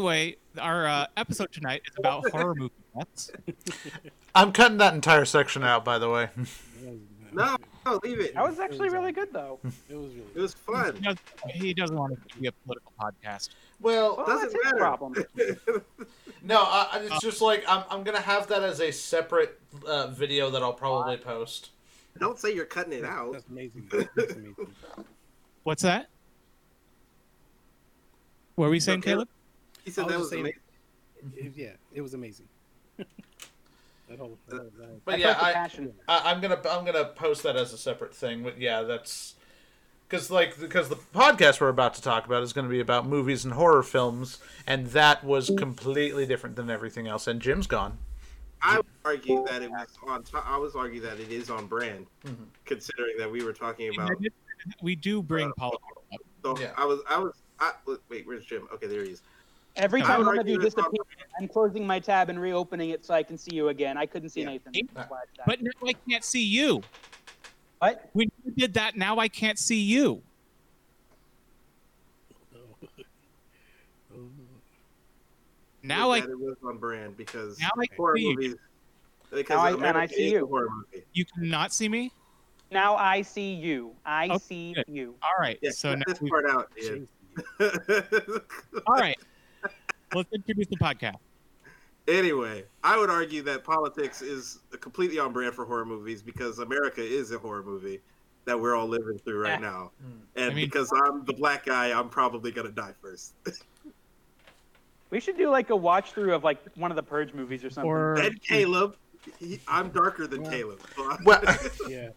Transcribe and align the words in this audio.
Anyway, 0.00 0.36
our 0.58 0.86
uh, 0.86 1.06
episode 1.18 1.52
tonight 1.52 1.82
is 1.86 1.94
about 1.98 2.26
horror 2.32 2.54
movie 2.54 2.72
deaths. 2.96 3.30
I'm 4.34 4.50
cutting 4.50 4.78
that 4.78 4.94
entire 4.94 5.26
section 5.26 5.62
out, 5.62 5.84
by 5.84 5.98
the 5.98 6.08
way. 6.08 6.28
No, 7.32 7.56
no, 7.86 8.00
leave 8.02 8.18
it. 8.18 8.34
That 8.34 8.42
was 8.42 8.58
actually 8.58 8.88
really 8.88 9.12
good 9.12 9.32
though. 9.32 9.60
It 9.88 9.94
was 9.94 10.10
really. 10.10 10.24
It 10.34 10.40
was 10.40 10.52
fun. 10.52 10.96
He, 10.96 11.00
does, 11.02 11.16
he 11.48 11.74
doesn't 11.74 11.96
want 11.96 12.14
it 12.14 12.18
to 12.28 12.38
be 12.38 12.48
a 12.48 12.52
political 12.66 12.90
podcast. 13.00 13.50
Well, 13.80 14.16
Well, 14.16 14.26
Doesn't 14.26 14.52
that's 14.52 14.54
his 14.54 14.64
matter. 14.64 14.76
problem. 14.78 15.14
no, 16.42 16.64
uh, 16.66 16.88
it's 17.04 17.20
just 17.20 17.40
like 17.40 17.62
I'm, 17.68 17.84
I'm 17.88 18.02
gonna 18.02 18.20
have 18.20 18.48
that 18.48 18.64
as 18.64 18.80
a 18.80 18.90
separate 18.90 19.60
uh, 19.86 20.08
video 20.08 20.50
that 20.50 20.60
I'll 20.60 20.72
probably 20.72 21.18
post. 21.18 21.70
Don't 22.18 22.36
say 22.36 22.52
you're 22.52 22.64
cutting 22.64 22.94
it 22.94 23.04
out. 23.04 23.34
That's 23.34 23.46
amazing. 23.48 23.88
That's 23.92 24.32
amazing. 24.32 24.56
What's 25.62 25.82
that? 25.82 26.08
What 28.56 28.64
were 28.64 28.70
we 28.72 28.80
saying, 28.80 29.02
Caleb? 29.02 29.28
He 29.84 29.90
said 29.90 30.02
I 30.02 30.06
was 30.06 30.12
that 30.14 30.18
was 30.20 30.30
saying- 30.30 30.40
amazing. 30.42 30.60
It- 31.36 31.52
yeah, 31.56 31.72
it 31.92 32.00
was 32.00 32.14
amazing. 32.14 32.48
that 32.96 33.06
whole, 34.18 34.38
that 34.48 34.56
whole, 34.56 34.70
that 34.78 35.04
But 35.04 35.14
I 35.14 35.18
yeah, 35.18 35.36
I, 35.38 35.68
I, 36.08 36.30
I'm 36.30 36.40
gonna 36.40 36.60
I'm 36.68 36.84
gonna 36.84 37.04
post 37.14 37.42
that 37.42 37.56
as 37.56 37.72
a 37.72 37.78
separate 37.78 38.14
thing. 38.14 38.42
But 38.42 38.58
yeah, 38.58 38.82
that's 38.82 39.34
because 40.08 40.30
like 40.30 40.58
because 40.58 40.88
the 40.88 40.96
podcast 40.96 41.60
we're 41.60 41.68
about 41.68 41.94
to 41.94 42.02
talk 42.02 42.26
about 42.26 42.42
is 42.42 42.52
going 42.52 42.66
to 42.66 42.70
be 42.70 42.80
about 42.80 43.06
movies 43.06 43.44
and 43.44 43.54
horror 43.54 43.82
films, 43.82 44.38
and 44.66 44.86
that 44.88 45.22
was 45.24 45.50
completely 45.58 46.26
different 46.26 46.56
than 46.56 46.70
everything 46.70 47.06
else. 47.06 47.26
And 47.26 47.40
Jim's 47.40 47.66
gone. 47.66 47.98
I 48.62 48.76
would 48.76 48.86
argue 49.04 49.44
that 49.48 49.62
it 49.62 49.70
was 49.70 49.88
on. 50.06 50.22
Top, 50.22 50.44
I 50.48 50.56
was 50.58 50.74
argue 50.74 51.00
that 51.02 51.18
it 51.20 51.30
is 51.30 51.48
on 51.50 51.66
brand, 51.66 52.06
Mhm. 52.24 52.46
considering 52.66 53.16
that 53.18 53.30
we 53.30 53.42
were 53.44 53.52
talking 53.54 53.94
about. 53.94 54.10
We 54.82 54.94
do 54.96 55.22
bring 55.22 55.48
Uh, 55.48 55.52
politics 55.56 55.84
up. 56.12 56.20
So 56.44 56.58
Yeah. 56.58 56.72
I 56.76 56.84
was. 56.84 57.00
I 57.08 57.18
was. 57.18 57.34
I, 57.58 57.72
wait, 58.08 58.26
where's 58.26 58.44
Jim? 58.44 58.66
Okay, 58.74 58.86
there 58.86 59.04
he 59.04 59.10
is. 59.12 59.22
Every 59.80 60.02
time 60.02 60.26
one 60.26 60.38
of 60.38 60.46
you 60.46 60.58
disappears, 60.58 61.06
I'm 61.40 61.48
closing 61.48 61.86
my 61.86 61.98
tab 61.98 62.28
and 62.28 62.38
reopening 62.38 62.90
it 62.90 63.02
so 63.04 63.14
I 63.14 63.22
can 63.22 63.38
see 63.38 63.54
you 63.54 63.68
again. 63.68 63.96
I 63.96 64.04
couldn't 64.04 64.28
see 64.28 64.40
Yeah. 64.42 64.50
Nathan. 64.50 64.74
Hey, 64.74 64.82
That's 64.92 65.10
why 65.10 65.16
I 65.16 65.20
said- 65.34 65.44
But 65.46 65.62
now 65.62 65.70
I 65.88 65.92
can't 66.08 66.22
see 66.22 66.44
you. 66.44 66.82
what? 67.78 68.10
When 68.12 68.30
you 68.44 68.52
did 68.52 68.74
that, 68.74 68.96
now 68.96 69.18
I 69.18 69.28
can't 69.28 69.58
see 69.58 69.80
you. 69.80 70.22
Oh. 74.14 74.18
Now 75.82 76.10
I 76.10 76.20
that 76.20 76.28
it 76.30 76.38
was 76.38 76.56
on 76.62 76.76
brand 76.76 77.16
because 77.16 77.58
now 77.58 77.70
I 77.78 77.86
horror 77.96 78.14
can 78.16 78.22
see 78.22 78.28
you. 78.28 78.34
movies. 78.36 78.54
Because 79.30 79.48
Now 79.56 79.60
I- 79.84 79.88
and 79.88 79.96
I 79.98 80.06
see 80.06 80.30
you. 80.32 80.44
a 80.44 80.46
horror 80.46 80.68
movie. 80.70 81.04
You 81.14 81.24
cannot 81.24 81.72
see 81.72 81.88
me. 81.88 82.12
Now 82.70 82.96
I 82.96 83.22
see 83.22 83.54
you. 83.54 83.96
I 84.04 84.26
Okay, 84.26 84.38
see 84.38 84.72
good. 84.74 84.84
you. 84.88 85.14
All 85.22 85.40
right. 85.40 85.58
Yeah, 85.62 85.70
so 85.70 85.90
cut 85.90 85.98
now 86.00 86.04
this 86.06 86.20
we, 86.20 86.28
part 86.28 86.44
out. 86.50 86.70
Ian. 86.80 87.08
all 88.86 88.94
right. 88.96 89.18
Let's 90.14 90.32
introduce 90.32 90.66
the 90.68 90.76
podcast. 90.76 91.16
anyway, 92.08 92.64
I 92.82 92.98
would 92.98 93.10
argue 93.10 93.42
that 93.42 93.62
politics 93.64 94.22
is 94.22 94.58
completely 94.80 95.18
on 95.18 95.32
brand 95.32 95.54
for 95.54 95.64
horror 95.64 95.84
movies 95.84 96.22
because 96.22 96.58
America 96.58 97.02
is 97.02 97.30
a 97.32 97.38
horror 97.38 97.62
movie 97.62 98.00
that 98.46 98.58
we're 98.58 98.74
all 98.74 98.88
living 98.88 99.18
through 99.18 99.40
right 99.42 99.60
now. 99.60 99.90
Mm. 100.04 100.12
And 100.36 100.44
I 100.52 100.54
mean- 100.54 100.64
because 100.66 100.90
I'm 101.04 101.24
the 101.24 101.32
black 101.34 101.66
guy, 101.66 101.96
I'm 101.96 102.08
probably 102.08 102.50
gonna 102.50 102.70
die 102.70 102.94
first. 103.00 103.34
We 105.10 105.20
should 105.20 105.36
do 105.36 105.50
like 105.50 105.70
a 105.70 105.76
watch 105.76 106.12
through 106.12 106.34
of 106.34 106.44
like 106.44 106.58
one 106.76 106.90
of 106.90 106.96
the 106.96 107.02
Purge 107.02 107.34
movies 107.34 107.64
or 107.64 107.70
something. 107.70 107.90
Or 107.90 108.14
and 108.14 108.40
Caleb, 108.42 108.96
he, 109.38 109.60
I'm 109.68 109.90
darker 109.90 110.26
than 110.26 110.42
Well- 110.42 110.50
Caleb. 110.50 110.80
So 110.96 111.16
Well- 111.24 111.42
Yeah, 111.88 112.08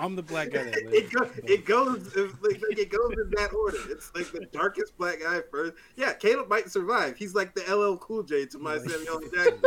I'm 0.00 0.16
the 0.16 0.22
black 0.22 0.50
guy 0.50 0.64
that 0.64 0.76
it, 0.78 0.90
lives. 0.90 1.10
go, 1.10 1.30
it 1.44 1.64
goes 1.66 2.16
like, 2.16 2.42
like, 2.42 2.78
it 2.78 2.90
goes 2.90 3.12
in 3.12 3.30
that 3.36 3.52
order. 3.52 3.76
It's 3.90 4.10
like 4.14 4.32
the 4.32 4.46
darkest 4.46 4.96
black 4.96 5.20
guy 5.20 5.40
first. 5.50 5.74
Yeah, 5.96 6.14
Caleb 6.14 6.48
might 6.48 6.70
survive. 6.70 7.18
He's 7.18 7.34
like 7.34 7.54
the 7.54 7.62
LL 7.72 7.98
Cool 7.98 8.22
J 8.22 8.46
to 8.46 8.58
my 8.58 8.78
Samuel 8.78 9.20
Jackson. 9.20 9.60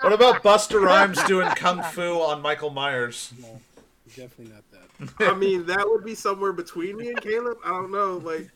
What 0.00 0.12
about 0.12 0.42
Busta 0.42 0.80
Rhymes 0.80 1.22
doing 1.24 1.48
kung 1.50 1.82
fu 1.82 2.20
on 2.22 2.40
Michael 2.40 2.70
Myers? 2.70 3.32
No, 3.40 3.60
definitely 4.08 4.54
not 4.54 4.64
that. 4.70 5.30
I 5.30 5.34
mean, 5.34 5.66
that 5.66 5.86
would 5.86 6.04
be 6.04 6.14
somewhere 6.14 6.52
between 6.52 6.96
me 6.96 7.08
and 7.08 7.20
Caleb. 7.20 7.58
I 7.64 7.68
don't 7.68 7.92
know, 7.92 8.16
like. 8.16 8.48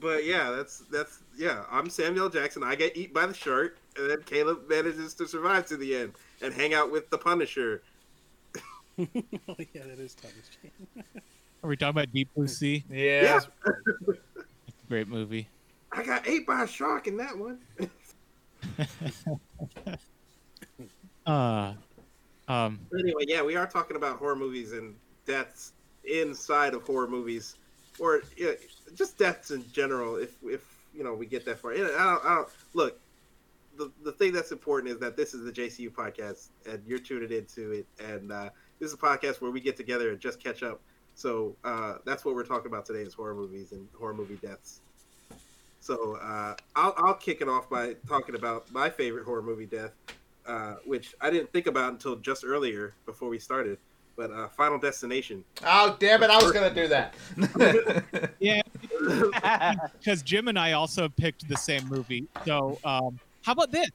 But 0.00 0.24
yeah, 0.24 0.50
that's 0.50 0.78
that's 0.90 1.20
yeah. 1.36 1.64
I'm 1.70 1.90
Samuel 1.90 2.28
Jackson. 2.28 2.62
I 2.62 2.74
get 2.74 2.96
eat 2.96 3.12
by 3.12 3.26
the 3.26 3.34
shark, 3.34 3.78
and 3.98 4.10
then 4.10 4.22
Caleb 4.22 4.68
manages 4.68 5.14
to 5.14 5.26
survive 5.26 5.66
to 5.66 5.76
the 5.76 5.96
end 5.96 6.12
and 6.40 6.54
hang 6.54 6.74
out 6.74 6.90
with 6.90 7.10
the 7.10 7.18
Punisher. 7.18 7.82
oh 8.98 9.06
yeah, 9.16 9.82
that 9.84 9.98
is 9.98 10.14
Thomas 10.14 10.50
Jane. 10.62 11.04
are 11.62 11.68
we 11.68 11.76
talking 11.76 11.90
about 11.90 12.12
Deep 12.12 12.28
Blue 12.34 12.48
Sea? 12.48 12.84
Yeah. 12.90 13.40
Great 14.88 15.08
movie. 15.08 15.48
I 15.92 16.02
got 16.02 16.28
ate 16.28 16.46
by 16.46 16.62
a 16.62 16.66
shark 16.66 17.06
in 17.06 17.16
that 17.18 17.36
one. 17.36 17.58
Uh, 21.26 21.74
um, 22.48 22.80
anyway, 22.98 23.24
yeah, 23.26 23.42
we 23.42 23.54
are 23.54 23.66
talking 23.66 23.98
about 23.98 24.16
horror 24.16 24.34
movies 24.34 24.72
and 24.72 24.94
deaths 25.26 25.74
inside 26.04 26.72
of 26.72 26.82
horror 26.84 27.06
movies, 27.06 27.56
or 27.98 28.22
yeah, 28.34 28.52
just 28.94 29.18
deaths 29.18 29.50
in 29.50 29.62
general. 29.70 30.16
If 30.16 30.42
if 30.42 30.62
you 30.94 31.04
know 31.04 31.12
we 31.12 31.26
get 31.26 31.44
that 31.44 31.58
far, 31.58 31.74
I 31.74 31.76
don't, 31.76 32.24
I 32.24 32.34
don't 32.36 32.48
look. 32.72 32.98
The, 33.78 33.90
the 34.04 34.12
thing 34.12 34.32
that's 34.32 34.52
important 34.52 34.92
is 34.92 34.98
that 34.98 35.16
this 35.16 35.32
is 35.34 35.44
the 35.44 35.52
JCU 35.52 35.90
podcast, 35.90 36.48
and 36.68 36.82
you're 36.86 36.98
tuning 36.98 37.30
into 37.30 37.70
it. 37.70 37.86
And 38.04 38.30
uh, 38.30 38.50
this 38.78 38.88
is 38.88 38.94
a 38.94 38.98
podcast 38.98 39.40
where 39.40 39.50
we 39.50 39.60
get 39.60 39.76
together 39.76 40.10
and 40.10 40.20
just 40.20 40.42
catch 40.42 40.62
up. 40.62 40.80
So 41.14 41.56
uh, 41.64 41.94
that's 42.04 42.24
what 42.24 42.34
we're 42.34 42.44
talking 42.44 42.66
about 42.66 42.84
today: 42.84 43.00
is 43.00 43.14
horror 43.14 43.34
movies 43.34 43.72
and 43.72 43.88
horror 43.98 44.14
movie 44.14 44.38
deaths. 44.42 44.80
So 45.80 46.16
uh, 46.16 46.54
I'll, 46.76 46.94
I'll 46.96 47.14
kick 47.14 47.40
it 47.40 47.48
off 47.48 47.70
by 47.70 47.94
talking 48.08 48.34
about 48.34 48.70
my 48.72 48.90
favorite 48.90 49.24
horror 49.24 49.42
movie 49.42 49.66
death, 49.66 49.92
uh, 50.46 50.74
which 50.84 51.14
I 51.20 51.30
didn't 51.30 51.52
think 51.52 51.66
about 51.66 51.92
until 51.92 52.16
just 52.16 52.44
earlier 52.44 52.94
before 53.06 53.28
we 53.28 53.38
started. 53.38 53.78
But 54.16 54.32
uh, 54.32 54.48
Final 54.48 54.78
Destination. 54.78 55.44
Oh 55.64 55.96
damn 56.00 56.24
it! 56.24 56.30
I 56.30 56.42
was 56.42 56.50
gonna 56.50 56.74
do 56.74 56.88
that. 56.88 57.14
yeah, 58.40 58.60
because 59.98 60.22
Jim 60.22 60.48
and 60.48 60.58
I 60.58 60.72
also 60.72 61.08
picked 61.08 61.48
the 61.48 61.56
same 61.56 61.88
movie. 61.88 62.26
So, 62.44 62.80
um, 62.84 63.20
how 63.48 63.52
about 63.52 63.72
this? 63.72 63.88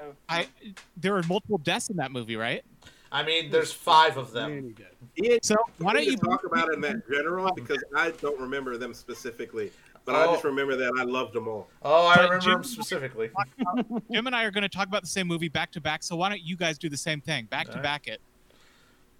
Oh. 0.00 0.06
I 0.28 0.48
there 0.96 1.16
are 1.16 1.22
multiple 1.28 1.58
deaths 1.58 1.88
in 1.88 1.96
that 1.98 2.10
movie, 2.10 2.34
right? 2.34 2.64
I 3.12 3.22
mean, 3.22 3.48
there's 3.48 3.72
five 3.72 4.16
of 4.16 4.32
them. 4.32 4.74
Many 5.16 5.38
So 5.40 5.54
why 5.78 5.92
don't 5.92 6.04
you 6.04 6.16
talk 6.16 6.42
about 6.44 6.68
it 6.68 6.74
in 6.74 6.80
that 6.80 7.08
general 7.08 7.46
oh. 7.48 7.54
because 7.54 7.82
I 7.94 8.10
don't 8.10 8.40
remember 8.40 8.76
them 8.76 8.92
specifically, 8.92 9.70
but 10.04 10.16
I 10.16 10.24
Oh. 10.26 10.32
just 10.32 10.42
remember 10.42 10.74
that 10.74 10.92
I 10.98 11.04
loved 11.04 11.32
them 11.32 11.46
all. 11.46 11.68
Oh, 11.82 12.08
I 12.08 12.16
But 12.16 12.22
remember 12.24 12.44
Jim- 12.44 12.52
them 12.54 12.64
specifically. 12.64 13.30
Jim 14.12 14.26
and 14.26 14.34
I 14.34 14.42
are 14.42 14.50
going 14.50 14.62
to 14.62 14.68
talk 14.68 14.88
about 14.88 15.02
the 15.02 15.08
same 15.08 15.28
movie 15.28 15.48
back 15.48 15.70
to 15.72 15.80
back. 15.80 16.02
So 16.02 16.16
why 16.16 16.28
don't 16.28 16.42
you 16.42 16.56
guys 16.56 16.76
do 16.76 16.88
the 16.88 16.96
same 16.96 17.20
thing, 17.20 17.44
back 17.44 17.66
to 17.66 17.70
Alright. 17.74 17.84
back 17.84 18.08
it? 18.08 18.20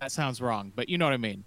That 0.00 0.10
sounds 0.10 0.40
wrong, 0.40 0.72
but 0.74 0.88
you 0.88 0.98
know 0.98 1.04
what 1.06 1.14
I 1.14 1.18
mean. 1.18 1.44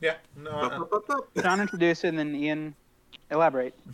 Yeah. 0.00 0.14
No. 0.36 0.50
Uh-uh. 0.52 1.42
John 1.42 1.60
introduce 1.60 2.04
it 2.04 2.08
and 2.10 2.18
then 2.20 2.36
Ian 2.36 2.76
elaborate. 3.28 3.74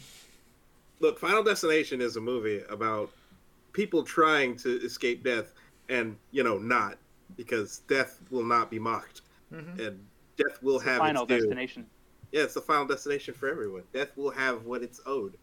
Look, 1.00 1.18
Final 1.18 1.42
Destination 1.42 2.00
is 2.00 2.16
a 2.16 2.20
movie 2.20 2.62
about 2.70 3.10
people 3.72 4.02
trying 4.02 4.56
to 4.56 4.80
escape 4.82 5.22
death 5.22 5.54
and 5.88 6.16
you 6.32 6.42
know 6.42 6.58
not 6.58 6.98
because 7.36 7.78
death 7.88 8.20
will 8.30 8.44
not 8.44 8.70
be 8.70 8.78
mocked 8.78 9.20
mhm. 9.52 9.78
and 9.86 10.04
death 10.36 10.62
will 10.62 10.78
have 10.78 10.98
Final 10.98 11.22
its 11.24 11.28
due. 11.28 11.40
destination. 11.40 11.86
Yeah, 12.32 12.42
it's 12.42 12.54
the 12.54 12.60
final 12.60 12.86
destination 12.86 13.34
for 13.34 13.48
everyone. 13.48 13.84
Death 13.92 14.16
will 14.16 14.30
have 14.30 14.64
what 14.64 14.82
it's 14.82 15.00
owed, 15.06 15.36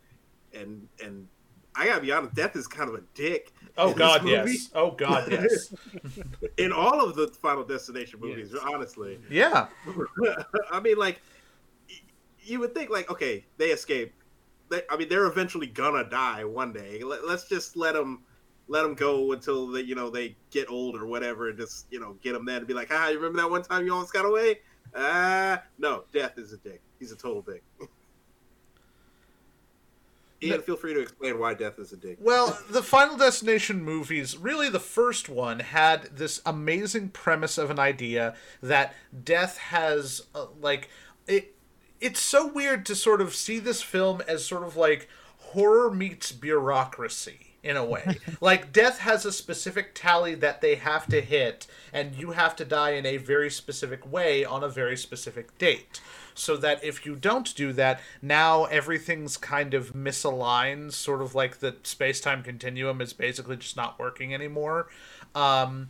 and 0.54 0.88
and 1.04 1.28
I 1.76 1.88
gotta 1.88 2.02
be 2.02 2.12
honest, 2.12 2.36
death 2.36 2.56
is 2.56 2.68
kind 2.68 2.90
of 2.90 2.96
a 2.96 3.02
dick. 3.14 3.54
Oh 3.78 3.94
God, 3.94 4.28
yes. 4.28 4.70
Oh 4.76 4.92
God, 4.92 5.28
yes. 5.32 5.74
In 6.58 6.72
all 6.72 7.04
of 7.04 7.16
the 7.16 7.28
Final 7.28 7.64
Destination 7.64 8.20
movies, 8.20 8.52
Yes. 8.54 8.64
honestly. 8.66 9.20
Yeah. 9.30 9.68
I 10.72 10.80
mean, 10.80 10.98
like, 10.98 11.22
you 12.42 12.60
would 12.60 12.74
think, 12.74 12.90
like, 12.90 13.10
okay, 13.10 13.46
they 13.58 13.72
escape. 13.72 14.14
They, 14.70 14.82
I 14.90 14.98
mean, 14.98 15.10
they're 15.10 15.28
eventually 15.28 15.68
gonna 15.68 16.04
die 16.10 16.44
one 16.44 16.74
day. 16.74 17.04
Let, 17.04 17.28
let's 17.28 17.48
just 17.48 17.78
let 17.78 17.94
them, 17.94 18.24
let 18.68 18.84
them 18.84 18.96
go 18.96 19.32
until 19.32 19.68
they, 19.68 19.82
you 19.82 19.96
know, 19.96 20.10
they 20.10 20.36
get 20.52 20.70
old 20.70 20.96
or 20.96 21.06
whatever, 21.06 21.50
and 21.50 21.58
just, 21.58 21.86
you 21.92 22.00
know, 22.00 22.18
get 22.22 22.34
them 22.34 22.46
then 22.46 22.58
and 22.58 22.68
be 22.68 22.74
like, 22.74 22.90
ah, 22.92 23.10
you 23.10 23.18
remember 23.18 23.38
that 23.42 23.50
one 23.50 23.62
time 23.62 23.86
you 23.86 23.94
almost 23.94 24.14
got 24.14 24.26
away? 24.26 24.60
Ah, 24.96 25.62
no, 25.78 26.04
death 26.14 26.38
is 26.38 26.54
a 26.54 26.58
dick. 26.58 26.82
He's 27.00 27.12
a 27.12 27.16
total 27.16 27.42
dick. 27.42 27.64
Ian, 30.46 30.62
feel 30.62 30.76
free 30.76 30.94
to 30.94 31.00
explain 31.00 31.40
why 31.40 31.54
death 31.54 31.80
is 31.80 31.92
a 31.92 31.98
dick. 31.98 32.18
Well, 32.22 32.60
the 32.70 32.84
Final 32.84 33.18
Destination 33.18 33.84
movies, 33.84 34.38
really 34.38 34.70
the 34.70 34.80
first 34.80 35.30
one, 35.30 35.60
had 35.60 36.04
this 36.18 36.42
amazing 36.46 37.10
premise 37.10 37.58
of 37.58 37.70
an 37.70 37.80
idea 37.80 38.36
that 38.62 38.94
death 39.24 39.58
has, 39.58 40.24
uh, 40.36 40.48
like, 40.62 40.90
it. 41.28 41.55
It's 42.02 42.20
so 42.20 42.48
weird 42.48 42.86
to 42.88 42.96
sort 42.96 43.22
of 43.22 43.36
see 43.36 43.60
this 43.60 43.82
film 43.82 44.22
as 44.28 44.46
sort 44.46 44.64
of 44.64 44.76
like 44.76 45.08
horror 45.38 45.92
meets 45.92 46.32
bureaucracy 46.32 47.56
in 47.64 47.76
a 47.76 47.84
way. 47.84 48.18
like, 48.42 48.72
death 48.72 49.00
has 49.00 49.26
a 49.26 49.32
specific 49.32 49.96
tally 49.96 50.36
that 50.36 50.62
they 50.62 50.76
have 50.76 51.08
to 51.08 51.20
hit, 51.20 51.66
and 51.92 52.16
you 52.16 52.32
have 52.32 52.56
to 52.58 52.64
die 52.64 52.92
in 52.92 53.06
a 53.06 53.18
very 53.18 53.50
specific 53.50 54.10
way 54.10 54.46
on 54.46 54.64
a 54.64 54.70
very 54.70 54.96
specific 54.96 55.58
date. 55.58 56.00
so 56.36 56.58
that 56.58 56.84
if 56.84 57.06
you 57.06 57.16
don't 57.16 57.56
do 57.56 57.72
that, 57.74 58.00
now 58.22 58.66
everything's 58.66 59.38
kind 59.38 59.74
of 59.74 59.94
misaligned, 59.94 60.92
sort 60.92 61.22
of 61.22 61.34
like 61.34 61.60
the 61.60 61.76
space 61.84 62.20
time 62.20 62.44
continuum 62.44 63.02
is 63.02 63.14
basically 63.14 63.56
just 63.56 63.78
not 63.78 63.98
working 63.98 64.34
anymore. 64.34 64.88
Um, 65.34 65.90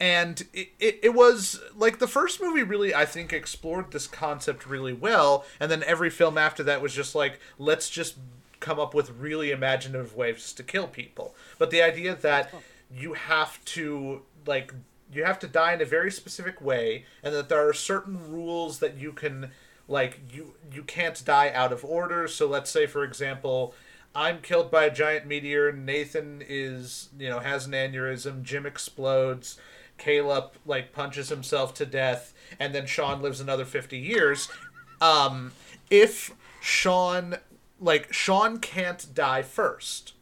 and 0.00 0.44
it, 0.52 0.68
it, 0.78 1.00
it 1.02 1.14
was 1.14 1.60
like 1.76 1.98
the 1.98 2.08
first 2.08 2.40
movie 2.42 2.62
really 2.62 2.94
i 2.94 3.04
think 3.04 3.32
explored 3.32 3.92
this 3.92 4.06
concept 4.06 4.66
really 4.66 4.92
well. 4.92 5.44
And 5.60 5.70
then 5.70 5.82
every 5.84 6.10
film 6.10 6.38
after 6.38 6.62
that 6.64 6.82
was 6.82 6.92
just 6.92 7.14
like 7.14 7.40
let's 7.58 7.88
just 7.88 8.16
come 8.60 8.78
up 8.80 8.94
with 8.94 9.10
really 9.10 9.50
imaginative 9.50 10.16
ways 10.16 10.52
to 10.54 10.62
kill 10.62 10.86
people. 10.86 11.34
But 11.58 11.70
the 11.70 11.82
idea 11.82 12.14
that 12.14 12.52
you 12.94 13.14
have 13.14 13.64
to 13.66 14.22
like 14.46 14.74
you 15.12 15.24
have 15.24 15.38
to 15.40 15.46
die 15.46 15.74
in 15.74 15.80
a 15.80 15.86
very 15.86 16.10
specific 16.10 16.60
way 16.60 17.04
and 17.22 17.34
that 17.34 17.48
there 17.48 17.66
are 17.66 17.72
certain 17.72 18.30
rules 18.30 18.78
that 18.78 18.96
you 18.96 19.12
can 19.12 19.50
like 19.88 20.20
you 20.32 20.54
you 20.72 20.82
can't 20.82 21.24
die 21.24 21.50
out 21.52 21.72
of 21.72 21.84
order. 21.84 22.26
So 22.28 22.46
let's 22.46 22.70
say 22.70 22.86
for 22.86 23.04
example 23.04 23.74
i'm 24.16 24.40
killed 24.40 24.70
by 24.70 24.84
a 24.84 24.94
giant 24.94 25.26
meteor 25.26 25.72
nathan 25.72 26.40
is 26.48 27.08
you 27.18 27.28
know 27.28 27.40
has 27.40 27.66
an 27.66 27.72
aneurysm 27.72 28.44
jim 28.44 28.64
explodes 28.64 29.58
caleb 29.98 30.52
like 30.66 30.92
punches 30.92 31.28
himself 31.28 31.74
to 31.74 31.86
death 31.86 32.34
and 32.58 32.74
then 32.74 32.86
sean 32.86 33.22
lives 33.22 33.40
another 33.40 33.64
50 33.64 33.98
years. 33.98 34.48
Um 35.00 35.52
if 35.90 36.32
sean 36.60 37.36
like 37.80 38.12
sean 38.12 38.58
can't 38.58 39.06
die 39.14 39.42
first 39.42 40.14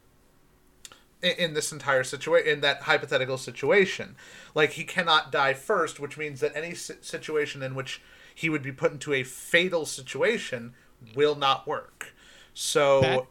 in, 1.22 1.32
in 1.32 1.54
this 1.54 1.72
entire 1.72 2.04
situation 2.04 2.48
in 2.52 2.60
that 2.60 2.82
hypothetical 2.82 3.38
situation. 3.38 4.16
Like 4.54 4.72
he 4.72 4.84
cannot 4.84 5.32
die 5.32 5.54
first 5.54 6.00
which 6.00 6.18
means 6.18 6.40
that 6.40 6.56
any 6.56 6.74
si- 6.74 6.94
situation 7.00 7.62
in 7.62 7.74
which 7.74 8.02
he 8.34 8.48
would 8.48 8.62
be 8.62 8.72
put 8.72 8.92
into 8.92 9.12
a 9.12 9.22
fatal 9.24 9.86
situation 9.86 10.74
will 11.14 11.34
not 11.34 11.66
work. 11.66 12.14
So 12.54 13.00
That- 13.00 13.26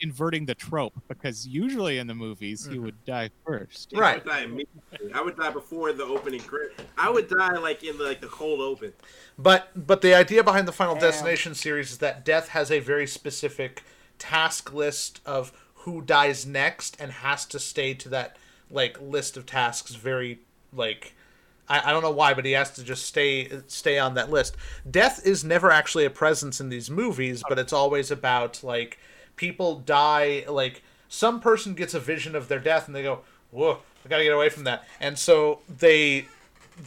inverting 0.00 0.46
the 0.46 0.54
trope 0.54 0.94
because 1.08 1.46
usually 1.46 1.98
in 1.98 2.06
the 2.06 2.14
movies 2.14 2.64
he 2.64 2.74
mm-hmm. 2.74 2.84
would 2.84 3.04
die 3.04 3.30
first. 3.44 3.92
I 3.94 3.98
right 3.98 4.24
would 4.24 4.30
die 4.30 4.42
immediately. 4.42 5.12
I 5.14 5.22
would 5.22 5.36
die 5.36 5.50
before 5.50 5.92
the 5.92 6.04
opening 6.04 6.40
credit. 6.40 6.80
I 6.96 7.10
would 7.10 7.28
die 7.28 7.56
like 7.58 7.82
in 7.82 7.98
the, 7.98 8.04
like 8.04 8.20
the 8.20 8.28
cold 8.28 8.60
open. 8.60 8.92
But 9.38 9.68
but 9.74 10.00
the 10.00 10.14
idea 10.14 10.44
behind 10.44 10.68
the 10.68 10.72
Final 10.72 10.94
Damn. 10.94 11.02
Destination 11.02 11.54
series 11.54 11.92
is 11.92 11.98
that 11.98 12.24
Death 12.24 12.48
has 12.48 12.70
a 12.70 12.80
very 12.80 13.06
specific 13.06 13.82
task 14.18 14.72
list 14.72 15.20
of 15.24 15.52
who 15.74 16.02
dies 16.02 16.46
next 16.46 16.96
and 17.00 17.10
has 17.10 17.46
to 17.46 17.58
stay 17.58 17.94
to 17.94 18.08
that 18.10 18.36
like 18.70 19.00
list 19.00 19.36
of 19.36 19.46
tasks 19.46 19.94
very 19.94 20.40
like 20.72 21.14
I, 21.70 21.90
I 21.90 21.92
don't 21.92 22.02
know 22.02 22.10
why, 22.10 22.34
but 22.34 22.44
he 22.44 22.52
has 22.52 22.72
to 22.72 22.84
just 22.84 23.06
stay 23.06 23.48
stay 23.68 23.98
on 23.98 24.14
that 24.14 24.30
list. 24.30 24.56
Death 24.90 25.24
is 25.24 25.44
never 25.44 25.70
actually 25.70 26.04
a 26.04 26.10
presence 26.10 26.60
in 26.60 26.68
these 26.68 26.90
movies, 26.90 27.42
but 27.48 27.58
it's 27.58 27.72
always 27.72 28.10
about 28.10 28.62
like 28.62 28.98
people 29.40 29.76
die 29.76 30.44
like 30.46 30.82
some 31.08 31.40
person 31.40 31.72
gets 31.74 31.94
a 31.94 31.98
vision 31.98 32.36
of 32.36 32.48
their 32.48 32.60
death 32.60 32.86
and 32.86 32.94
they 32.94 33.02
go, 33.02 33.20
"Whoa, 33.50 33.78
I 34.04 34.08
gotta 34.08 34.22
get 34.22 34.34
away 34.34 34.50
from 34.50 34.64
that," 34.64 34.86
and 35.00 35.18
so 35.18 35.60
they 35.66 36.26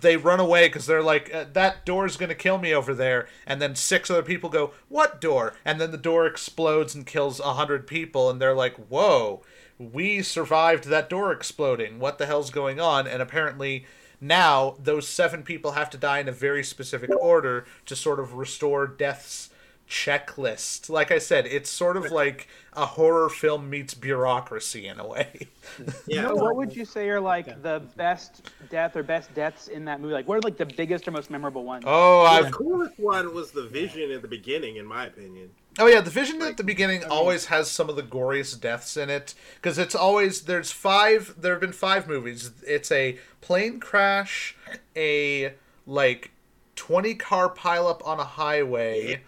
they 0.01 0.17
run 0.17 0.39
away 0.39 0.67
because 0.67 0.85
they're 0.85 1.03
like, 1.03 1.33
uh, 1.33 1.45
that 1.53 1.85
door's 1.85 2.17
gonna 2.17 2.35
kill 2.35 2.57
me 2.57 2.73
over 2.73 2.93
there. 2.93 3.27
And 3.45 3.61
then 3.61 3.75
six 3.75 4.09
other 4.09 4.23
people 4.23 4.49
go, 4.49 4.71
what 4.89 5.21
door? 5.21 5.53
And 5.65 5.79
then 5.79 5.91
the 5.91 5.97
door 5.97 6.25
explodes 6.25 6.95
and 6.95 7.05
kills 7.05 7.39
a 7.39 7.53
hundred 7.53 7.85
people, 7.85 8.27
and 8.29 8.41
they're 8.41 8.55
like, 8.55 8.75
whoa, 8.89 9.43
we 9.77 10.23
survived 10.23 10.85
that 10.85 11.09
door 11.09 11.31
exploding. 11.31 11.99
What 11.99 12.17
the 12.17 12.25
hell's 12.25 12.49
going 12.49 12.79
on? 12.79 13.07
And 13.07 13.21
apparently. 13.21 13.85
Now, 14.21 14.77
those 14.81 15.05
seven 15.05 15.43
people 15.43 15.73
have 15.73 15.89
to 15.89 15.97
die 15.97 16.19
in 16.19 16.29
a 16.29 16.31
very 16.31 16.63
specific 16.63 17.09
order 17.13 17.65
to 17.85 17.93
sort 17.93 18.21
of 18.21 18.35
restore 18.35 18.87
Death's 18.87 19.49
checklist. 19.89 20.89
Like 20.89 21.11
I 21.11 21.19
said, 21.19 21.45
it's 21.45 21.69
sort 21.69 21.97
of 21.97 22.11
like 22.11 22.47
a 22.73 22.85
horror 22.85 23.29
film 23.29 23.69
meets 23.69 23.93
bureaucracy 23.93 24.87
in 24.87 24.99
a 24.99 25.07
way. 25.07 25.47
Yeah. 26.05 26.27
So 26.27 26.35
what 26.35 26.57
would 26.57 26.75
you 26.75 26.83
say 26.83 27.07
are 27.09 27.21
like 27.21 27.63
the 27.63 27.81
best 27.95 28.51
death 28.69 28.97
or 28.97 29.01
best 29.01 29.33
deaths 29.33 29.69
in 29.69 29.85
that 29.85 30.01
movie? 30.01 30.13
Like, 30.13 30.27
what 30.27 30.37
are 30.37 30.41
like 30.41 30.57
the 30.57 30.65
biggest 30.65 31.07
or 31.07 31.11
most 31.11 31.29
memorable 31.29 31.63
ones? 31.63 31.85
Oh, 31.87 32.23
The 32.23 32.29
I've 32.47 32.51
coolest 32.51 32.99
one 32.99 33.33
was 33.33 33.51
the 33.51 33.63
vision 33.63 34.11
at 34.11 34.21
the 34.21 34.27
beginning, 34.27 34.75
in 34.75 34.85
my 34.85 35.05
opinion. 35.05 35.49
Oh 35.79 35.87
yeah, 35.87 36.01
the 36.01 36.11
vision 36.11 36.41
at 36.41 36.57
the 36.57 36.63
beginning 36.63 37.03
always 37.05 37.45
has 37.45 37.71
some 37.71 37.89
of 37.89 37.95
the 37.95 38.03
goriest 38.03 38.59
deaths 38.59 38.95
in 38.97 39.09
it 39.09 39.33
because 39.55 39.77
it's 39.79 39.95
always 39.95 40.43
there's 40.43 40.71
five. 40.71 41.33
There 41.39 41.53
have 41.53 41.61
been 41.61 41.71
five 41.71 42.07
movies. 42.07 42.51
It's 42.67 42.91
a 42.91 43.17
plane 43.41 43.79
crash, 43.79 44.55
a 44.95 45.53
like 45.87 46.31
twenty 46.75 47.15
car 47.15 47.49
pileup 47.49 48.05
on 48.05 48.19
a 48.19 48.23
highway, 48.23 49.23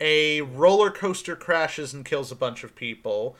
a 0.00 0.40
roller 0.40 0.90
coaster 0.90 1.36
crashes 1.36 1.92
and 1.92 2.04
kills 2.04 2.32
a 2.32 2.36
bunch 2.36 2.64
of 2.64 2.74
people. 2.74 3.36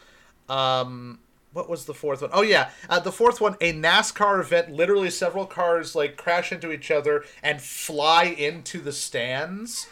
Um, 0.48 1.20
what 1.52 1.68
was 1.68 1.86
the 1.86 1.94
fourth 1.94 2.22
one? 2.22 2.30
Oh 2.32 2.42
yeah, 2.42 2.70
uh, 2.88 3.00
the 3.00 3.12
fourth 3.12 3.40
one, 3.40 3.56
a 3.60 3.72
NASCAR 3.72 4.40
event. 4.40 4.70
Literally, 4.70 5.10
several 5.10 5.46
cars 5.46 5.94
like 5.94 6.16
crash 6.16 6.52
into 6.52 6.70
each 6.70 6.90
other 6.90 7.24
and 7.42 7.60
fly 7.60 8.24
into 8.24 8.80
the 8.80 8.92
stands. 8.92 9.88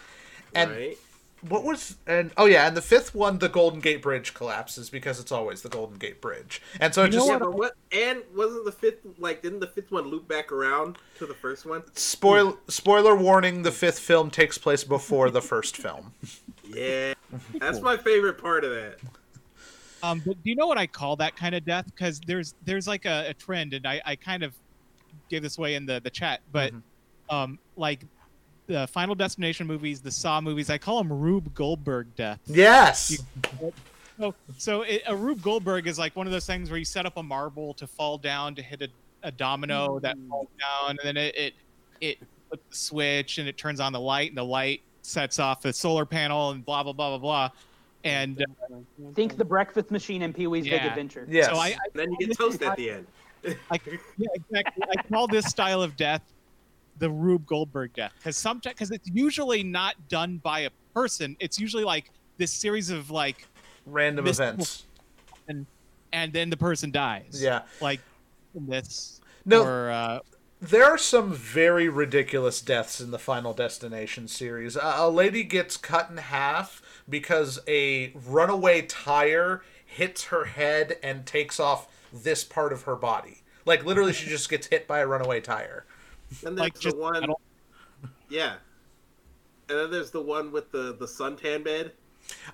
And 0.55 0.70
right? 0.70 0.99
what 1.49 1.65
was 1.65 1.97
and 2.06 2.31
oh 2.37 2.47
yeah, 2.47 2.69
and 2.69 2.76
the 2.76 2.82
fifth 2.82 3.14
one, 3.14 3.38
the 3.38 3.49
Golden 3.49 3.81
Gate 3.81 4.03
Bridge 4.03 4.35
collapses 4.35 4.88
because 4.88 5.19
it's 5.19 5.32
always 5.32 5.62
the 5.62 5.69
Golden 5.69 5.99
Gate 5.99 6.21
Bridge, 6.21 6.62
and 6.81 6.94
so 6.94 7.03
it 7.03 7.06
You 7.06 7.12
just 7.12 7.29
Yeah, 7.29 7.38
what? 7.38 7.75
And 7.93 8.23
wasn't 8.37 8.64
the 8.64 8.73
fifth 8.73 9.06
like? 9.19 9.43
Didn't 9.43 9.61
the 9.61 9.67
fifth 9.67 9.91
one 9.91 10.09
loop 10.09 10.29
back 10.29 10.53
around 10.53 10.99
to 11.19 11.26
the 11.26 11.35
first 11.35 11.67
one? 11.67 11.82
spoil 11.94 12.59
spoiler 12.69 13.17
warning: 13.17 13.62
the 13.62 13.73
fifth 13.73 13.99
film 13.99 14.31
takes 14.31 14.59
place 14.59 14.85
before 14.85 15.31
the 15.31 15.43
first 15.43 15.76
film. 15.76 16.12
Yeah, 16.69 17.15
that's 17.61 17.81
my 17.81 17.97
favorite 17.97 18.40
part 18.40 18.64
of 18.64 18.71
that. 18.71 18.99
Um, 20.02 20.23
but 20.25 20.42
do 20.42 20.50
you 20.50 20.57
know 20.57 20.66
what 20.66 20.78
I 20.78 20.87
call 20.87 21.16
that 21.16 21.37
kind 21.37 21.54
of 21.54 21.64
death? 21.64 21.87
Because 21.87 22.21
there's 22.26 22.54
there's 22.64 22.87
like 22.87 23.04
a, 23.04 23.31
a 23.31 23.35
trend, 23.35 23.75
and 23.75 23.87
I, 23.87 24.00
I 24.04 24.16
kind 24.16 24.42
of 24.42 24.54
gave 25.28 25.42
this 25.42 25.59
away 25.59 25.75
in 25.75 25.87
the 25.87 26.00
the 26.00 26.11
chat, 26.11 26.40
but 26.52 26.73
um, 27.31 27.59
like 27.76 28.04
the 28.66 28.87
Final 28.87 29.14
Destination 29.14 29.66
movies, 29.66 30.00
the 30.00 30.11
Saw 30.11 30.40
movies, 30.40 30.71
I 30.71 30.78
call 30.78 30.99
them 30.99 31.12
Rube 31.12 31.52
Goldberg 31.54 32.14
deaths. 32.14 32.49
Yes, 32.49 33.19
So, 34.19 34.35
so 34.57 34.83
it, 34.83 35.02
a 35.07 35.16
Rube 35.16 35.42
Goldberg 35.42 35.87
is 35.87 35.99
like 35.99 36.14
one 36.16 36.26
of 36.26 36.33
those 36.33 36.47
things 36.47 36.71
where 36.71 36.78
you 36.78 36.85
set 36.85 37.07
up 37.07 37.16
a 37.16 37.23
marble 37.23 37.73
to 37.75 37.87
fall 37.87 38.19
down 38.19 38.54
to 38.57 38.62
hit 38.62 38.83
a, 38.83 38.88
a 39.23 39.33
domino 39.33 39.99
that 40.00 40.16
falls 40.28 40.49
down, 40.61 40.90
and 40.90 40.99
then 41.02 41.16
it 41.16 41.35
it, 41.37 41.54
it 42.00 42.19
flips 42.49 42.64
the 42.71 42.76
switch 42.76 43.38
and 43.38 43.49
it 43.49 43.57
turns 43.57 43.81
on 43.81 43.92
the 43.92 44.00
light, 44.00 44.31
and 44.31 44.38
the 44.38 44.45
light 44.45 44.83
sets 45.09 45.38
off 45.38 45.65
a 45.65 45.73
solar 45.73 46.07
panel, 46.07 46.50
and 46.50 46.65
blah 46.65 46.83
blah 46.83 46.93
blah 46.93 47.11
blah 47.11 47.19
blah. 47.19 47.50
And 48.05 48.41
uh, 48.43 48.77
Think 49.15 49.37
the 49.37 49.45
breakfast 49.45 49.91
machine 49.91 50.23
in 50.23 50.33
Pee 50.33 50.47
Wee's 50.47 50.65
Big 50.65 50.83
Adventure. 50.83 51.27
yes. 51.29 51.47
so 51.47 51.57
I, 51.57 51.69
I 51.69 51.77
then 51.95 52.12
you 52.12 52.29
get 52.29 52.38
toast 52.38 52.62
at 52.62 52.77
the 52.77 52.91
end. 52.91 53.07
I, 53.71 53.81
yeah, 53.87 54.27
exactly. 54.35 54.83
I 54.97 55.03
call 55.03 55.27
this 55.27 55.47
style 55.47 55.83
of 55.83 55.97
death 55.97 56.23
the 56.99 57.11
Rube 57.11 57.47
Goldberg 57.47 57.93
death 57.95 58.12
because 58.19 58.37
sometimes 58.37 58.75
because 58.75 58.91
it's 58.91 59.09
usually 59.12 59.62
not 59.62 59.95
done 60.09 60.38
by 60.38 60.61
a 60.61 60.71
person. 60.95 61.37
It's 61.41 61.59
usually 61.59 61.85
like 61.85 62.11
this 62.37 62.53
series 62.53 62.91
of 62.91 63.11
like, 63.11 63.47
Random 63.87 64.27
events. 64.27 64.87
and 65.49 65.67
and 66.12 66.33
then 66.33 66.50
the 66.50 66.57
person 66.57 66.91
dies. 66.91 67.41
Yeah. 67.43 67.62
like 67.81 68.00
in 68.55 68.67
this. 68.67 69.21
No. 69.45 69.62
Or, 69.65 69.91
uh, 69.91 70.19
There 70.61 70.85
are 70.85 70.99
some 70.99 71.33
very 71.33 71.88
ridiculous 71.88 72.61
deaths 72.61 73.00
in 73.00 73.12
the 73.12 73.19
Final 73.19 73.55
Destination 73.55 74.27
series. 74.27 74.75
A, 74.75 74.95
a 74.97 75.11
lady 75.11 75.45
gets 75.45 75.77
cut 75.77 76.11
in 76.11 76.17
half 76.17 76.83
because 77.09 77.61
a 77.69 78.12
runaway 78.27 78.83
tire 78.83 79.62
hits 79.87 80.25
her 80.25 80.45
head 80.47 80.97
and 81.03 81.25
takes 81.25 81.61
off 81.61 81.87
this 82.12 82.43
part 82.43 82.73
of 82.73 82.83
her 82.83 82.97
body. 82.97 83.43
Like 83.65 83.85
literally, 83.85 84.12
she 84.12 84.29
just 84.29 84.50
gets 84.50 84.67
hit 84.67 84.88
by 84.88 84.99
a 84.99 85.07
runaway 85.07 85.41
tire. 85.41 85.87
And 86.45 86.59
there's 86.59 86.65
like 86.65 86.75
the 86.75 86.81
just 86.81 86.97
one, 86.97 87.33
yeah. 88.29 88.55
And 89.69 89.79
then 89.79 89.91
there's 89.91 90.11
the 90.11 90.23
one 90.23 90.50
with 90.50 90.73
the 90.73 90.97
the 90.99 91.07
suntan 91.07 91.62
bed. 91.62 91.93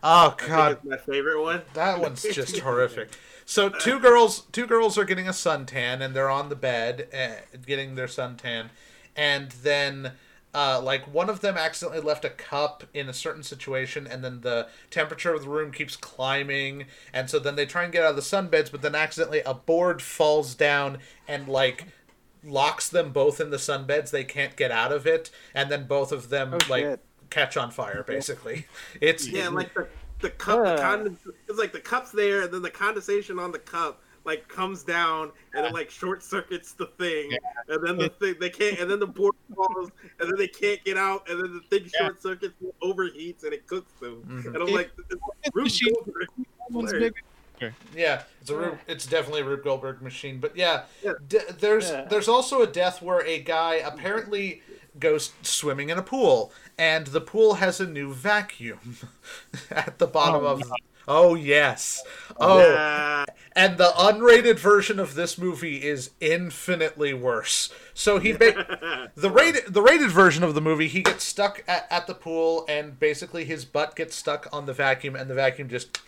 Oh 0.02 0.36
I 0.38 0.46
god, 0.46 0.80
think 0.82 0.92
it's 0.94 1.06
my 1.08 1.12
favorite 1.14 1.42
one. 1.42 1.62
That 1.72 2.00
one's 2.00 2.22
just 2.22 2.58
horrific. 2.58 3.10
So 3.46 3.68
two 3.68 3.98
girls, 4.00 4.42
two 4.52 4.66
girls 4.66 4.96
are 4.98 5.04
getting 5.04 5.28
a 5.28 5.32
suntan, 5.32 6.00
and 6.00 6.14
they're 6.14 6.30
on 6.30 6.48
the 6.48 6.56
bed 6.56 7.08
uh, 7.12 7.56
getting 7.66 7.94
their 7.94 8.06
suntan, 8.06 8.70
and 9.16 9.50
then 9.50 10.12
uh, 10.54 10.80
like 10.80 11.12
one 11.12 11.28
of 11.28 11.40
them 11.40 11.56
accidentally 11.58 12.00
left 12.00 12.24
a 12.24 12.30
cup 12.30 12.84
in 12.94 13.08
a 13.08 13.12
certain 13.12 13.42
situation, 13.42 14.06
and 14.06 14.24
then 14.24 14.40
the 14.40 14.68
temperature 14.90 15.34
of 15.34 15.42
the 15.42 15.48
room 15.48 15.72
keeps 15.72 15.96
climbing, 15.96 16.86
and 17.12 17.28
so 17.28 17.38
then 17.38 17.56
they 17.56 17.66
try 17.66 17.84
and 17.84 17.92
get 17.92 18.02
out 18.04 18.10
of 18.10 18.16
the 18.16 18.22
sunbeds, 18.22 18.70
but 18.70 18.80
then 18.82 18.94
accidentally 18.94 19.42
a 19.44 19.54
board 19.54 20.00
falls 20.00 20.54
down 20.54 20.98
and 21.28 21.48
like 21.48 21.86
locks 22.42 22.88
them 22.88 23.10
both 23.12 23.40
in 23.40 23.50
the 23.50 23.56
sunbeds. 23.56 24.10
They 24.10 24.24
can't 24.24 24.56
get 24.56 24.70
out 24.70 24.92
of 24.92 25.06
it, 25.06 25.30
and 25.54 25.70
then 25.70 25.86
both 25.86 26.12
of 26.12 26.28
them 26.30 26.54
Oh, 26.54 26.58
like 26.68 26.82
shit. 26.84 27.00
catch 27.30 27.56
on 27.56 27.70
fire. 27.70 28.02
Basically, 28.06 28.66
it's 29.00 29.26
Yeah, 29.28 29.48
like 29.48 29.74
the 29.74 29.88
the 30.24 30.30
cup, 30.30 30.64
the 30.64 30.70
Ugh. 30.72 30.78
condens- 30.80 31.32
it's 31.48 31.58
like 31.58 31.72
the 31.72 31.80
cup's 31.80 32.10
there, 32.10 32.42
and 32.42 32.52
then 32.52 32.62
the 32.62 32.70
condensation 32.70 33.38
on 33.38 33.52
the 33.52 33.58
cup 33.58 34.00
like 34.24 34.48
comes 34.48 34.82
down 34.82 35.30
and 35.52 35.66
it 35.66 35.74
like 35.74 35.90
short 35.90 36.22
circuits 36.22 36.72
the 36.72 36.86
thing, 36.98 37.30
Yeah. 37.30 37.38
and 37.74 37.86
then 37.86 37.98
the 37.98 38.08
thing 38.08 38.36
they 38.40 38.48
can't, 38.48 38.78
and 38.80 38.90
then 38.90 38.98
the 38.98 39.06
board 39.06 39.34
falls, 39.54 39.90
and 40.18 40.30
then 40.30 40.36
they 40.38 40.48
can't 40.48 40.82
get 40.82 40.96
out, 40.96 41.28
and 41.28 41.38
then 41.42 41.52
the 41.52 41.60
thing 41.78 41.90
Yeah. 41.94 42.06
short 42.06 42.22
circuits, 42.22 42.54
and 42.62 42.72
overheats, 42.82 43.44
and 43.44 43.52
it 43.52 43.66
cooks 43.66 43.92
them. 44.00 44.22
Mhm. 44.26 44.46
And 44.46 44.56
I'm 44.56 44.68
It- 44.68 44.72
like, 44.74 44.90
Rube 45.52 45.64
machine- 45.64 45.92
Goldberg. 45.94 46.28
One's 46.70 46.92
Yeah, 47.94 48.22
it's 48.40 48.50
a 48.50 48.56
Rube, 48.56 48.78
it's 48.88 49.06
definitely 49.06 49.42
a 49.42 49.44
Rube 49.44 49.62
Goldberg 49.62 50.00
machine. 50.00 50.38
But 50.40 50.56
yeah, 50.56 50.84
Yeah. 51.02 51.12
d- 51.28 51.38
there's 51.58 51.90
Yeah. 51.90 52.06
there's 52.06 52.26
also 52.28 52.62
a 52.62 52.66
death 52.66 53.02
where 53.02 53.20
a 53.24 53.38
guy 53.40 53.74
apparently 53.74 54.62
goes 54.98 55.32
swimming 55.42 55.88
in 55.90 55.98
a 55.98 56.02
pool, 56.02 56.52
and 56.78 57.08
the 57.08 57.20
pool 57.20 57.54
has 57.54 57.80
a 57.80 57.86
new 57.86 58.12
vacuum 58.12 58.96
at 59.70 59.98
the 59.98 60.06
bottom 60.06 60.42
Oh, 60.44 60.46
of. 60.46 60.62
Oh 61.06 61.34
yes. 61.34 62.02
Oh, 62.40 62.58
oh, 62.58 62.72
Yeah. 62.72 63.24
and 63.54 63.76
the 63.76 63.92
unrated 63.94 64.58
version 64.58 64.98
of 64.98 65.14
this 65.14 65.36
movie 65.36 65.84
is 65.84 66.12
infinitely 66.20 67.12
worse. 67.12 67.70
So 67.92 68.18
he 68.18 68.32
ba- 68.32 69.10
the 69.14 69.28
rated 69.30 69.74
the 69.74 69.82
rated 69.82 70.10
version 70.10 70.42
of 70.42 70.54
the 70.54 70.62
movie 70.62 70.88
he 70.88 71.02
gets 71.02 71.22
stuck 71.24 71.62
at, 71.68 71.86
at 71.90 72.06
the 72.06 72.14
pool 72.14 72.64
and 72.70 72.98
basically 72.98 73.44
his 73.44 73.66
butt 73.66 73.94
gets 73.96 74.16
stuck 74.16 74.48
on 74.50 74.64
the 74.64 74.72
vacuum 74.72 75.14
and 75.14 75.28
the 75.28 75.34
vacuum 75.34 75.68
just 75.68 76.00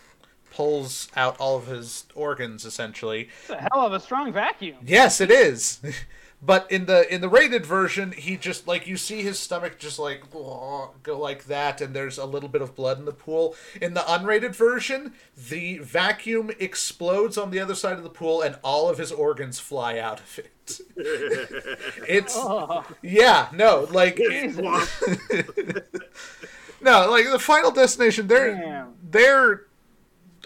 pulls 0.51 1.09
out 1.15 1.37
all 1.39 1.57
of 1.57 1.67
his 1.67 2.05
organs 2.15 2.65
essentially. 2.65 3.29
It's 3.41 3.51
a 3.51 3.57
hell 3.71 3.85
of 3.85 3.93
a 3.93 3.99
strong 3.99 4.33
vacuum. 4.33 4.77
Yes, 4.83 5.21
it 5.21 5.29
is. 5.29 5.79
But 6.39 6.71
in 6.71 6.85
the 6.85 7.11
in 7.11 7.21
the 7.21 7.29
rated 7.29 7.65
version, 7.65 8.11
he 8.11 8.37
just 8.37 8.67
like 8.67 8.85
you 8.85 8.95
see 8.95 9.23
his 9.23 9.39
stomach 9.39 9.79
just 9.79 9.97
like 9.97 10.29
go 10.31 10.91
like 11.19 11.45
that, 11.45 11.81
and 11.81 11.95
there's 11.95 12.19
a 12.19 12.25
little 12.25 12.47
bit 12.47 12.61
of 12.61 12.75
blood 12.75 12.99
in 12.99 13.05
the 13.05 13.11
pool. 13.11 13.55
In 13.81 13.95
the 13.95 14.01
unrated 14.01 14.55
version, 14.55 15.13
the 15.35 15.79
vacuum 15.79 16.51
explodes 16.59 17.39
on 17.39 17.49
the 17.49 17.59
other 17.59 17.73
side 17.73 17.97
of 17.97 18.03
the 18.03 18.09
pool, 18.11 18.43
and 18.43 18.57
all 18.63 18.87
of 18.87 18.99
his 18.99 19.11
organs 19.11 19.59
fly 19.59 19.97
out 19.97 20.19
of 20.19 20.39
it. 20.39 20.79
it's 22.07 22.35
Oh, 22.37 22.85
yeah, 23.01 23.47
no, 23.51 23.87
like 23.89 24.19
no, 26.81 27.09
like 27.09 27.31
the 27.31 27.39
Final 27.39 27.71
Destination, 27.71 28.27
they're 28.27 28.53
Damn. 28.53 28.93
they're 29.09 29.66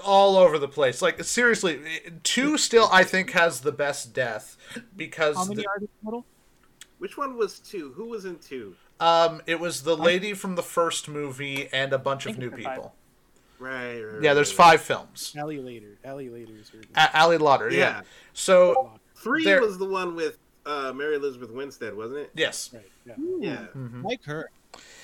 all 0.04 0.38
over 0.38 0.58
the 0.58 0.68
place. 0.68 1.02
Like 1.02 1.24
seriously, 1.24 1.80
two 2.24 2.58
still 2.58 2.88
I 2.92 3.04
think 3.04 3.32
has 3.32 3.62
the 3.62 3.72
best 3.72 4.14
death 4.14 4.58
because 4.96 5.36
How 5.36 5.46
many 5.46 5.62
the- 5.64 5.68
are 5.68 5.80
there 5.80 5.88
total? 6.04 6.26
Which 7.00 7.18
one 7.18 7.36
was 7.36 7.60
two? 7.60 7.94
Who 7.94 8.06
was 8.06 8.26
in 8.26 8.38
two? 8.40 8.76
Um, 9.00 9.42
it 9.48 9.60
was 9.60 9.82
the 9.84 9.98
lady 9.98 10.34
from 10.36 10.56
the 10.56 10.62
first 10.64 11.08
movie 11.10 11.68
and 11.74 11.92
a 11.94 11.98
bunch 11.98 12.28
of 12.28 12.38
new 12.38 12.52
people. 12.52 12.94
Right. 13.58 14.00
right 14.04 14.22
Yeah, 14.22 14.36
there's 14.36 14.52
five 14.52 14.82
films. 14.82 15.36
Ali 15.40 15.58
Larter. 15.58 15.96
Ali 16.06 16.28
Larter 16.30 16.60
is 16.62 16.70
her. 16.70 16.80
A- 16.96 17.20
Ali 17.20 17.38
Larter, 17.40 17.72
yeah. 17.72 17.78
Yeah. 17.78 18.02
So 18.34 18.92
Three 19.16 19.44
There- 19.44 19.62
was 19.62 19.78
the 19.78 19.86
one 19.86 20.16
with 20.16 20.38
uh, 20.66 20.94
Mary 20.96 21.16
Elizabeth 21.16 21.50
Winstead, 21.50 21.96
wasn't 21.96 22.20
it? 22.20 22.32
yes, 22.36 22.70
Right. 22.74 22.84
Yeah. 23.06 23.14
Yeah. 23.40 23.66
Mhm. 23.76 24.04
Like 24.04 24.24
her. 24.26 24.50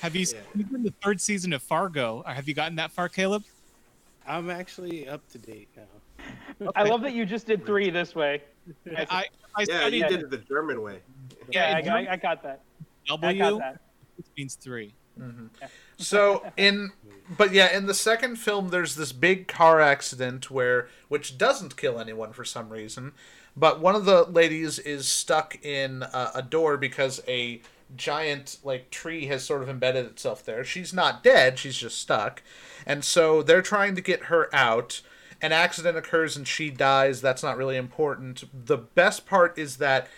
Have 0.00 0.14
you 0.14 0.20
Yeah. 0.20 0.40
seen 0.54 0.82
the 0.84 0.94
third 1.02 1.20
season 1.20 1.52
of 1.52 1.62
Fargo? 1.62 2.22
Or 2.24 2.32
have 2.32 2.46
you 2.48 2.54
gotten 2.54 2.76
that 2.76 2.92
far, 2.92 3.08
Caleb? 3.08 3.42
I'm 4.28 4.50
actually 4.50 5.08
up 5.08 5.26
to 5.30 5.38
date 5.38 5.68
now. 5.76 6.70
I 6.76 6.82
love 6.82 7.00
that 7.02 7.12
you 7.14 7.24
just 7.24 7.46
did 7.46 7.64
three 7.64 7.90
this 7.90 8.14
way. 8.14 8.42
I, 8.96 9.06
I, 9.10 9.24
I 9.56 9.64
Yeah, 9.68 9.80
studied 9.80 9.96
you 9.96 10.08
did 10.08 10.20
it 10.20 10.30
the 10.30 10.38
German 10.38 10.82
way. 10.82 11.00
Yeah, 11.50 11.70
Yeah, 11.70 11.76
I, 11.78 11.82
got, 11.82 12.08
I 12.08 12.16
got 12.16 12.42
that. 12.42 12.60
I 13.10 13.16
W, 13.16 13.38
got 13.38 13.58
that. 13.58 13.80
means 14.36 14.54
three. 14.56 14.94
Mm-hmm. 15.18 15.46
So 15.96 16.44
in 16.56 16.92
but 17.36 17.52
yeah, 17.52 17.76
in 17.76 17.86
the 17.86 17.94
second 17.94 18.36
film 18.36 18.68
there's 18.68 18.94
this 18.94 19.12
big 19.12 19.48
car 19.48 19.80
accident 19.80 20.50
where 20.50 20.88
which 21.08 21.38
doesn't 21.38 21.76
kill 21.76 21.98
anyone 21.98 22.32
for 22.32 22.44
some 22.44 22.68
reason, 22.68 23.12
but 23.56 23.80
one 23.80 23.94
of 23.96 24.04
the 24.04 24.24
ladies 24.24 24.78
is 24.78 25.08
stuck 25.08 25.58
in 25.64 26.02
a, 26.02 26.30
a 26.36 26.42
door 26.42 26.76
because 26.76 27.20
a 27.26 27.60
giant 27.96 28.58
like 28.62 28.90
tree 28.90 29.26
has 29.26 29.44
sort 29.44 29.62
of 29.62 29.68
embedded 29.68 30.06
itself 30.06 30.44
there. 30.44 30.64
She's 30.64 30.92
not 30.92 31.22
dead, 31.22 31.58
she's 31.58 31.76
just 31.76 31.98
stuck. 31.98 32.42
And 32.88 33.04
so 33.04 33.42
they're 33.42 33.62
trying 33.62 33.94
to 33.94 34.00
get 34.00 34.24
her 34.24 34.52
out. 34.52 35.02
An 35.42 35.52
accident 35.52 35.96
occurs 35.98 36.36
and 36.36 36.48
she 36.48 36.70
dies. 36.70 37.20
That's 37.20 37.42
not 37.42 37.58
really 37.58 37.76
important. 37.76 38.44
The 38.52 38.78
best 38.78 39.26
part 39.26 39.56
is 39.56 39.76
that 39.76 40.08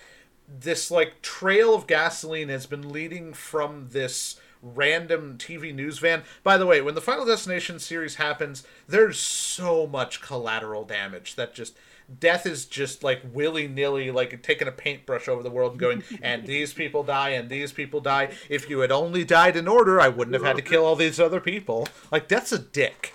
this 0.49 0.91
like 0.91 1.21
trail 1.21 1.75
of 1.75 1.87
gasoline 1.87 2.49
has 2.49 2.67
been 2.67 2.91
leading 2.91 3.35
from 3.35 3.89
this 3.91 4.41
random 4.62 5.37
TV 5.37 5.75
news 5.75 5.99
van. 5.99 6.23
By 6.43 6.57
the 6.57 6.67
way, 6.67 6.81
when 6.81 6.95
the 6.95 7.00
Final 7.00 7.27
Destination 7.27 7.79
series 7.79 8.17
happens, 8.17 8.65
there's 8.87 9.19
so 9.19 9.87
much 9.87 10.23
collateral 10.23 10.85
damage 10.85 11.35
that 11.35 11.55
just 11.55 11.77
death 12.19 12.47
is 12.47 12.64
just 12.67 13.05
like 13.05 13.21
willy 13.33 13.69
nilly, 13.69 14.11
like 14.11 14.43
taking 14.43 14.69
a 14.69 14.73
paintbrush 14.73 15.29
over 15.29 15.43
the 15.43 15.50
world 15.50 15.73
and 15.73 15.81
going, 15.81 16.05
and 16.23 16.47
these 16.47 16.73
people 16.73 17.02
die, 17.02 17.31
and 17.31 17.49
these 17.49 17.73
people 17.73 18.00
die. 18.00 18.31
If 18.49 18.69
you 18.69 18.81
had 18.81 18.90
only 18.90 19.25
died 19.25 19.57
in 19.57 19.69
order, 19.69 20.00
I 20.00 20.09
wouldn't 20.09 20.35
have 20.35 20.45
had 20.45 20.57
to 20.57 20.62
kill 20.62 20.85
all 20.85 20.97
these 20.97 21.21
other 21.21 21.40
people. 21.40 21.88
Like, 22.11 22.29
death's 22.29 22.52
a 22.52 22.59
dick. 22.59 23.12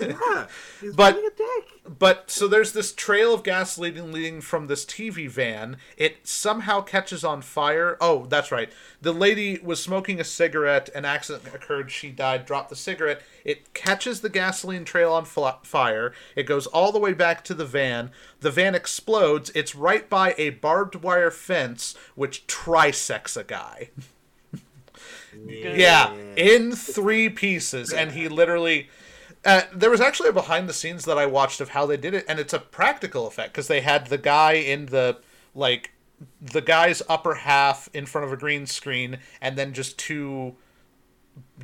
Yeah. 0.00 0.46
But- 0.94 1.16
a 1.16 1.30
dick. 1.36 1.78
But 1.98 2.30
so 2.30 2.46
there's 2.48 2.72
this 2.72 2.92
trail 2.92 3.32
of 3.32 3.42
gas 3.42 3.78
leading 3.78 4.12
leading 4.12 4.40
from 4.40 4.66
this 4.66 4.84
TV 4.84 5.28
van. 5.28 5.78
It 5.96 6.26
somehow 6.26 6.82
catches 6.82 7.24
on 7.24 7.40
fire. 7.40 7.96
Oh, 8.00 8.26
that's 8.26 8.52
right. 8.52 8.70
The 9.00 9.12
lady 9.12 9.58
was 9.62 9.82
smoking 9.82 10.20
a 10.20 10.24
cigarette. 10.24 10.90
An 10.94 11.04
accident 11.04 11.46
occurred. 11.54 11.90
She 11.90 12.10
died. 12.10 12.44
Dropped 12.44 12.68
the 12.68 12.76
cigarette. 12.76 13.22
It 13.44 13.72
catches 13.74 14.20
the 14.20 14.28
gasoline 14.28 14.84
trail 14.84 15.12
on 15.12 15.24
fire. 15.24 16.12
It 16.36 16.44
goes 16.44 16.66
all 16.66 16.92
the 16.92 16.98
way 16.98 17.12
back 17.12 17.44
to 17.44 17.54
the 17.54 17.64
van. 17.64 18.10
The 18.40 18.50
van 18.50 18.74
explodes. 18.74 19.50
It's 19.54 19.74
right 19.74 20.08
by 20.08 20.34
a 20.38 20.50
barbed 20.50 20.96
wire 20.96 21.30
fence, 21.30 21.94
which 22.14 22.46
trisects 22.46 23.36
a 23.36 23.44
guy. 23.44 23.90
Yeah, 25.46 26.14
in 26.36 26.72
three 26.72 27.28
pieces, 27.28 27.92
and 27.92 28.12
he 28.12 28.28
literally. 28.28 28.88
Uh, 29.44 29.62
there 29.72 29.90
was 29.90 30.00
actually 30.00 30.28
a 30.28 30.32
behind 30.32 30.68
the 30.68 30.72
scenes 30.72 31.04
that 31.04 31.16
I 31.16 31.26
watched 31.26 31.60
of 31.60 31.70
how 31.70 31.86
they 31.86 31.96
did 31.96 32.12
it, 32.12 32.24
and 32.28 32.40
it's 32.40 32.52
a 32.52 32.58
practical 32.58 33.26
effect 33.26 33.52
because 33.52 33.68
they 33.68 33.80
had 33.80 34.08
the 34.08 34.18
guy 34.18 34.54
in 34.54 34.86
the 34.86 35.18
like 35.54 35.92
the 36.40 36.60
guy's 36.60 37.02
upper 37.08 37.34
half 37.34 37.88
in 37.94 38.04
front 38.04 38.26
of 38.26 38.32
a 38.32 38.36
green 38.36 38.66
screen, 38.66 39.18
and 39.40 39.56
then 39.56 39.72
just 39.72 39.98
two 39.98 40.56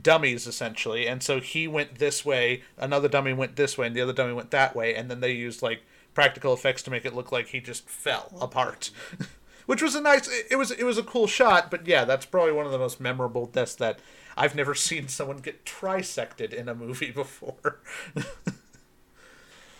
dummies 0.00 0.46
essentially, 0.46 1.06
and 1.06 1.22
so 1.22 1.40
he 1.40 1.68
went 1.68 1.98
this 1.98 2.24
way, 2.24 2.62
another 2.76 3.08
dummy 3.08 3.32
went 3.32 3.56
this 3.56 3.76
way, 3.78 3.86
and 3.86 3.96
the 3.96 4.00
other 4.00 4.12
dummy 4.12 4.32
went 4.32 4.50
that 4.50 4.74
way, 4.74 4.94
and 4.94 5.10
then 5.10 5.20
they 5.20 5.32
used 5.32 5.62
like 5.62 5.82
practical 6.14 6.54
effects 6.54 6.82
to 6.82 6.90
make 6.90 7.04
it 7.04 7.14
look 7.14 7.32
like 7.32 7.48
he 7.48 7.60
just 7.60 7.88
fell 7.88 8.32
apart. 8.40 8.90
Which 9.66 9.82
was 9.82 9.94
a 9.94 10.00
nice 10.00 10.28
it 10.50 10.56
was 10.56 10.70
it 10.70 10.84
was 10.84 10.98
a 10.98 11.02
cool 11.02 11.26
shot, 11.26 11.70
but 11.70 11.86
yeah, 11.86 12.04
that's 12.04 12.26
probably 12.26 12.52
one 12.52 12.66
of 12.66 12.72
the 12.72 12.78
most 12.78 13.00
memorable 13.00 13.46
deaths 13.46 13.74
that 13.76 13.98
I've 14.36 14.54
never 14.54 14.74
seen 14.74 15.08
someone 15.08 15.38
get 15.38 15.64
trisected 15.64 16.52
in 16.52 16.68
a 16.68 16.74
movie 16.74 17.10
before. 17.14 17.80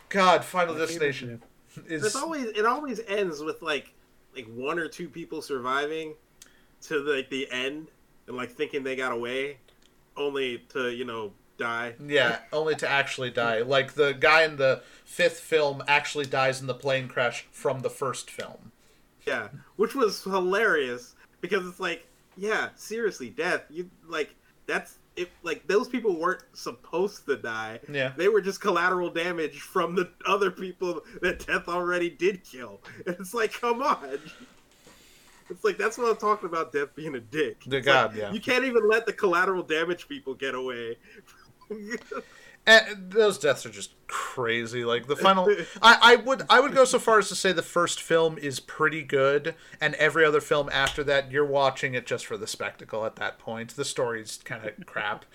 God, 0.09 0.45
Final 0.45 0.75
Destination 0.75 1.43
is 1.87 2.05
It's 2.05 2.17
always 2.17 2.47
it 2.47 2.65
always 2.65 3.01
ends 3.07 3.43
with 3.43 3.61
like 3.63 3.93
like 4.35 4.47
one 4.47 4.79
or 4.79 4.89
two 4.89 5.09
people 5.09 5.43
surviving 5.43 6.15
to 6.83 6.99
like 7.01 7.31
the 7.31 7.51
end 7.51 7.89
and 8.27 8.37
like 8.37 8.51
thinking 8.51 8.83
they 8.83 8.97
got 8.97 9.13
away, 9.13 9.59
only 10.17 10.59
to 10.71 10.91
you 10.91 11.05
know 11.05 11.33
die. 11.57 11.95
yeah, 12.05 12.39
only 12.53 12.75
to 12.77 12.89
actually 12.89 13.31
die. 13.31 13.63
Like 13.63 13.95
the 13.95 14.13
guy 14.13 14.45
in 14.45 14.57
the 14.57 14.83
fifth 15.05 15.41
film 15.41 15.83
actually 15.87 16.27
dies 16.27 16.61
in 16.61 16.67
the 16.67 16.75
plane 16.75 17.09
crash 17.09 17.47
from 17.51 17.81
the 17.81 17.91
first 17.91 18.31
film. 18.31 18.73
Yeah, 19.27 19.49
which 19.77 19.95
was 19.95 20.23
hilarious 20.23 21.15
because 21.41 21.67
it's 21.67 21.81
like, 21.81 22.07
yeah, 22.37 22.71
seriously, 22.77 23.31
death. 23.31 23.63
You 23.71 23.91
like 24.07 24.35
that's 24.67 24.99
it. 25.17 25.31
Like 25.43 25.67
those 25.67 25.89
people 25.89 26.19
weren't 26.19 26.43
supposed 26.53 27.27
to 27.27 27.37
die. 27.37 27.81
Yeah. 27.91 28.13
They 28.17 28.29
were 28.29 28.41
just 28.41 28.61
collateral 28.61 29.11
damage 29.11 29.61
from 29.61 29.95
the 29.95 30.11
other 30.27 30.51
people 30.51 31.03
that 31.23 31.47
death 31.47 31.69
already 31.69 32.11
did 32.11 32.45
kill. 32.45 32.81
It's 33.07 33.35
like, 33.35 33.53
come 33.53 33.83
on. 33.83 34.19
It's 35.51 35.65
like 35.65 35.79
that's 35.79 35.99
what 35.99 36.11
I'm 36.11 36.17
talking 36.17 36.49
about. 36.49 36.73
Death 36.73 36.95
being 36.95 37.15
a 37.15 37.21
dick. 37.21 37.63
The 37.67 37.79
It's 37.79 37.87
God, 37.87 38.13
like, 38.13 38.21
yeah. 38.21 38.33
You 38.33 38.41
can't 38.41 38.65
even 38.65 38.89
let 38.89 39.07
the 39.07 39.13
collateral 39.13 39.63
damage 39.63 40.09
people 40.09 40.35
get 40.35 40.55
away. 40.55 40.97
And 42.67 43.11
those 43.11 43.37
deaths 43.37 43.67
are 43.67 43.71
just 43.71 43.93
crazy. 44.07 44.87
Like 44.87 45.07
the 45.07 45.17
final, 45.17 45.51
I, 45.83 45.99
I 46.01 46.17
would 46.17 46.45
I 46.49 46.61
would 46.61 46.75
go 46.75 46.87
so 46.87 46.99
far 46.99 47.19
as 47.19 47.29
to 47.29 47.35
say 47.35 47.53
the 47.53 47.61
first 47.61 48.01
film 48.01 48.39
is 48.39 48.59
pretty 48.59 49.03
good, 49.03 49.55
and 49.83 49.95
every 49.97 50.25
other 50.25 50.41
film 50.41 50.71
after 50.73 51.05
that, 51.05 51.31
you're 51.31 51.45
watching 51.45 51.93
it 51.93 52.07
just 52.07 52.25
for 52.25 52.39
the 52.39 52.47
spectacle. 52.47 53.05
At 53.05 53.17
that 53.17 53.39
point, 53.39 53.77
the 53.77 53.85
story's 53.85 54.39
kind 54.45 54.67
of 54.67 54.87
crap. 54.87 55.27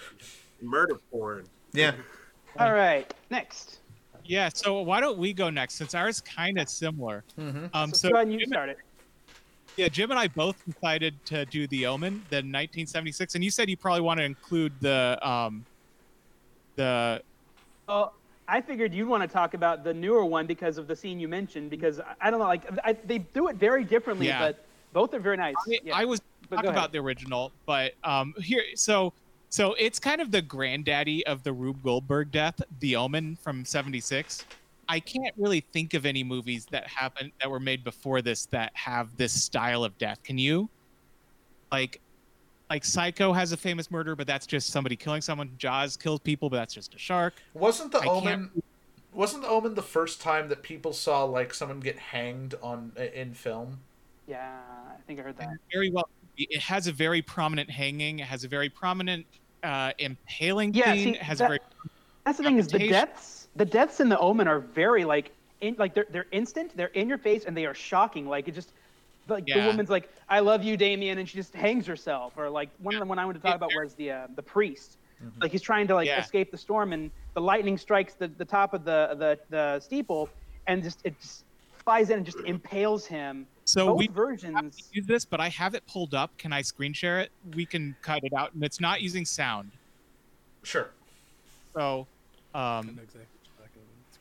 Murder 0.59 0.99
porn. 1.11 1.45
Yeah, 1.71 1.91
All 2.57 2.73
right, 2.73 3.11
next. 3.29 3.79
Yeah, 4.25 4.49
so 4.53 4.81
why 4.81 4.99
don't 4.99 5.17
we 5.17 5.33
go 5.33 5.49
next 5.49 5.75
since 5.75 5.93
ours 5.93 6.21
kind 6.21 6.59
of 6.59 6.67
similar. 6.69 7.23
Mm-hmm. 7.39 7.65
Um, 7.73 7.91
So, 7.91 8.07
so 8.07 8.09
go 8.09 8.15
ahead 8.15 8.27
and 8.27 8.33
you 8.33 8.39
Jim, 8.39 8.49
start 8.49 8.69
it. 8.69 8.77
Yeah, 9.79 9.87
Jim 9.87 10.11
and 10.11 10.19
I 10.19 10.27
both 10.27 10.61
decided 10.65 11.13
to 11.27 11.45
do 11.45 11.65
The 11.67 11.85
Omen, 11.85 12.15
the 12.29 12.37
1976, 12.37 13.35
and 13.35 13.43
you 13.43 13.49
said 13.49 13.69
you 13.69 13.77
probably 13.77 14.01
want 14.01 14.19
to 14.19 14.25
include 14.25 14.73
the 14.81 15.17
um, 15.27 15.65
the 16.75 17.21
Well, 17.87 18.13
I 18.49 18.59
figured 18.59 18.93
you'd 18.93 19.07
want 19.07 19.23
to 19.23 19.27
talk 19.27 19.53
about 19.53 19.85
the 19.85 19.93
newer 19.93 20.25
one 20.25 20.47
because 20.47 20.77
of 20.77 20.87
the 20.87 20.95
scene 20.97 21.17
you 21.17 21.29
mentioned. 21.29 21.69
Because 21.69 22.01
I, 22.19 22.29
don't 22.29 22.39
know, 22.39 22.45
like 22.45 22.63
I, 22.83 22.91
they 22.91 23.19
do 23.19 23.47
it 23.47 23.55
very 23.55 23.85
differently, 23.85 24.27
Yeah. 24.27 24.39
but 24.39 24.65
both 24.91 25.13
are 25.13 25.19
very 25.19 25.37
nice. 25.37 25.55
I, 25.65 25.79
Yeah. 25.81 25.95
I 25.95 26.03
was 26.03 26.19
talking 26.51 26.69
about 26.69 26.91
the 26.91 26.97
original, 26.97 27.53
but 27.65 27.93
um, 28.03 28.33
here, 28.41 28.63
so 28.75 29.13
so 29.47 29.75
it's 29.75 29.97
kind 29.97 30.19
of 30.19 30.31
the 30.31 30.41
granddaddy 30.41 31.25
of 31.25 31.43
the 31.43 31.53
Rube 31.53 31.81
Goldberg 31.81 32.33
death, 32.33 32.61
The 32.81 32.97
Omen 32.97 33.37
from 33.37 33.63
'76. 33.63 34.43
I 34.89 34.99
can't 34.99 35.33
really 35.37 35.61
think 35.61 35.93
of 35.93 36.05
any 36.07 36.23
movies 36.23 36.65
that 36.71 36.87
happened 36.87 37.31
that 37.39 37.49
were 37.49 37.59
made 37.59 37.83
before 37.83 38.23
this 38.23 38.47
that 38.47 38.71
have 38.73 39.15
this 39.17 39.31
style 39.39 39.83
of 39.83 39.95
death. 39.99 40.21
Can 40.23 40.39
you? 40.39 40.67
Like, 41.71 42.01
like 42.71 42.83
Psycho 42.83 43.31
has 43.31 43.51
a 43.51 43.57
famous 43.57 43.91
murder, 43.91 44.15
but 44.15 44.25
that's 44.25 44.47
just 44.47 44.71
somebody 44.71 44.95
killing 44.95 45.21
someone. 45.21 45.51
Jaws 45.59 45.95
kills 45.95 46.19
people, 46.21 46.49
but 46.49 46.57
that's 46.57 46.73
just 46.73 46.95
a 46.95 46.97
shark. 46.97 47.35
Wasn't 47.53 47.91
the 47.91 47.99
I 47.99 48.05
can't- 48.05 48.15
Omen? 48.17 48.51
Wasn't 49.13 49.43
the 49.43 49.47
Omen 49.49 49.75
the 49.75 49.81
first 49.83 50.21
time 50.21 50.49
that 50.49 50.63
people 50.63 50.91
saw 50.93 51.23
like 51.23 51.53
someone 51.53 51.79
get 51.79 51.97
hanged 51.99 52.55
on 52.61 52.91
in 53.13 53.33
film? 53.35 53.79
yeah, 54.27 54.59
I 54.91 55.01
think 55.07 55.19
I 55.19 55.23
heard 55.23 55.37
that. 55.37 55.49
Very 55.71 55.89
well. 55.89 56.07
It 56.37 56.59
has 56.61 56.85
a 56.87 56.91
very 56.91 57.21
prominent 57.23 57.69
hanging. 57.69 58.19
It 58.19 58.27
has 58.27 58.43
a 58.43 58.47
very 58.47 58.69
prominent 58.69 59.25
uh, 59.63 59.91
impaling 59.97 60.73
Yeah, 60.75 60.93
scene. 60.93 61.03
see, 61.03 61.09
it 61.11 61.21
has 61.23 61.39
that- 61.39 61.45
a 61.45 61.47
very 61.47 61.59
That's 62.25 62.37
the 62.37 62.43
thing 62.43 62.57
is 62.57 62.67
the 62.67 62.87
deaths. 62.87 63.38
The 63.59 63.65
deaths 63.65 63.99
in 63.99 64.07
the 64.07 64.17
Omen 64.17 64.47
are 64.47 64.59
very 64.59 65.03
like 65.03 65.33
in 65.59 65.75
like 65.77 65.93
they're 65.93 66.07
they're 66.09 66.27
instant. 66.31 66.75
They're 66.77 66.87
in 66.87 67.09
your 67.09 67.17
face 67.17 67.43
and 67.43 67.55
they 67.55 67.65
are 67.65 67.73
shocking. 67.73 68.25
Like 68.25 68.47
it 68.47 68.53
just 68.53 68.71
like 69.27 69.45
the 69.45 69.59
woman's 69.59 69.89
like 69.89 70.09
I 70.29 70.39
love 70.39 70.63
you, 70.63 70.77
Damien, 70.77 71.17
and 71.17 71.27
she 71.27 71.35
just 71.37 71.53
hangs 71.53 71.85
herself. 71.85 72.33
Or 72.37 72.49
like 72.49 72.69
one 72.77 72.95
of 72.95 72.99
the 73.01 73.05
one 73.05 73.19
I 73.19 73.25
wanted 73.25 73.39
to 73.39 73.45
talk 73.45 73.57
about 73.57 73.73
was 73.75 73.95
the 73.95 74.11
uh, 74.11 74.27
the 74.37 74.41
priest. 74.43 74.97
Like 75.41 75.51
he's 75.51 75.61
trying 75.61 75.87
to 75.87 75.95
like 75.95 76.07
Yeah. 76.07 76.19
escape 76.19 76.51
the 76.51 76.57
storm 76.57 76.93
and 76.93 77.11
the 77.35 77.41
lightning 77.41 77.77
strikes 77.77 78.13
the, 78.15 78.29
the 78.29 78.45
top 78.45 78.73
of 78.73 78.85
the, 78.85 79.15
the 79.19 79.37
the 79.49 79.79
steeple 79.81 80.29
and 80.67 80.81
just 80.81 81.01
it 81.03 81.19
just 81.19 81.43
flies 81.83 82.11
in 82.11 82.17
and 82.17 82.25
just 82.25 82.39
impales 82.45 83.05
him. 83.05 83.45
So 83.65 83.87
Both 83.87 83.97
we 83.97 84.05
have 84.05 84.13
to 84.13 84.17
versions. 84.21 84.89
use 84.93 85.05
this, 85.05 85.25
but 85.25 85.41
I 85.41 85.49
have 85.49 85.75
it 85.75 85.85
pulled 85.85 86.13
up. 86.13 86.37
Can 86.37 86.53
I 86.53 86.61
screen 86.61 86.93
share 86.93 87.19
it? 87.19 87.31
We 87.55 87.65
can 87.65 87.97
cut 88.01 88.23
it 88.23 88.31
out, 88.37 88.53
and 88.53 88.63
it's 88.63 88.79
not 88.79 89.01
using 89.01 89.25
sound. 89.25 89.73
Sure. 90.63 90.91
So, 91.77 92.07
I 92.55 92.79
um, 92.79 92.99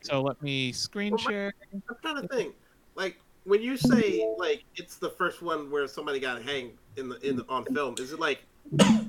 so 0.01 0.21
let 0.21 0.41
me 0.41 0.71
screen 0.71 1.13
Well, 1.13 1.23
my- 1.25 1.31
share. 1.31 1.53
I'm 1.73 1.95
trying 2.01 2.21
to 2.21 2.27
think. 2.27 2.55
Like 2.95 3.19
when 3.45 3.61
you 3.61 3.77
say 3.77 4.27
like 4.37 4.63
it's 4.75 4.95
the 4.97 5.09
first 5.09 5.41
one 5.41 5.71
where 5.71 5.87
somebody 5.87 6.19
got 6.19 6.41
hanged 6.41 6.71
in 6.97 7.09
the 7.09 7.17
in 7.27 7.35
the 7.37 7.45
on 7.49 7.65
film, 7.65 7.95
is 7.99 8.11
it 8.13 8.19
like 8.19 8.43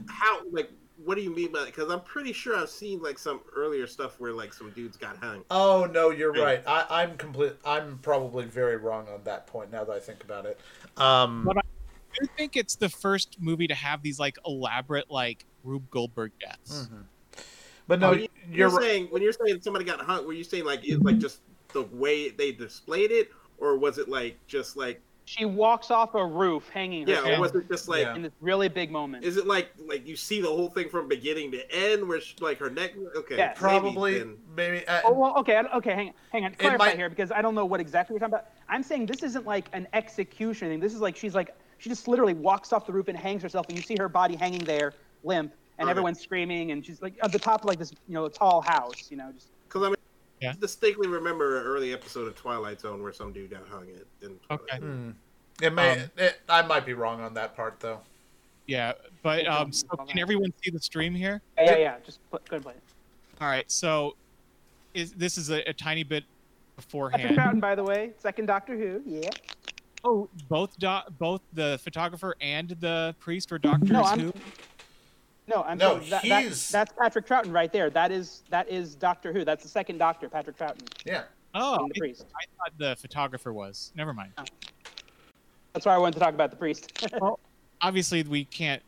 how 0.08 0.40
like 0.50 0.70
what 1.04 1.14
do 1.14 1.22
you 1.22 1.34
mean 1.34 1.50
by 1.50 1.60
that? 1.60 1.66
Because 1.74 1.90
I'm 1.90 2.02
pretty 2.02 2.32
sure 2.32 2.56
I've 2.56 2.68
seen 2.68 3.00
like 3.02 3.18
some 3.18 3.40
earlier 3.56 3.86
stuff 3.86 4.20
where 4.20 4.32
like 4.32 4.52
some 4.52 4.70
dudes 4.72 4.96
got 4.96 5.16
hung. 5.16 5.42
Oh 5.50 5.88
no, 5.90 6.10
you're 6.10 6.32
right. 6.32 6.62
I, 6.66 6.84
I'm 6.90 7.16
complete. 7.16 7.54
I'm 7.64 7.98
probably 8.02 8.44
very 8.44 8.76
wrong 8.76 9.06
on 9.08 9.20
that 9.24 9.46
point. 9.46 9.72
Now 9.72 9.82
that 9.84 9.92
I 9.92 9.98
think 10.00 10.22
about 10.22 10.44
it. 10.46 10.60
Um, 10.98 11.44
What 11.44 11.56
I 11.56 12.26
think 12.36 12.56
it's 12.56 12.74
the 12.76 12.88
first 12.88 13.38
movie 13.40 13.66
to 13.68 13.74
have 13.74 14.02
these 14.02 14.18
like 14.20 14.36
elaborate 14.46 15.10
like 15.10 15.44
Rube 15.64 15.88
Goldberg 15.90 16.32
deaths. 16.40 16.88
mhm. 16.92 17.04
But 17.88 17.98
no, 18.00 18.10
When 18.10 18.20
you- 18.20 18.28
you're 18.50 18.68
you're 18.70 18.80
saying 18.80 19.06
when 19.10 19.22
you're 19.22 19.32
saying 19.32 19.60
somebody 19.62 19.84
got 19.84 20.00
hung, 20.00 20.26
were 20.26 20.32
you 20.32 20.44
saying 20.44 20.64
like 20.64 20.86
it, 20.86 21.02
like 21.02 21.18
just 21.18 21.40
the 21.72 21.82
way 21.82 22.30
they 22.30 22.52
displayed 22.52 23.10
it, 23.10 23.30
or 23.58 23.76
was 23.78 23.98
it 23.98 24.08
like 24.08 24.36
just 24.46 24.76
like 24.76 25.00
She 25.24 25.44
walks 25.44 25.90
off 25.92 26.14
a 26.16 26.26
roof 26.26 26.68
hanging 26.70 27.06
yeah, 27.06 27.16
herself 27.16 27.38
or 27.38 27.40
was 27.40 27.54
it 27.54 27.68
just 27.68 27.88
like 27.88 28.02
Yeah. 28.02 28.16
in 28.16 28.22
this 28.22 28.32
really 28.40 28.68
big 28.68 28.90
moment. 28.90 29.24
is 29.24 29.36
it 29.36 29.46
like 29.46 29.70
like 29.86 30.06
you 30.06 30.16
see 30.16 30.40
the 30.40 30.48
whole 30.48 30.68
thing 30.70 30.88
from 30.88 31.06
beginning 31.08 31.52
to 31.52 31.70
end 31.74 32.06
where 32.08 32.20
she, 32.20 32.34
like 32.40 32.58
her 32.58 32.70
neck? 32.70 32.92
Okay, 33.16 33.36
Yes. 33.36 33.56
Probably, 33.58 34.18
maybe 34.24 34.30
maybe. 34.56 34.88
uh, 34.88 35.02
Oh 35.04 35.12
well, 35.12 35.36
okay, 35.38 35.56
I- 35.56 35.76
okay, 35.76 35.94
hang 35.94 36.08
on, 36.08 36.14
hang 36.32 36.44
on. 36.46 36.54
Clarify 36.54 36.78
might- 36.86 36.96
here 36.96 37.08
because 37.08 37.30
I 37.30 37.40
don't 37.42 37.54
know 37.54 37.64
what 37.66 37.80
exactly 37.80 38.14
you're 38.14 38.20
talking 38.20 38.34
about. 38.34 38.48
I'm 38.68 38.82
saying 38.82 39.06
this 39.06 39.22
isn't 39.22 39.46
like 39.46 39.66
an 39.72 39.86
execution 39.92 40.68
thing. 40.68 40.80
This 40.80 40.94
is 40.94 41.00
like 41.00 41.16
she's 41.16 41.34
like 41.34 41.54
she 41.78 41.88
just 41.88 42.08
literally 42.08 42.34
walks 42.34 42.72
off 42.74 42.84
the 42.86 42.92
roof 42.92 43.08
and 43.08 43.16
hangs 43.16 43.42
herself, 43.42 43.66
and 43.68 43.78
you 43.78 43.82
see 43.82 43.96
her 43.98 44.08
body 44.08 44.36
hanging 44.36 44.64
there, 44.64 44.92
limp, 45.24 45.54
and 45.80 45.86
Okay. 45.88 45.90
everyone's 45.90 46.20
screaming, 46.20 46.70
and 46.72 46.84
she's 46.84 47.00
like 47.02 47.14
at 47.22 47.32
the 47.32 47.38
top 47.38 47.62
of 47.62 47.66
like 47.66 47.78
this, 47.78 47.90
you 48.06 48.14
know, 48.14 48.28
tall 48.28 48.60
house, 48.60 49.10
you 49.10 49.16
know, 49.16 49.32
just 49.32 49.48
Because 49.66 49.82
I 49.82 49.86
mean, 49.86 49.96
Yeah. 50.40 50.50
I 50.50 50.60
distinctly 50.60 51.08
remember 51.08 51.58
an 51.58 51.66
early 51.66 51.92
episode 51.92 52.28
of 52.28 52.36
Twilight 52.36 52.80
Zone 52.80 53.02
where 53.02 53.12
some 53.12 53.32
dude 53.32 53.50
got 53.50 53.66
hung 53.66 53.86
in. 53.88 54.28
in 54.28 54.38
Twilight 54.46 54.62
Okay. 54.70 54.78
Zone. 54.80 55.16
hmm. 55.58 55.64
It 55.64 55.72
may. 55.74 55.90
Um, 56.02 56.10
it, 56.16 56.40
I 56.48 56.62
might 56.62 56.86
be 56.86 56.92
wrong 56.94 57.20
on 57.20 57.34
that 57.34 57.56
part 57.56 57.80
though. 57.80 58.00
Yeah, 58.66 58.92
but 59.22 59.46
um, 59.48 59.72
so 59.72 59.88
can 60.08 60.18
everyone 60.18 60.52
see 60.62 60.70
the 60.70 60.78
stream 60.80 61.14
here? 61.14 61.40
yeah, 61.58 61.64
yeah, 61.72 61.76
yeah. 61.78 61.94
Just 62.04 62.20
put, 62.30 62.46
go 62.48 62.56
ahead 62.56 62.58
and 62.58 62.64
play 62.64 62.74
it. 62.74 63.42
All 63.42 63.48
right, 63.48 63.70
so 63.70 64.16
is 64.94 65.12
this 65.12 65.36
is 65.38 65.50
a, 65.50 65.68
a 65.68 65.72
tiny 65.72 66.02
bit 66.04 66.24
beforehand? 66.76 67.20
Patrick 67.22 67.36
beforehand. 67.36 67.58
Troughton, 67.58 67.60
by 67.60 67.74
the 67.74 67.82
way, 67.84 68.12
second 68.18 68.46
Doctor 68.46 68.76
Who. 68.76 69.02
Yeah. 69.06 69.28
Oh, 70.04 70.28
both 70.48 70.78
do- 70.78 71.00
both 71.18 71.42
the 71.52 71.78
photographer 71.82 72.34
and 72.40 72.70
the 72.80 73.14
priest 73.20 73.50
were 73.50 73.58
doctors 73.58 73.90
No, 73.90 74.02
I'm- 74.02 74.18
who? 74.20 74.32
No, 75.50 75.62
I'm 75.64 75.78
No, 75.78 75.98
saying 75.98 76.10
that, 76.10 76.22
that- 76.28 76.42
he's- 76.44 76.70
that's 76.70 76.92
Patrick 76.92 77.26
Troughton 77.26 77.52
right 77.52 77.72
there. 77.72 77.90
That 77.90 78.12
is 78.12 78.42
that 78.50 78.68
is 78.68 78.94
Doctor 78.94 79.32
Who. 79.32 79.44
That's 79.44 79.62
the 79.64 79.68
second 79.68 79.98
Doctor, 79.98 80.28
Patrick 80.28 80.56
Troughton, 80.56 80.86
Yeah. 81.04 81.24
Oh, 81.54 81.88
the 81.92 81.98
priest. 81.98 82.24
I 82.36 82.44
thought 82.56 82.78
the 82.78 82.94
photographer 82.96 83.52
was. 83.52 83.92
Never 83.96 84.12
mind. 84.14 84.32
Oh. 84.38 84.44
That's 85.72 85.84
why 85.84 85.94
I 85.94 85.98
wanted 85.98 86.14
to 86.14 86.20
talk 86.20 86.34
about 86.34 86.50
the 86.50 86.56
priest. 86.56 87.04
well, 87.20 87.40
Obviously, 87.82 88.22
we 88.22 88.44
can't. 88.44 88.82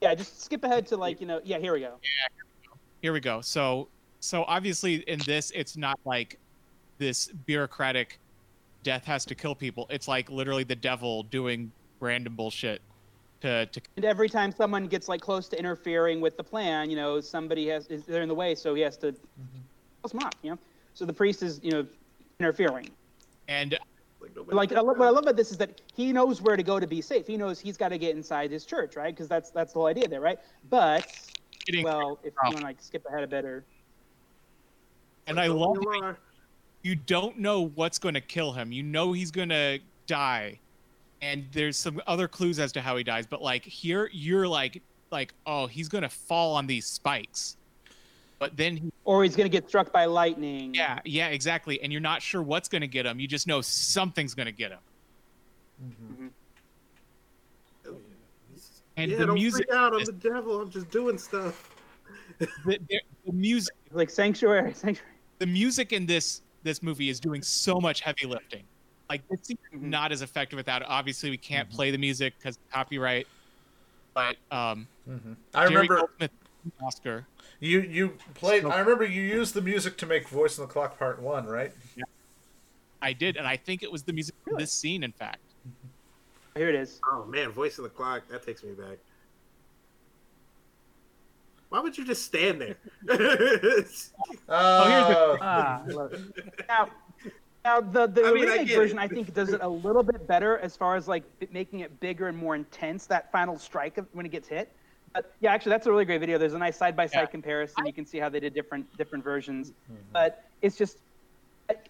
yeah, 0.00 0.14
just 0.14 0.42
skip 0.42 0.64
ahead 0.64 0.86
to 0.86 0.96
like 0.96 1.20
you 1.20 1.26
know. 1.26 1.40
Yeah, 1.44 1.58
here 1.58 1.74
we 1.74 1.80
go. 1.80 1.94
Yeah, 2.02 2.72
here 3.02 3.12
we 3.12 3.20
go. 3.20 3.40
So, 3.42 3.88
so 4.20 4.44
obviously 4.48 4.96
in 5.08 5.18
this, 5.26 5.50
it's 5.54 5.76
not 5.76 6.00
like 6.06 6.38
this 6.98 7.28
bureaucratic 7.44 8.18
death 8.82 9.04
has 9.04 9.24
to 9.26 9.34
kill 9.34 9.54
people. 9.54 9.86
It's 9.90 10.08
like 10.08 10.30
literally 10.30 10.64
the 10.64 10.76
devil 10.76 11.24
doing 11.24 11.70
random 12.00 12.34
bullshit 12.36 12.80
to 13.44 13.66
to 13.66 13.80
And 13.96 14.04
every 14.04 14.28
time 14.28 14.50
someone 14.52 14.86
gets 14.86 15.08
like 15.08 15.20
close 15.20 15.48
to 15.48 15.58
interfering 15.58 16.20
with 16.20 16.36
the 16.36 16.44
plan, 16.44 16.90
you 16.90 16.96
know, 16.96 17.20
somebody 17.20 17.68
has 17.68 17.86
is 17.88 18.04
they're 18.04 18.22
in 18.22 18.28
the 18.28 18.34
way, 18.34 18.54
so 18.54 18.74
he 18.74 18.82
has 18.82 18.96
to 18.98 19.14
close 20.02 20.12
them 20.12 20.20
off. 20.20 20.32
You 20.42 20.52
know, 20.52 20.58
so 20.94 21.04
the 21.04 21.12
priest 21.12 21.42
is 21.42 21.60
you 21.62 21.70
know 21.70 21.86
interfering. 22.40 22.88
and 23.48 23.78
Like, 24.20 24.34
nobody 24.34 24.56
Like 24.56 24.72
I 24.72 24.80
love, 24.80 24.98
what 24.98 25.06
I 25.06 25.10
love 25.10 25.24
about 25.24 25.36
this 25.36 25.50
is 25.50 25.58
that 25.58 25.80
he 25.94 26.12
knows 26.12 26.40
where 26.40 26.56
to 26.56 26.62
go 26.62 26.80
to 26.80 26.86
be 26.86 27.02
safe. 27.02 27.26
He 27.26 27.36
knows 27.36 27.60
he's 27.60 27.76
got 27.76 27.90
to 27.90 27.98
get 27.98 28.16
inside 28.16 28.50
his 28.50 28.64
church, 28.64 28.96
right? 28.96 29.14
Because 29.14 29.28
that's 29.28 29.50
that's 29.50 29.72
the 29.74 29.78
whole 29.78 29.88
idea 29.88 30.08
there, 30.08 30.22
right? 30.22 30.38
But 30.70 31.06
getting 31.66 31.84
well, 31.84 32.18
if 32.24 32.32
oh. 32.42 32.48
you 32.48 32.54
want 32.54 32.58
to 32.58 32.64
like 32.64 32.80
skip 32.80 33.04
ahead 33.06 33.22
a 33.22 33.26
bit 33.26 33.44
or 33.44 33.64
and 35.26 35.38
I 35.38 35.46
love 35.48 35.78
You 35.82 36.16
you 36.82 36.94
don't 36.94 37.38
know 37.38 37.68
what's 37.74 37.98
going 37.98 38.14
to 38.14 38.20
kill 38.20 38.52
him. 38.52 38.72
You 38.72 38.82
know 38.82 39.12
he's 39.12 39.30
going 39.30 39.48
to 39.48 39.78
die, 40.06 40.60
and 41.24 41.46
there's 41.52 41.76
some 41.76 42.00
other 42.06 42.28
clues 42.28 42.58
as 42.58 42.70
to 42.72 42.80
how 42.82 42.96
he 42.96 43.02
dies. 43.04 43.26
But 43.26 43.40
like 43.42 43.64
here, 43.64 44.10
you're 44.12 44.46
like 44.46 44.82
like 45.10 45.32
oh 45.46 45.66
he's 45.66 45.88
going 45.88 46.02
to 46.02 46.08
fall 46.08 46.54
on 46.54 46.66
these 46.66 46.86
spikes, 46.86 47.56
but 48.38 48.56
then 48.56 48.76
he, 48.76 48.92
or 49.04 49.22
he's 49.24 49.34
gonna 49.36 49.48
get 49.48 49.68
struck 49.68 49.92
by 49.92 50.04
lightning. 50.04 50.74
yeah 50.74 51.00
yeah 51.04 51.28
exactly, 51.28 51.80
and 51.82 51.92
you're 51.92 52.00
not 52.00 52.20
sure 52.22 52.42
what's 52.42 52.68
going 52.68 52.82
to 52.82 52.88
get 52.88 53.06
him. 53.06 53.18
You 53.20 53.26
just 53.28 53.46
know 53.46 53.60
something's 53.60 54.34
going 54.34 54.46
to 54.46 54.52
get 54.52 54.72
him. 54.72 54.78
Oh, 57.86 57.96
And 58.96 59.10
yeah, 59.10 59.18
the 59.18 59.26
don't 59.26 59.34
music, 59.34 59.66
freak 59.68 59.78
out. 59.78 59.94
I'm 59.94 60.00
is- 60.00 60.06
the 60.06 60.12
devil. 60.12 60.60
I'm 60.60 60.70
just 60.70 60.90
doing 60.90 61.18
stuff. 61.18 61.70
the, 62.38 62.48
the, 62.64 63.00
the 63.26 63.32
music, 63.32 63.74
like 63.92 64.10
sanctuary, 64.10 64.72
sanctuary. 64.74 65.12
the 65.38 65.46
music 65.46 65.92
in 65.92 66.06
this 66.06 66.42
this 66.62 66.82
movie 66.82 67.08
is 67.10 67.20
doing 67.20 67.42
so 67.42 67.78
much 67.80 68.00
heavy 68.00 68.26
lifting. 68.26 68.64
Like 69.14 69.28
this 69.28 69.48
is 69.50 69.56
Mhm. 69.72 69.82
not 69.82 70.10
as 70.10 70.22
effective 70.22 70.56
without 70.56 70.82
it. 70.82 70.88
Obviously, 70.88 71.30
we 71.30 71.36
can't 71.36 71.68
Mhm. 71.70 71.72
play 71.74 71.90
the 71.92 71.98
music 71.98 72.34
because 72.36 72.58
copyright. 72.72 73.28
But 74.12 74.36
um, 74.50 74.88
hmm 75.04 75.34
I 75.54 75.68
Jerry 75.68 75.74
remember 75.82 75.96
Goldsmith, 75.98 76.30
Oscar. 76.82 77.26
you 77.60 77.80
you 77.82 78.18
played. 78.34 78.62
So- 78.62 78.70
I 78.72 78.80
remember 78.80 79.04
you 79.04 79.22
used 79.22 79.54
the 79.54 79.62
music 79.62 79.96
to 79.98 80.06
make 80.06 80.28
Voice 80.28 80.58
in 80.58 80.62
the 80.66 80.68
Clock 80.72 80.98
Part 80.98 81.20
One, 81.20 81.46
right? 81.46 81.72
Yeah, 81.94 82.02
I 83.02 83.12
did, 83.12 83.36
and 83.36 83.46
I 83.46 83.56
think 83.56 83.84
it 83.84 83.92
was 83.92 84.02
the 84.02 84.12
music 84.12 84.34
for 84.42 84.50
Really? 84.50 84.64
this 84.64 84.72
scene. 84.72 85.04
In 85.04 85.12
fact, 85.12 85.38
Here 86.56 86.68
it 86.68 86.74
is. 86.74 86.98
Oh 87.08 87.24
man, 87.26 87.50
voice 87.52 87.78
of 87.78 87.84
the 87.84 87.90
clock. 87.90 88.26
That 88.28 88.42
takes 88.44 88.64
me 88.64 88.72
back. 88.72 88.98
Why 91.68 91.78
would 91.80 91.96
you 91.96 92.04
just 92.04 92.24
stand 92.24 92.60
there? 92.60 92.76
Oh 93.08 93.16
here's 93.16 94.12
the- 94.48 95.38
Ah, 95.40 95.82
I 95.84 95.86
love 95.88 96.12
it. 96.14 96.20
Now, 96.68 96.88
now 97.64 97.80
the 97.80 98.06
the 98.06 98.24
I 98.24 98.32
mean, 98.32 98.48
I 98.48 98.52
remake 98.52 98.70
it. 98.70 98.76
version 98.76 98.98
I 98.98 99.08
think 99.08 99.32
does 99.32 99.52
it 99.52 99.60
a 99.62 99.68
little 99.68 100.02
bit 100.02 100.26
better 100.26 100.58
as 100.58 100.76
far 100.76 100.96
as 100.96 101.08
like 101.08 101.24
making 101.52 101.80
it 101.80 101.98
bigger 102.00 102.28
and 102.28 102.36
more 102.36 102.54
intense. 102.54 103.06
That 103.06 103.32
final 103.32 103.58
strike 103.58 103.98
of 103.98 104.06
when 104.12 104.26
it 104.26 104.32
gets 104.32 104.48
hit. 104.48 104.70
But 105.14 105.32
yeah, 105.40 105.52
actually, 105.52 105.70
that's 105.70 105.86
a 105.86 105.90
really 105.90 106.04
great 106.04 106.18
video. 106.18 106.38
There's 106.38 106.54
a 106.54 106.58
nice 106.58 106.76
side 106.76 106.96
by 106.96 107.06
side 107.06 107.20
Yeah. 107.20 107.26
comparison. 107.26 107.86
You 107.86 107.92
can 107.92 108.04
see 108.04 108.18
how 108.18 108.28
they 108.28 108.40
did 108.40 108.52
different 108.54 108.94
different 108.98 109.24
versions. 109.24 109.70
Mm-hmm. 109.70 109.94
But 110.12 110.44
it's 110.62 110.76
just. 110.76 110.98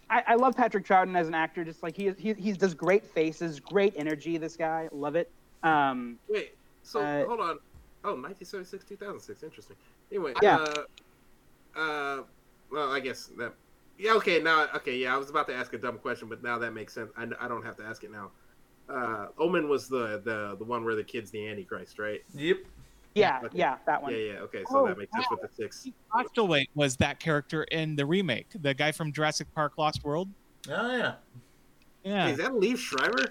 I, 0.08 0.22
I 0.28 0.34
love 0.36 0.54
Patrick 0.56 0.86
Troughton 0.86 1.16
as 1.16 1.26
an 1.26 1.34
actor. 1.34 1.64
Just 1.64 1.82
like 1.82 1.96
he 1.96 2.12
he 2.16 2.34
he 2.34 2.52
does 2.52 2.74
great 2.74 3.04
faces, 3.04 3.58
great 3.58 3.94
energy. 3.96 4.38
This 4.38 4.56
guy, 4.56 4.88
love 4.92 5.16
it. 5.16 5.28
Um, 5.64 6.18
Wait, 6.28 6.54
so 6.84 7.00
Uh, 7.00 7.26
hold 7.26 7.40
on. 7.40 7.58
Oh, 8.04 8.10
1976, 8.14 8.84
2006. 8.84 9.42
Interesting. 9.42 9.76
Anyway, 10.12 10.34
Yeah. 10.42 10.58
uh, 10.58 11.80
uh, 11.80 12.22
well, 12.70 12.92
I 12.92 13.00
guess 13.00 13.32
that. 13.38 13.54
Yeah. 13.98 14.12
Okay. 14.14 14.40
Now. 14.42 14.68
Okay. 14.76 14.96
Yeah. 14.96 15.14
I 15.14 15.18
was 15.18 15.30
about 15.30 15.46
to 15.48 15.54
ask 15.54 15.72
a 15.72 15.78
dumb 15.78 15.98
question, 15.98 16.28
but 16.28 16.42
now 16.42 16.58
that 16.58 16.72
makes 16.72 16.92
sense. 16.92 17.10
I, 17.16 17.26
I 17.40 17.48
don't 17.48 17.64
have 17.64 17.76
to 17.76 17.84
ask 17.84 18.04
it 18.04 18.10
now. 18.10 18.30
Uh, 18.88 19.28
Omen 19.38 19.68
was 19.68 19.88
the 19.88 20.20
the 20.24 20.56
the 20.58 20.64
one 20.64 20.84
where 20.84 20.94
the 20.94 21.04
kid's 21.04 21.30
the 21.30 21.48
Antichrist, 21.48 21.98
right? 21.98 22.22
Yep. 22.34 22.58
Yeah, 23.14 23.40
Okay. 23.44 23.58
yeah, 23.58 23.76
that 23.86 24.02
one. 24.02 24.10
Yeah. 24.12 24.18
Yeah. 24.18 24.32
Okay. 24.40 24.64
So 24.68 24.80
Oh, 24.80 24.88
that 24.88 24.98
makes 24.98 25.12
sense 25.12 25.26
with 25.30 25.40
the 25.40 25.48
six. 25.48 25.88
Postlethwaite 26.12 26.68
was 26.74 26.96
that 26.96 27.20
character 27.20 27.62
in 27.64 27.94
the 27.94 28.04
remake, 28.04 28.48
the 28.60 28.74
guy 28.74 28.90
from 28.90 29.12
Jurassic 29.12 29.46
Park: 29.54 29.78
Lost 29.78 30.02
World. 30.04 30.28
Oh 30.68 30.96
yeah. 30.96 31.14
Yeah, 32.02 32.26
Hey, 32.26 32.32
is 32.32 32.38
that 32.38 32.50
Liev 32.52 32.76
Schreiber? 32.76 33.26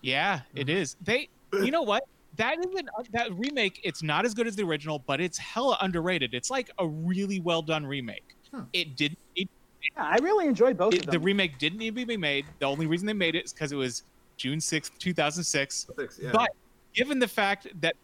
yeah, 0.00 0.40
it 0.54 0.70
is. 0.70 0.96
They, 1.02 1.28
you 1.52 1.70
know 1.70 1.82
what? 1.82 2.04
That 2.36 2.56
isn't 2.58 2.88
that 3.12 3.30
remake. 3.36 3.80
It's 3.84 4.02
not 4.02 4.24
as 4.24 4.32
good 4.32 4.46
as 4.46 4.56
the 4.56 4.62
original, 4.62 5.00
but 5.00 5.20
it's 5.20 5.36
hella 5.36 5.76
underrated. 5.82 6.32
It's 6.32 6.48
like 6.50 6.70
a 6.78 6.86
really 6.86 7.40
well 7.40 7.60
done 7.60 7.84
remake. 7.84 8.36
Hmm. 8.54 8.62
It 8.72 8.96
didn't. 8.96 9.18
It, 9.36 9.50
Yeah, 9.96 10.04
I 10.04 10.16
really 10.16 10.46
enjoyed 10.46 10.76
both 10.76 10.94
it- 10.94 11.06
of 11.06 11.10
the 11.10 11.18
remake 11.18 11.58
didn't 11.58 11.78
need 11.78 11.96
to 11.96 12.06
be 12.06 12.16
made. 12.16 12.46
The 12.58 12.66
only 12.66 12.86
reason 12.86 13.06
they 13.06 13.12
made 13.12 13.34
it 13.34 13.44
is 13.44 13.52
because 13.52 13.72
it 13.72 13.76
was 13.76 14.02
June 14.36 14.60
sixth, 14.60 14.96
two 14.98 15.12
thousand 15.14 15.44
six. 15.44 15.86
Six. 15.98 16.18
Yeah. 16.22 16.30
But 16.32 16.50
given 16.94 17.18
the 17.18 17.28
fact 17.28 17.66
that 17.80 17.94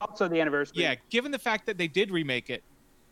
also 0.00 0.28
the 0.28 0.40
anniversary. 0.40 0.82
yeah, 0.82 0.94
given 1.10 1.30
the 1.30 1.38
fact 1.38 1.66
that 1.66 1.78
they 1.78 1.88
did 1.88 2.10
remake 2.10 2.50
it, 2.50 2.62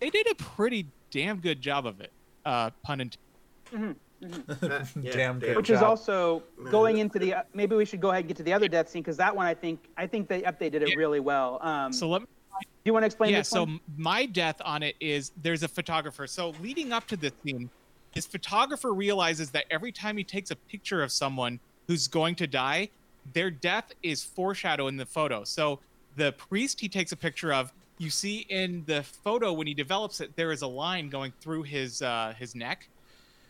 they 0.00 0.10
did 0.10 0.26
a 0.30 0.34
pretty 0.34 0.86
damn 1.10 1.38
good 1.38 1.60
job 1.60 1.86
of 1.86 2.00
it. 2.00 2.12
Uh, 2.44 2.70
pun 2.82 3.00
intended. 3.00 3.96
Uh, 4.22 4.84
yeah, 5.00 5.10
Damn 5.12 5.40
good 5.40 5.48
job. 5.48 5.56
Which 5.56 5.70
is 5.70 5.82
also 5.82 6.44
going 6.70 6.98
into 6.98 7.18
the. 7.18 7.34
Uh, 7.34 7.42
maybe 7.54 7.74
we 7.74 7.84
should 7.84 8.00
go 8.00 8.10
ahead 8.10 8.20
and 8.20 8.28
get 8.28 8.36
to 8.36 8.44
the 8.44 8.52
other 8.52 8.68
death 8.68 8.88
scene 8.88 9.02
because 9.02 9.16
that 9.16 9.34
one 9.34 9.46
I 9.46 9.54
think 9.54 9.80
I 9.96 10.06
think 10.06 10.28
they 10.28 10.42
updated 10.42 10.74
it 10.82 10.90
Yeah. 10.90 10.94
really 10.94 11.18
well. 11.18 11.58
Um, 11.60 11.92
So 11.92 12.08
let 12.08 12.20
me 12.22 12.28
do 12.60 12.66
you 12.84 12.92
want 12.92 13.02
to 13.02 13.06
explain 13.06 13.32
yeah 13.32 13.38
this 13.38 13.48
so 13.48 13.64
one? 13.64 13.80
my 13.96 14.24
death 14.26 14.62
on 14.64 14.84
it 14.84 14.94
is 15.00 15.32
there's 15.42 15.64
a 15.64 15.68
photographer 15.68 16.28
so 16.28 16.50
leading 16.62 16.92
up 16.92 17.08
to 17.08 17.16
this 17.16 17.32
scene 17.44 17.68
his 18.12 18.26
photographer 18.26 18.92
realizes 18.92 19.50
that 19.50 19.64
every 19.70 19.90
time 19.92 20.16
he 20.16 20.24
takes 20.24 20.50
a 20.50 20.56
picture 20.56 21.02
of 21.02 21.10
someone 21.10 21.58
who's 21.86 22.08
going 22.08 22.34
to 22.36 22.46
die 22.46 22.88
their 23.32 23.50
death 23.50 23.92
is 24.02 24.22
foreshadowed 24.24 24.88
in 24.88 24.96
the 24.96 25.06
photo 25.06 25.44
so 25.44 25.78
the 26.16 26.32
priest 26.32 26.80
he 26.80 26.88
takes 26.88 27.12
a 27.12 27.16
picture 27.16 27.52
of 27.52 27.72
you 27.98 28.10
see 28.10 28.38
in 28.48 28.82
the 28.86 29.02
photo 29.02 29.52
when 29.52 29.66
he 29.66 29.74
develops 29.74 30.20
it 30.20 30.34
there 30.36 30.50
is 30.52 30.62
a 30.62 30.66
line 30.66 31.08
going 31.08 31.32
through 31.40 31.62
his 31.62 32.02
uh 32.02 32.32
his 32.38 32.54
neck 32.54 32.88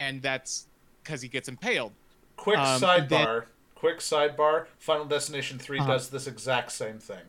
and 0.00 0.20
that's 0.22 0.66
because 1.02 1.20
he 1.22 1.28
gets 1.28 1.48
impaled 1.48 1.92
Quick 2.36 2.58
Um, 2.58 2.80
sidebar. 2.80 3.08
then- 3.08 3.42
Quick 3.74 3.98
sidebar. 3.98 4.66
Final 4.78 5.04
Destination 5.06 5.58
3 5.58 5.80
Uh-huh. 5.80 5.92
does 5.92 6.08
this 6.08 6.26
exact 6.28 6.70
same 6.72 6.98
thing. 7.00 7.24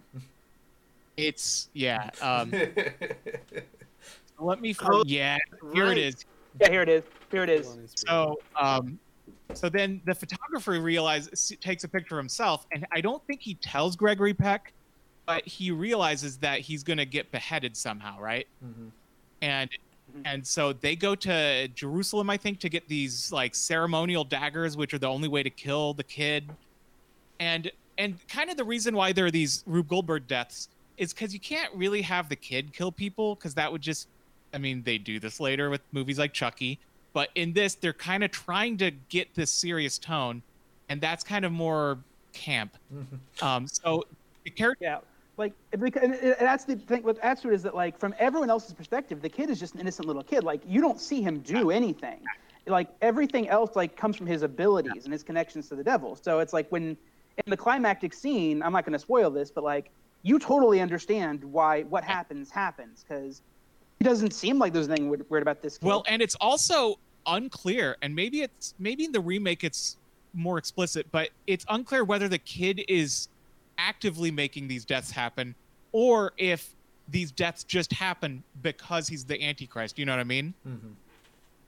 it's 1.17 1.69
yeah 1.73 2.09
um 2.21 2.51
let 4.39 4.59
me 4.61 4.75
Oh, 4.83 5.03
yeah 5.05 5.37
here 5.73 5.85
right. 5.85 5.97
it 5.97 6.01
is 6.03 6.25
Yeah, 6.59 6.69
here 6.69 6.81
it 6.81 6.89
is. 6.89 7.03
Here 7.31 7.43
it 7.43 7.49
is. 7.49 7.65
Hold 7.65 7.79
on, 7.79 7.83
it's 7.83 7.93
So, 8.07 8.35
um, 8.59 8.99
so 9.53 9.69
then 9.69 10.01
the 10.05 10.15
photographer 10.15 10.79
realizes 10.81 11.51
takes 11.61 11.83
a 11.83 11.89
picture 11.89 12.15
of 12.15 12.23
himself, 12.23 12.65
and 12.71 12.85
I 12.91 13.01
don't 13.01 13.21
think 13.27 13.41
he 13.41 13.55
tells 13.55 13.95
Gregory 13.95 14.33
Peck, 14.33 14.73
but 15.27 15.47
he 15.47 15.71
realizes 15.71 16.39
that 16.39 16.59
he's 16.61 16.83
going 16.83 16.97
to 16.97 17.05
get 17.05 17.31
beheaded 17.31 17.75
somehow, 17.77 18.19
right? 18.19 18.45
Mhm. 18.63 18.91
And 19.41 19.69
Mhm. 20.11 20.21
and 20.25 20.47
so 20.47 20.73
they 20.73 20.95
go 20.95 21.15
to 21.15 21.67
Jerusalem, 21.69 22.29
I 22.29 22.37
think, 22.37 22.59
to 22.61 22.69
get 22.69 22.87
these 22.87 23.31
like 23.31 23.55
ceremonial 23.55 24.23
daggers, 24.25 24.75
which 24.77 24.93
are 24.93 24.99
the 24.99 25.07
only 25.09 25.27
way 25.29 25.43
to 25.43 25.49
kill 25.49 25.93
the 25.93 26.03
kid. 26.03 26.57
And 27.39 27.71
and 27.97 28.25
kind 28.27 28.49
of 28.49 28.57
the 28.57 28.63
reason 28.65 28.95
why 28.95 29.13
there 29.13 29.25
are 29.27 29.31
these 29.31 29.63
Rube 29.67 29.87
Goldberg 29.87 30.27
deaths 30.27 30.69
is 30.97 31.13
because 31.13 31.33
you 31.33 31.39
can't 31.39 31.73
really 31.75 32.01
have 32.03 32.29
the 32.29 32.35
kid 32.35 32.73
kill 32.73 32.91
people 32.91 33.35
because 33.35 33.55
that 33.55 33.71
would 33.71 33.81
just, 33.81 34.09
I 34.53 34.57
mean, 34.57 34.83
they 34.83 34.97
do 34.97 35.19
this 35.19 35.39
later 35.39 35.69
with 35.69 35.81
movies 35.91 36.19
like 36.19 36.33
Chucky, 36.33 36.79
but 37.13 37.29
in 37.35 37.53
this 37.53 37.75
they're 37.75 37.93
kind 37.93 38.23
of 38.23 38.31
trying 38.31 38.77
to 38.77 38.91
get 38.91 39.33
this 39.35 39.51
serious 39.51 39.97
tone, 39.97 40.41
and 40.89 41.01
that's 41.01 41.23
kind 41.23 41.45
of 41.45 41.51
more 41.51 41.99
camp. 42.33 42.77
Um, 43.41 43.67
so 43.67 44.05
the 44.43 44.51
character, 44.51 44.85
Yeah, 44.85 44.99
like 45.37 45.53
it 45.71 45.79
and 45.81 46.35
that's 46.39 46.65
the 46.65 46.75
thing 46.75 47.03
with 47.03 47.19
that's 47.21 47.43
what 47.43 47.53
is 47.53 47.63
that 47.63 47.75
like 47.75 47.97
from 47.97 48.13
everyone 48.19 48.49
else's 48.49 48.73
perspective, 48.73 49.21
the 49.21 49.29
kid 49.29 49.49
is 49.49 49.59
just 49.59 49.73
an 49.73 49.81
innocent 49.81 50.07
little 50.07 50.23
kid. 50.23 50.43
Like 50.43 50.61
you 50.65 50.81
don't 50.81 51.01
see 51.01 51.21
him 51.21 51.39
do 51.39 51.71
anything. 51.71 52.19
Like 52.67 52.89
everything 53.01 53.49
else 53.49 53.75
like 53.75 53.97
comes 53.97 54.15
from 54.15 54.27
his 54.27 54.43
abilities 54.43 55.03
and 55.05 55.11
his 55.11 55.23
connections 55.23 55.67
to 55.69 55.75
the 55.75 55.83
devil. 55.83 56.15
So 56.15 56.39
it's 56.39 56.53
like 56.53 56.67
when 56.69 56.95
in 57.37 57.49
the 57.49 57.57
climactic 57.57 58.13
scene, 58.13 58.61
I'm 58.61 58.71
not 58.71 58.85
going 58.85 58.93
to 58.93 58.99
spoil 58.99 59.31
this, 59.31 59.49
but 59.49 59.63
like 59.63 59.89
you 60.21 60.39
totally 60.39 60.79
understand 60.79 61.43
why 61.43 61.83
what 61.83 62.03
happens 62.03 62.49
happens 62.49 63.03
because 63.07 63.41
it 64.05 64.09
doesn't 64.09 64.31
seem 64.31 64.59
like 64.59 64.73
there's 64.73 64.89
anything 64.89 65.09
weird 65.09 65.25
weird 65.29 65.41
about 65.41 65.61
this 65.61 65.77
kid. 65.77 65.85
Well, 65.85 66.03
and 66.07 66.21
it's 66.21 66.35
also 66.35 66.99
unclear, 67.25 67.95
and 68.01 68.13
maybe 68.13 68.41
it's 68.41 68.73
maybe 68.79 69.05
in 69.05 69.11
the 69.11 69.21
remake 69.21 69.63
it's 69.63 69.97
more 70.33 70.57
explicit, 70.57 71.07
but 71.11 71.29
it's 71.47 71.65
unclear 71.69 72.03
whether 72.03 72.27
the 72.27 72.39
kid 72.39 72.83
is 72.87 73.29
actively 73.77 74.29
making 74.29 74.67
these 74.67 74.83
deaths 74.83 75.09
happen 75.09 75.55
or 75.93 76.33
if 76.37 76.75
these 77.07 77.31
deaths 77.31 77.63
just 77.63 77.93
happen 77.93 78.43
because 78.61 79.07
he's 79.07 79.23
the 79.23 79.41
Antichrist. 79.41 79.97
You 79.97 80.05
know 80.05 80.13
what 80.13 80.19
I 80.19 80.25
mean? 80.25 80.53
Mhm. 80.67 80.93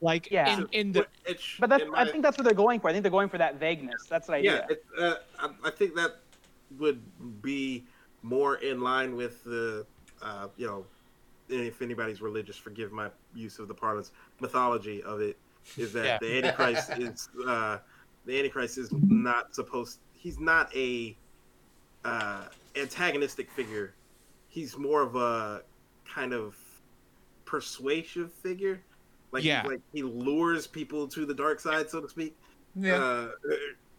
Like 0.02 0.30
Yeah. 0.30 0.58
in, 0.58 0.68
in 0.72 0.92
the 0.92 1.08
It 1.26 1.40
but 1.60 1.70
that's 1.70 1.84
in 1.84 1.96
I 1.96 2.06
think 2.06 2.24
that's 2.24 2.38
what 2.38 2.44
they're 2.44 2.54
going 2.54 2.80
for. 2.80 2.90
I 2.90 2.94
think 2.94 3.04
they're 3.04 3.12
going 3.12 3.30
for 3.30 3.38
that 3.38 3.60
vagueness. 3.60 4.08
That's 4.10 4.28
the 4.28 4.34
idea. 4.34 4.66
yeah, 4.68 4.74
it, 4.74 4.86
uh, 5.00 5.16
I, 5.40 5.68
I 5.68 5.70
think 5.72 5.96
that 5.96 6.18
would 6.80 7.02
be 7.42 7.86
more 8.24 8.56
in 8.56 8.82
line 8.82 9.16
with 9.16 9.44
the, 9.44 9.86
uh, 10.22 10.48
you 10.58 10.68
know, 10.68 10.86
if 11.50 11.82
anybody's 11.82 12.22
religious, 12.22 12.56
forgive 12.58 12.92
my 12.92 13.10
use 13.34 13.60
of 13.60 13.68
the 13.68 13.74
parlance, 13.74 14.12
mythology 14.40 15.04
of 15.04 15.22
it, 15.22 15.38
is 15.78 15.94
that 15.94 16.06
Yeah. 16.06 16.18
the 16.22 16.38
Antichrist 16.38 16.90
is, 16.98 17.30
uh, 17.48 17.78
the 18.26 18.38
Antichrist 18.38 18.78
is 18.78 18.92
not 18.94 19.54
supposed, 19.56 20.00
he's 20.14 20.40
not 20.40 20.76
a 20.76 21.16
uh, 22.04 22.46
antagonistic 22.76 23.50
figure. 23.52 23.94
He's 24.48 24.78
more 24.78 25.02
of 25.02 25.16
a 25.16 25.64
kind 26.08 26.34
of 26.34 26.56
persuasive 27.46 28.32
figure. 28.34 28.82
Like, 29.32 29.44
he- 29.44 29.50
Yeah. 29.50 29.64
like 29.66 29.82
he 29.92 30.04
lures 30.04 30.68
people 30.68 31.08
to 31.10 31.26
the 31.26 31.34
dark 31.34 31.60
side, 31.60 31.90
so 31.90 32.00
to 32.02 32.08
speak 32.10 32.36
Yeah. 32.76 32.96
uh, 32.96 33.32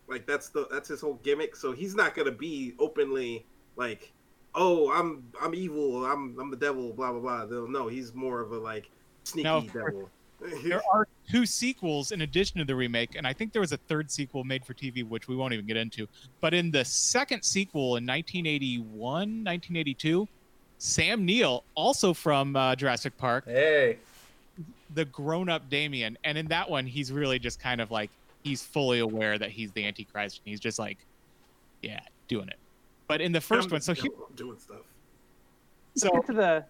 like 0.08 0.24
that's 0.26 0.50
the 0.50 0.66
that's 0.70 0.88
his 0.88 1.00
whole 1.00 1.18
gimmick. 1.24 1.56
So 1.56 1.72
he's 1.72 1.94
not 1.94 2.14
gonna 2.14 2.30
be 2.30 2.74
openly 2.78 3.44
like, 3.76 4.12
oh, 4.56 4.90
I'm 4.90 5.22
I'm 5.40 5.54
evil, 5.54 6.04
I'm 6.04 6.36
I'm 6.40 6.50
the 6.50 6.56
devil, 6.56 6.92
blah 6.92 7.12
blah 7.12 7.20
blah. 7.20 7.46
They'll 7.46 7.68
no, 7.68 7.88
he's 7.88 8.14
more 8.14 8.40
of 8.40 8.52
a 8.52 8.58
like 8.58 8.90
sneaky 9.24 9.44
No, 9.44 9.58
of 9.58 9.72
course. 9.72 9.92
devil. 9.92 10.10
there 10.64 10.82
are 10.92 11.08
two 11.30 11.46
sequels 11.46 12.12
in 12.12 12.22
addition 12.22 12.58
to 12.58 12.64
the 12.64 12.74
remake, 12.74 13.14
and 13.14 13.26
I 13.26 13.32
think 13.32 13.52
there 13.52 13.60
was 13.60 13.72
a 13.72 13.76
third 13.76 14.10
sequel 14.10 14.44
made 14.44 14.64
for 14.64 14.74
TV, 14.74 15.06
which 15.06 15.28
we 15.28 15.36
won't 15.36 15.54
even 15.54 15.66
get 15.66 15.76
into. 15.76 16.06
But 16.40 16.52
in 16.52 16.70
the 16.70 16.84
second 16.84 17.42
sequel 17.42 17.96
in 17.96 18.06
1981, 18.06 18.84
1982, 18.98 20.28
Sam 20.78 21.24
Neill, 21.24 21.64
also 21.74 22.12
from 22.12 22.54
uh, 22.54 22.76
Jurassic 22.76 23.16
Park, 23.16 23.46
hey. 23.46 23.96
the 24.94 25.06
grown-up 25.06 25.70
Damien, 25.70 26.18
and 26.24 26.36
in 26.36 26.46
that 26.48 26.68
one, 26.68 26.86
he's 26.86 27.10
really 27.10 27.38
just 27.38 27.58
kind 27.58 27.80
of 27.80 27.90
like 27.90 28.10
he's 28.44 28.62
fully 28.62 28.98
aware 28.98 29.38
that 29.38 29.50
he's 29.50 29.72
the 29.72 29.86
Antichrist, 29.86 30.42
and 30.44 30.50
he's 30.50 30.60
just 30.60 30.78
like, 30.78 30.98
yeah, 31.82 32.00
doing 32.28 32.48
it. 32.48 32.58
But 33.08 33.20
in 33.20 33.32
the 33.32 33.38
1st 33.38 33.64
I'm 33.64 33.70
one, 33.70 33.80
so 33.80 33.94
the 33.94 34.02
he, 34.02 34.08
I'm 34.08 34.34
doing 34.34 34.58
stuff. 34.58 34.78
so 35.94 36.10
Get 36.10 36.26
to 36.26 36.32
the 36.32 36.64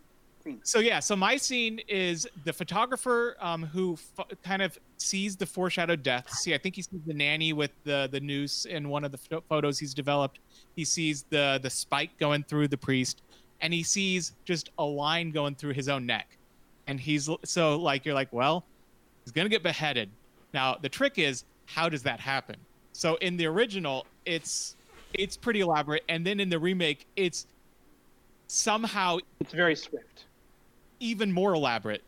so 0.62 0.78
yeah 0.78 1.00
so 1.00 1.16
my 1.16 1.36
scene 1.36 1.80
is 1.88 2.28
the 2.44 2.52
photographer 2.52 3.36
um, 3.40 3.64
who 3.64 3.98
f- 4.16 4.26
kind 4.44 4.62
of 4.62 4.78
sees 4.96 5.34
the 5.34 5.44
foreshadowed 5.44 6.04
death. 6.04 6.30
See 6.30 6.54
i 6.54 6.58
think 6.58 6.76
he 6.76 6.82
sees 6.82 7.00
the 7.04 7.14
nanny 7.14 7.52
with 7.52 7.72
the 7.82 8.08
the 8.12 8.20
noose 8.20 8.64
in 8.64 8.88
one 8.88 9.02
of 9.02 9.10
the 9.10 9.18
pho- 9.18 9.42
photos 9.48 9.76
he's 9.80 9.92
developed. 9.92 10.38
He 10.76 10.84
sees 10.84 11.24
the 11.30 11.58
the 11.62 11.70
spike 11.70 12.16
going 12.18 12.44
through 12.44 12.68
the 12.68 12.76
priest 12.76 13.22
and 13.60 13.74
he 13.74 13.82
sees 13.82 14.34
just 14.44 14.70
a 14.78 14.84
line 14.84 15.32
going 15.32 15.56
through 15.56 15.72
his 15.72 15.88
own 15.88 16.06
neck. 16.06 16.36
And 16.86 17.00
he's 17.00 17.28
so 17.44 17.76
like 17.76 18.04
you're 18.06 18.14
like 18.14 18.32
well 18.32 18.64
he's 19.24 19.32
gonna 19.32 19.48
get 19.48 19.64
beheaded. 19.64 20.10
Now 20.54 20.76
the 20.80 20.88
trick 20.88 21.18
is 21.18 21.44
how 21.64 21.88
does 21.88 22.04
that 22.04 22.20
happen? 22.20 22.54
So 22.92 23.16
in 23.16 23.36
the 23.36 23.46
original 23.46 24.06
it's 24.26 24.75
it's 25.18 25.36
pretty 25.36 25.60
elaborate 25.60 26.02
and 26.08 26.26
then 26.26 26.40
in 26.40 26.48
the 26.50 26.58
remake 26.58 27.06
it's 27.16 27.46
somehow 28.48 29.18
It's 29.40 29.52
very 29.52 29.74
swift. 29.76 30.24
even 31.00 31.32
more 31.32 31.54
elaborate. 31.54 32.02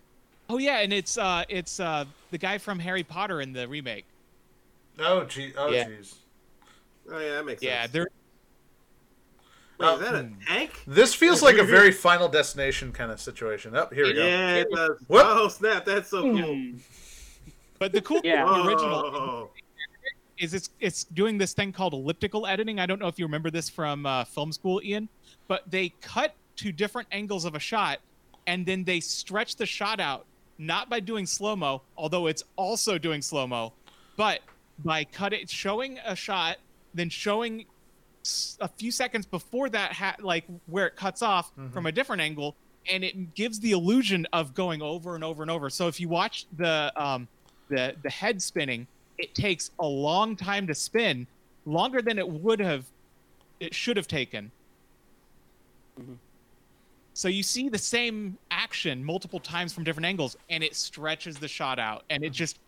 Oh 0.51 0.59
yeah, 0.59 0.79
and 0.81 0.93
it's 0.93 1.19
uh 1.19 1.45
it's 1.49 1.79
uh 1.81 2.05
the 2.31 2.39
guy 2.39 2.59
from 2.59 2.79
Harry 2.79 3.03
Potter 3.03 3.41
in 3.41 3.53
the 3.53 3.69
remake. 3.69 4.05
Oh, 4.99 5.25
gee. 5.25 5.53
Oh, 5.57 5.71
Yeah. 5.71 5.85
jeez. 5.89 6.15
Oh 7.11 7.19
yeah, 7.19 7.35
that 7.35 7.45
makes 7.47 7.63
Yeah, 7.63 7.83
sense. 7.83 7.93
they're 7.93 8.09
Wait, 9.79 9.93
is 9.95 10.01
that 10.01 10.15
a 10.15 10.23
Hmm. 10.25 10.41
tank? 10.47 10.83
This 10.87 11.15
feels 11.15 11.43
like 11.49 11.57
a 11.59 11.65
very 11.65 11.93
Final 11.93 12.29
Destination 12.29 12.93
kind 12.93 13.13
of 13.13 13.21
situation. 13.21 13.77
Up 13.77 13.93
here 13.95 14.07
we 14.07 14.15
go. 14.15 14.27
Yeah, 14.27 14.55
it 14.57 14.69
does. 14.73 14.99
Whoop. 15.07 15.23
Oh 15.27 15.49
snap, 15.49 15.85
that's 15.85 16.09
so 16.11 16.23
cool. 16.23 16.73
But 17.79 17.93
the 17.93 18.01
cool 18.01 18.21
thing 18.21 18.31
Yeah. 18.33 18.45
with 18.45 18.55
the 18.65 18.69
original 18.69 18.95
Oh, 18.95 19.51
is 20.39 20.55
it's 20.55 20.71
it's 20.81 21.05
doing 21.05 21.39
this 21.39 21.53
thing 21.53 21.73
called 21.73 21.93
elliptical 21.93 22.47
editing. 22.47 22.79
I 22.81 22.87
don't 22.87 23.01
know 23.01 23.09
if 23.09 23.19
you 23.19 23.27
remember 23.27 23.51
this 23.51 23.69
from 23.69 24.07
uh, 24.07 24.25
film 24.25 24.53
school, 24.53 24.81
Ian, 24.83 25.09
but 25.47 25.71
they 25.71 25.91
cut 26.01 26.35
to 26.57 26.73
different 26.73 27.09
angles 27.13 27.45
of 27.45 27.55
a 27.55 27.61
shot 27.61 27.99
and 28.47 28.65
then 28.65 28.83
they 28.83 28.99
stretch 28.99 29.57
the 29.57 29.67
shot 29.67 30.01
out 30.01 30.27
not 30.59 30.91
by 30.91 30.99
doing 31.01 31.27
slow 31.27 31.55
mo, 31.55 31.83
although 31.97 32.27
it's 32.27 32.43
also 32.57 32.99
doing 32.99 33.23
slow 33.23 33.47
mo, 33.47 33.73
but 34.17 34.41
by 34.85 35.05
cutting, 35.05 35.47
showing 35.47 35.99
a 36.05 36.17
shot, 36.17 36.57
then 36.95 37.09
showing 37.09 37.65
a 38.61 38.69
few 38.69 38.91
seconds 38.91 39.25
before 39.25 39.69
that, 39.69 39.93
ha- 39.93 40.17
like 40.21 40.45
where 40.67 40.87
it 40.87 40.97
cuts 40.97 41.23
off 41.23 41.53
from 41.73 41.87
a 41.87 41.93
different 41.93 42.21
angle, 42.21 42.57
and 42.91 43.05
it 43.05 43.35
gives 43.35 43.61
the 43.61 43.71
illusion 43.73 44.27
of 44.33 44.55
going 44.55 44.83
over 44.83 45.15
and 45.15 45.23
over 45.23 45.43
and 45.43 45.51
over. 45.51 45.71
So 45.71 45.87
if 45.87 46.01
you 46.01 46.09
watch 46.09 46.47
the 46.57 46.93
um, 46.97 47.29
the 47.69 47.95
the 48.03 48.11
head 48.11 48.43
spinning, 48.43 48.87
it 49.19 49.35
takes 49.35 49.71
a 49.79 49.87
long 49.87 50.37
time 50.37 50.67
to 50.67 50.75
spin, 50.75 51.27
longer 51.67 52.01
than 52.01 52.19
it 52.19 52.29
would 52.29 52.61
have, 52.61 52.85
it 53.61 53.75
should 53.75 53.97
have 53.97 54.09
taken. 54.09 54.51
Mhm. 56.01 56.17
So 57.15 57.27
you 57.27 57.43
see 57.43 57.69
the 57.69 57.79
same 57.79 58.39
action 58.53 59.05
multiple 59.05 59.41
times 59.41 59.73
from 59.73 59.83
different 59.83 60.07
angles, 60.07 60.37
and 60.51 60.63
it 60.63 60.77
stretches 60.77 61.37
the 61.37 61.49
shot 61.49 61.81
out, 61.81 62.05
and 62.11 62.23
it 62.23 62.31
just, 62.31 62.61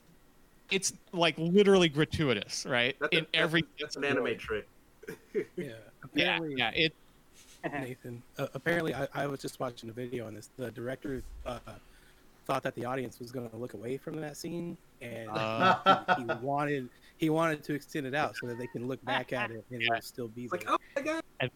it's 0.72 0.92
like 1.12 1.38
literally 1.38 1.88
gratuitous, 1.88 2.66
right? 2.66 2.96
That's, 2.98 3.12
In 3.12 3.18
that's, 3.20 3.28
every 3.34 3.64
that's 3.78 3.96
an 3.96 4.04
anime 4.04 4.36
trick. 4.36 4.66
Yeah. 5.08 5.42
yeah, 5.56 5.74
Apparently, 6.02 6.54
yeah, 6.56 6.70
it 6.74 6.92
Nathan. 7.72 8.22
Uh, 8.38 8.46
apparently, 8.54 8.94
I, 8.94 9.06
I 9.14 9.26
was 9.26 9.40
just 9.40 9.60
watching 9.60 9.90
a 9.90 9.92
video 9.92 10.26
on 10.26 10.34
this. 10.34 10.48
The 10.56 10.70
director 10.70 11.22
uh, 11.44 11.58
thought 12.50 12.62
that 12.64 12.74
the 12.74 12.84
audience 12.84 13.20
was 13.20 13.30
going 13.30 13.48
to 13.48 13.56
look 13.56 13.74
away 13.74 13.96
from 13.96 14.20
that 14.20 14.36
scene, 14.36 14.76
and 15.00 15.30
Uh. 15.30 15.76
he, 16.16 16.22
he 16.24 16.28
wanted 16.42 16.88
he 17.18 17.30
wanted 17.30 17.62
to 17.62 17.74
extend 17.74 18.06
it 18.06 18.14
out 18.14 18.34
so 18.36 18.46
that 18.48 18.58
they 18.58 18.66
can 18.66 18.88
look 18.88 19.02
back 19.04 19.32
at 19.32 19.50
it 19.52 19.64
and 19.70 19.82
it'll 19.82 20.00
still 20.00 20.26
be 20.28 20.48
there. 20.48 20.58
like, 20.58 20.64
oh 20.68 20.76
my 20.96 21.02
god, 21.02 21.22
it's 21.40 21.54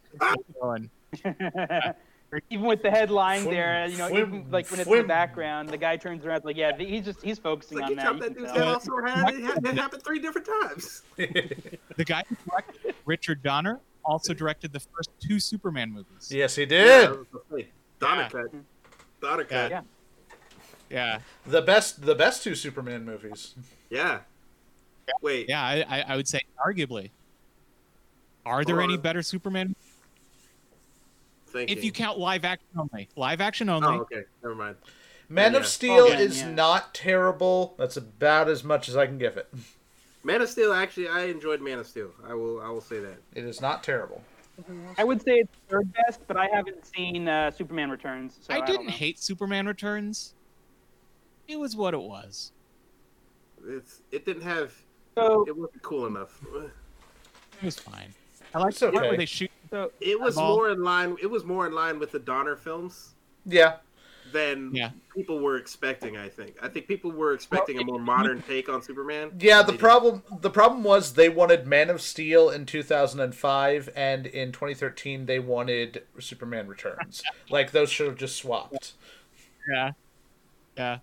even 2.51 2.67
with 2.67 2.83
the 2.83 2.91
headline 2.91 3.43
Fwim- 3.45 3.51
there, 3.51 3.87
you 3.89 3.97
know, 3.97 4.09
fwim- 4.11 4.19
even 4.21 4.47
like 4.51 4.71
when 4.71 4.79
it's 4.81 4.89
in 4.91 4.99
the 4.99 5.05
background, 5.05 5.69
the 5.71 5.77
guy 5.79 5.97
turns 5.97 6.25
around 6.25 6.45
like, 6.45 6.57
yeah, 6.57 6.77
he's 6.77 7.05
just 7.05 7.21
he's 7.23 7.39
focusing 7.41 7.79
like 7.79 7.85
on 7.87 7.91
you 7.91 7.97
that. 7.97 8.21
that 8.21 8.35
dude's 8.39 8.51
head 8.53 8.63
off 8.63 8.83
so 8.85 8.93
hard. 9.05 9.35
It, 9.35 9.75
happened 9.77 10.03
three 10.05 10.21
different 10.21 10.47
times. 10.47 11.03
The 11.97 12.05
guy 12.05 12.23
who 12.29 12.37
directed 12.49 12.95
Richard 13.05 13.43
Donner 13.43 13.81
also 14.05 14.33
directed 14.35 14.73
the 14.73 14.81
first 14.81 15.11
two 15.21 15.39
Superman 15.41 15.91
movies. 15.93 16.29
yes, 16.31 16.55
he 16.57 16.67
did. 16.67 17.07
I 17.07 17.11
was 17.13 17.27
gonna 17.33 17.45
say, 17.63 17.69
Donner 18.01 18.23
Yeah. 18.23 18.29
cut. 18.29 18.47
Donner 19.23 19.45
cut. 19.45 19.71
Yeah. 19.71 19.81
Yeah, 20.91 21.21
The 21.47 21.63
best, 21.63 22.03
the 22.03 22.15
best 22.15 22.43
two 22.43 22.55
Superman 22.55 23.05
movies. 23.05 23.55
Yeah. 23.91 24.21
Wait. 25.23 25.49
yeah, 25.49 25.63
I, 25.63 25.85
I, 25.89 26.01
I 26.09 26.17
would 26.17 26.29
say 26.29 26.41
arguably. 26.65 27.11
Are 28.47 28.65
there 28.65 28.77
Hold 28.81 28.91
any 28.91 28.97
better 28.99 29.23
Superman? 29.23 29.75
Thinking. 31.47 31.77
If 31.77 31.85
you 31.85 31.93
count 31.93 32.19
live 32.19 32.45
action 32.45 32.67
only, 32.79 33.09
live 33.17 33.41
action 33.41 33.69
Oh, 33.69 33.77
only. 33.77 33.99
okay. 34.01 34.23
Never 34.43 34.55
mind. 34.55 34.77
Man 35.29 35.53
Yeah. 35.53 35.59
of 35.61 35.67
Steel 35.67 36.05
Okay, 36.07 36.23
is 36.23 36.41
yeah. 36.41 36.51
not 36.51 36.95
terrible. 36.95 37.75
That's 37.79 37.97
about 37.97 38.49
as 38.49 38.63
much 38.65 38.89
as 38.89 38.97
I 38.97 39.07
can 39.07 39.19
give 39.19 39.37
it. 39.37 39.53
Man 40.23 40.41
of 40.43 40.49
Steel. 40.49 40.73
Actually, 40.73 41.09
I 41.09 41.25
enjoyed 41.25 41.61
Man 41.61 41.79
of 41.79 41.87
Steel. 41.87 42.11
I 42.27 42.35
will. 42.35 42.61
I 42.61 42.69
will 42.71 42.81
say 42.81 42.99
that. 43.01 43.17
It 43.35 43.45
is 43.45 43.61
not 43.61 43.83
terrible. 43.83 44.23
I 44.97 45.05
would 45.05 45.21
say 45.23 45.33
it's 45.41 45.53
third 45.69 45.93
best, 45.93 46.21
but 46.29 46.37
I 46.37 46.47
haven't 46.47 46.87
seen 46.87 47.29
uh, 47.29 47.51
Superman 47.51 47.91
Returns. 47.91 48.39
So 48.41 48.55
I, 48.55 48.59
I 48.59 48.67
didn't 48.67 48.89
hate 48.91 49.19
Superman 49.19 49.67
Returns. 49.67 50.35
It 51.49 51.59
was 51.59 51.77
what 51.77 51.95
it 51.95 52.01
was. 52.01 52.53
It's. 53.67 54.03
It 54.11 54.25
didn't 54.27 54.43
have. 54.43 54.73
So, 55.17 55.45
It 55.47 55.57
wasn't 55.57 55.83
cool 55.83 56.07
enough. 56.07 56.41
It 56.55 57.65
was 57.65 57.79
fine. 57.79 58.13
I 58.55 58.59
like 58.59 58.71
It's 58.71 58.81
the 58.81 58.91
part 58.91 59.07
where 59.09 59.17
they 59.17 59.27
shoot. 59.27 59.51
so 59.71 59.93
It 60.01 60.21
was 60.21 60.37
Eyeball. 60.37 60.57
more 60.57 60.71
in 60.71 60.83
line. 60.83 61.17
It 61.23 61.27
was 61.31 61.45
more 61.45 61.67
in 61.67 61.73
line 61.73 61.99
with 61.99 62.11
the 62.13 62.19
Donner 62.19 62.57
films 62.57 63.15
Yeah, 63.47 63.77
than 64.33 64.75
Yeah. 64.75 64.91
people 65.15 65.39
were 65.39 65.57
expecting. 65.57 66.17
I 66.17 66.29
think. 66.29 66.57
I 66.61 66.69
think 66.69 66.89
people 66.89 67.13
were 67.13 67.33
expecting 67.33 67.79
a 67.79 67.85
more 67.85 67.99
modern 68.01 68.43
take 68.43 68.69
on 68.69 68.83
Superman. 68.83 69.33
yeah. 69.39 69.63
They 69.63 69.67
The 69.67 69.73
didn't. 69.73 69.81
problem, 69.81 70.23
the 70.41 70.51
problem 70.51 70.83
was 70.83 71.15
they 71.15 71.29
wanted 71.29 71.67
Man 71.67 71.91
of 71.91 72.01
Steel 72.01 72.51
in 72.51 72.67
2005, 72.67 73.89
and 73.95 74.27
in 74.27 74.51
2013 74.51 75.27
they 75.27 75.39
wanted 75.39 76.05
Superman 76.19 76.67
Returns. 76.67 77.23
like 77.51 77.71
those 77.71 77.89
should 77.91 78.07
have 78.09 78.17
just 78.17 78.37
swapped. 78.37 78.95
Yeah, 79.69 79.93
yeah. 80.77 80.99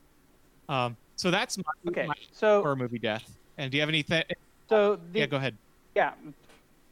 Um. 0.70 0.98
So 1.16 1.30
that's 1.30 1.58
my, 1.58 1.64
okay, 1.90 2.08
my 2.08 2.16
so 2.32 2.62
horror 2.62 2.76
movie 2.76 2.98
death. 2.98 3.38
And 3.58 3.70
do 3.70 3.78
you 3.78 3.82
have 3.82 3.90
anything? 3.90 4.24
so 4.68 4.98
the, 5.14 5.20
Yeah, 5.20 5.26
go 5.28 5.38
ahead. 5.38 5.56
Yeah. 5.94 6.14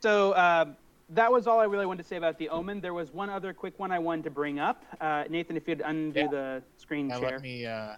So 0.02 0.36
um, 0.36 0.76
that 1.10 1.32
was 1.32 1.48
all 1.48 1.60
I 1.60 1.64
really 1.64 1.88
wanted 1.88 2.04
to 2.04 2.08
say 2.08 2.18
about 2.18 2.38
the 2.38 2.50
Omen. 2.50 2.80
There 2.80 2.94
was 2.94 3.12
one 3.12 3.30
other 3.32 3.54
quick 3.54 3.80
one 3.80 3.92
I 3.92 3.98
wanted 3.98 4.24
to 4.26 4.30
bring 4.30 4.60
up. 4.60 4.84
Uh, 5.02 5.24
Nathan, 5.30 5.58
if 5.58 5.68
you'd 5.68 5.82
undo 5.82 6.20
Yeah. 6.20 6.28
the 6.28 6.64
screen 6.78 7.08
Now 7.08 7.20
share. 7.20 7.32
let 7.32 7.42
me 7.42 7.66
uh, 7.66 7.96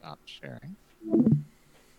stop 0.00 0.18
sharing. 0.26 0.76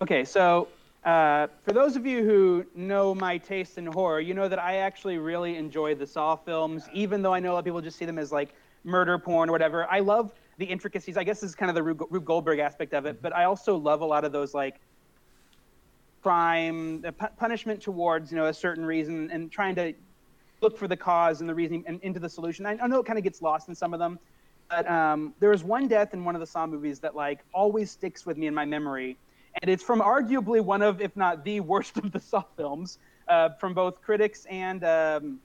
Okay, 0.02 0.26
so 0.26 0.68
uh, 1.06 1.48
for 1.64 1.72
those 1.72 1.96
of 1.96 2.06
you 2.06 2.24
who 2.24 2.66
know 2.76 3.16
my 3.16 3.38
taste 3.38 3.78
in 3.78 3.86
horror, 3.86 4.20
you 4.20 4.34
know 4.34 4.48
that 4.50 4.60
I 4.60 4.78
actually 4.78 5.18
really 5.18 5.56
enjoy 5.56 5.96
the 5.96 6.06
Saw 6.06 6.36
films, 6.36 6.90
even 6.94 7.22
though 7.22 7.34
I 7.34 7.40
know 7.40 7.52
a 7.52 7.54
lot 7.54 7.60
of 7.60 7.66
people 7.66 7.82
just 7.82 7.98
see 7.98 8.06
them 8.06 8.20
as 8.20 8.32
like 8.32 8.54
murder 8.84 9.18
porn 9.18 9.50
or 9.50 9.52
whatever. 9.54 9.88
I 9.90 10.00
love 10.02 10.34
the 10.58 10.66
intricacies. 10.66 11.18
I 11.18 11.24
guess 11.24 11.40
this 11.42 11.52
is 11.52 11.56
kind 11.56 11.70
of 11.70 11.76
the 11.76 11.84
Rube 11.84 12.26
Goldberg 12.26 12.60
aspect 12.60 12.94
of 12.94 13.06
it, 13.06 13.22
but 13.22 13.36
I 13.36 13.46
also 13.46 13.76
love 13.76 14.02
a 14.02 14.06
lot 14.06 14.26
of 14.26 14.32
those 14.32 14.54
like 14.54 14.80
crime, 16.24 17.06
punishment 17.38 17.82
towards 17.82 18.32
you 18.32 18.38
know 18.38 18.48
a 18.48 18.54
certain 18.54 18.86
reason, 18.86 19.30
and 19.32 19.52
trying 19.52 19.76
to 19.76 19.94
look 20.62 20.78
for 20.78 20.88
the 20.88 20.98
cause 20.98 21.42
and 21.42 21.50
the 21.50 21.54
reason 21.54 21.84
and 21.86 22.02
into 22.02 22.20
the 22.20 22.30
solution. 22.30 22.66
I, 22.66 22.78
I 22.82 22.88
know 22.88 23.00
it 23.00 23.06
kind 23.06 23.20
of 23.20 23.24
gets 23.24 23.42
lost 23.42 23.70
in 23.70 23.76
some 23.76 23.94
of 23.94 24.00
them, 24.00 24.18
but 24.70 24.90
um, 24.90 25.34
there 25.40 25.52
was 25.52 25.64
one 25.64 25.88
death 25.88 26.14
in 26.14 26.26
one 26.26 26.36
of 26.36 26.42
the 26.42 26.48
Saw 26.48 26.66
movies 26.66 27.00
that 27.00 27.16
like 27.16 27.40
always 27.54 27.92
sticks 27.92 28.26
with 28.26 28.38
me 28.38 28.48
in 28.48 28.54
my 28.54 28.66
memory, 28.66 29.18
and 29.62 29.70
it's 29.70 29.84
from 29.84 30.02
arguably 30.02 30.62
one 30.62 30.82
of, 30.82 31.02
if 31.02 31.16
not 31.16 31.44
the 31.44 31.60
worst 31.60 31.98
of 31.98 32.12
the 32.12 32.20
Saw 32.20 32.44
films, 32.56 32.98
uh, 33.28 33.50
from 33.60 33.74
both 33.74 34.02
critics 34.02 34.46
and 34.50 34.84
um, 34.84 35.40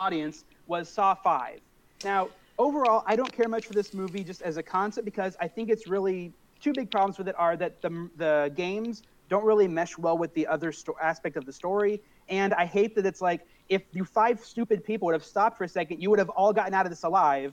audience, 0.00 0.44
was 0.66 0.88
Saw 0.88 1.14
Five. 1.14 1.60
Now, 2.04 2.28
overall, 2.58 3.02
I 3.06 3.16
don't 3.16 3.32
care 3.32 3.48
much 3.48 3.66
for 3.66 3.72
this 3.72 3.94
movie 3.94 4.24
just 4.24 4.42
as 4.42 4.56
a 4.56 4.62
concept 4.62 5.04
because 5.04 5.36
I 5.40 5.48
think 5.48 5.70
it's 5.70 5.86
really 5.86 6.32
two 6.60 6.72
big 6.72 6.90
problems 6.90 7.18
with 7.18 7.28
it 7.28 7.34
are 7.38 7.56
that 7.56 7.80
the 7.82 8.10
the 8.16 8.52
games 8.54 9.02
don't 9.28 9.44
really 9.44 9.68
mesh 9.68 9.98
well 9.98 10.16
with 10.16 10.32
the 10.34 10.46
other 10.46 10.72
sto- 10.72 10.96
aspect 11.00 11.36
of 11.36 11.44
the 11.44 11.52
story, 11.52 12.00
and 12.28 12.54
I 12.54 12.64
hate 12.64 12.94
that 12.96 13.06
it's 13.06 13.20
like 13.20 13.46
if 13.68 13.82
you 13.92 14.04
five 14.04 14.40
stupid 14.40 14.84
people 14.84 15.06
would 15.06 15.14
have 15.14 15.24
stopped 15.24 15.58
for 15.58 15.64
a 15.64 15.68
second, 15.68 16.02
you 16.02 16.10
would 16.10 16.18
have 16.18 16.30
all 16.30 16.52
gotten 16.52 16.74
out 16.74 16.86
of 16.86 16.90
this 16.90 17.04
alive. 17.04 17.52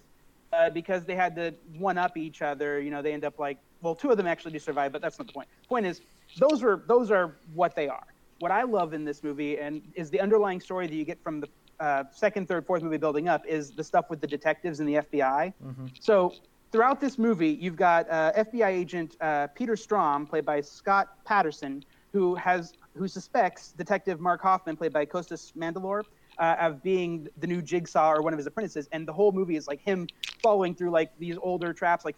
Uh, 0.53 0.69
because 0.69 1.03
they 1.03 1.15
had 1.15 1.35
to 1.35 1.53
one 1.77 1.97
up 1.97 2.15
each 2.15 2.41
other, 2.41 2.79
you 2.79 2.89
know, 2.89 3.01
they 3.01 3.11
end 3.11 3.25
up 3.25 3.37
like 3.39 3.57
well, 3.81 3.93
two 3.93 4.09
of 4.09 4.15
them 4.17 4.25
actually 4.25 4.51
do 4.53 4.59
survive, 4.59 4.91
but 4.91 5.01
that's 5.01 5.19
not 5.19 5.27
the 5.27 5.33
point. 5.33 5.49
Point 5.67 5.85
is, 5.85 6.01
those 6.37 6.63
are 6.63 6.83
those 6.87 7.11
are 7.11 7.35
what 7.53 7.75
they 7.75 7.87
are. 7.87 8.05
What 8.39 8.51
I 8.51 8.63
love 8.63 8.93
in 8.93 9.03
this 9.03 9.23
movie 9.23 9.59
and 9.59 9.81
is 9.95 10.09
the 10.09 10.19
underlying 10.21 10.61
story 10.61 10.87
that 10.87 10.95
you 10.95 11.03
get 11.03 11.21
from 11.21 11.41
the 11.41 11.49
uh, 11.79 12.03
second, 12.11 12.47
third, 12.47 12.65
fourth 12.65 12.83
movie 12.83 12.97
building 12.97 13.27
up 13.27 13.45
is 13.45 13.71
the 13.71 13.83
stuff 13.83 14.09
with 14.09 14.21
the 14.21 14.27
detectives 14.27 14.79
and 14.79 14.87
the 14.87 14.95
FBI. 14.95 15.53
So 15.99 16.33
throughout 16.71 16.99
this 17.01 17.17
movie, 17.17 17.49
you've 17.49 17.75
got 17.75 18.09
uh, 18.09 18.31
FBI 18.33 18.67
agent 18.69 19.15
uh, 19.21 19.47
Peter 19.47 19.73
Strahm, 19.73 20.27
played 20.29 20.45
by 20.45 20.61
Scott 20.61 21.23
Patterson, 21.25 21.83
who 22.13 22.35
has 22.35 22.73
who 22.97 23.07
suspects 23.09 23.73
Detective 23.77 24.21
Mark 24.21 24.41
Hoffman, 24.41 24.77
played 24.77 24.93
by 24.93 25.03
Costas 25.05 25.51
Mandylor, 25.57 26.03
uh, 26.39 26.55
of 26.59 26.81
being 26.81 27.27
the 27.39 27.47
new 27.47 27.61
Jigsaw 27.61 28.11
or 28.13 28.21
one 28.21 28.31
of 28.33 28.37
his 28.37 28.47
apprentices. 28.47 28.87
And 28.93 29.05
the 29.05 29.11
whole 29.13 29.33
movie 29.33 29.57
is 29.57 29.67
like 29.67 29.81
him 29.81 30.07
following 30.41 30.73
through 30.75 30.91
like 30.91 31.11
these 31.19 31.37
older 31.41 31.73
traps, 31.73 32.05
like 32.05 32.15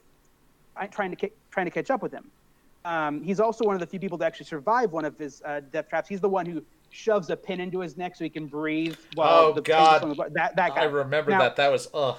trying 0.92 1.10
to 1.10 1.16
ca- 1.18 1.34
trying 1.50 1.66
to 1.66 1.72
catch 1.72 1.90
up 1.90 2.04
with 2.04 2.12
him. 2.12 2.30
Um, 2.86 3.22
he's 3.24 3.40
also 3.40 3.66
one 3.66 3.74
of 3.74 3.80
the 3.80 3.88
few 3.88 4.00
people 4.00 4.18
to 4.20 4.26
actually 4.26 4.46
survive 4.46 4.92
one 4.92 5.04
of 5.04 5.18
his 5.18 5.42
uh, 5.44 5.62
death 5.72 5.90
traps. 5.90 6.08
He's 6.08 6.22
the 6.22 6.30
one 6.30 6.46
who 6.46 6.64
shoves 6.90 7.30
a 7.30 7.38
pin 7.38 7.60
into 7.60 7.80
his 7.80 7.98
neck 7.98 8.16
so 8.16 8.24
he 8.24 8.30
can 8.30 8.48
breathe. 8.48 8.96
While 9.16 9.46
Oh, 9.48 9.54
the 9.54 9.62
God. 9.62 10.02
That 10.34 10.56
that 10.56 10.76
guy. 10.76 10.82
I 10.82 10.86
remember 10.86 11.32
Now- 11.32 11.40
that. 11.40 11.56
That 11.56 11.72
was 11.72 11.90
ugh. 11.94 12.18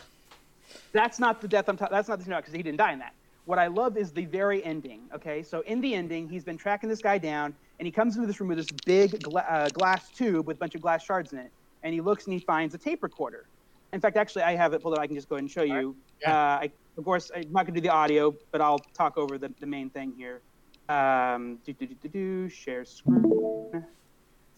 that's 0.93 1.19
not 1.19 1.41
the 1.41 1.49
death 1.49 1.69
I'm 1.69 1.77
talking. 1.77 1.95
That's 1.95 2.09
not 2.09 2.19
the 2.19 2.25
scenario 2.25 2.43
because 2.43 2.55
he 2.55 2.63
didn't 2.63 2.79
die 2.79 2.93
in 2.93 2.99
that. 3.01 3.15
What 3.47 3.59
I 3.59 3.69
love 3.69 3.97
is 3.97 4.13
the 4.13 4.27
very 4.27 4.63
ending. 4.65 5.03
Okay, 5.15 5.43
so 5.43 5.61
in 5.63 5.81
the 5.81 5.95
ending, 5.95 6.29
he's 6.29 6.45
been 6.45 6.59
tracking 6.59 6.89
this 6.91 7.01
guy 7.01 7.17
down, 7.17 7.55
and 7.79 7.87
he 7.87 7.91
comes 7.93 8.15
into 8.17 8.27
this 8.27 8.39
room 8.41 8.49
with 8.51 8.59
this 8.59 8.69
big 8.85 9.23
gla- 9.23 9.47
uh, 9.49 9.69
glass 9.71 10.11
tube 10.11 10.47
with 10.47 10.59
a 10.59 10.61
bunch 10.61 10.75
of 10.75 10.83
glass 10.83 11.03
shards 11.03 11.33
in 11.33 11.39
it, 11.39 11.51
and 11.83 11.95
he 11.95 12.01
looks 12.03 12.27
and 12.27 12.35
he 12.35 12.41
finds 12.41 12.75
a 12.75 12.79
tape 12.79 13.03
recorder. 13.03 13.47
In 13.95 14.01
fact, 14.03 14.19
actually, 14.19 14.43
I 14.43 14.55
have 14.55 14.75
it 14.75 14.83
pulled 14.83 14.95
up. 14.95 15.01
I 15.01 15.07
can 15.07 15.17
just 15.17 15.31
go 15.31 15.37
ahead 15.37 15.45
and 15.45 15.51
show 15.51 15.63
you. 15.63 15.97
Yeah. 16.21 16.31
Uh, 16.37 16.59
I, 16.65 16.71
of 16.99 17.05
course, 17.05 17.31
I'm 17.35 17.51
not 17.51 17.65
going 17.65 17.73
to 17.75 17.81
do 17.81 17.87
the 17.89 17.89
audio, 17.93 18.35
but 18.53 18.61
I'll 18.61 18.81
talk 18.93 19.17
over 19.17 19.39
the, 19.39 19.51
the 19.61 19.67
main 19.67 19.89
thing 19.89 20.13
here. 20.15 20.43
Um, 20.91 21.59
do, 21.65 21.73
do, 21.73 21.87
do, 21.87 21.95
do, 22.03 22.09
do, 22.09 22.49
share 22.51 22.85
screen. 22.85 23.83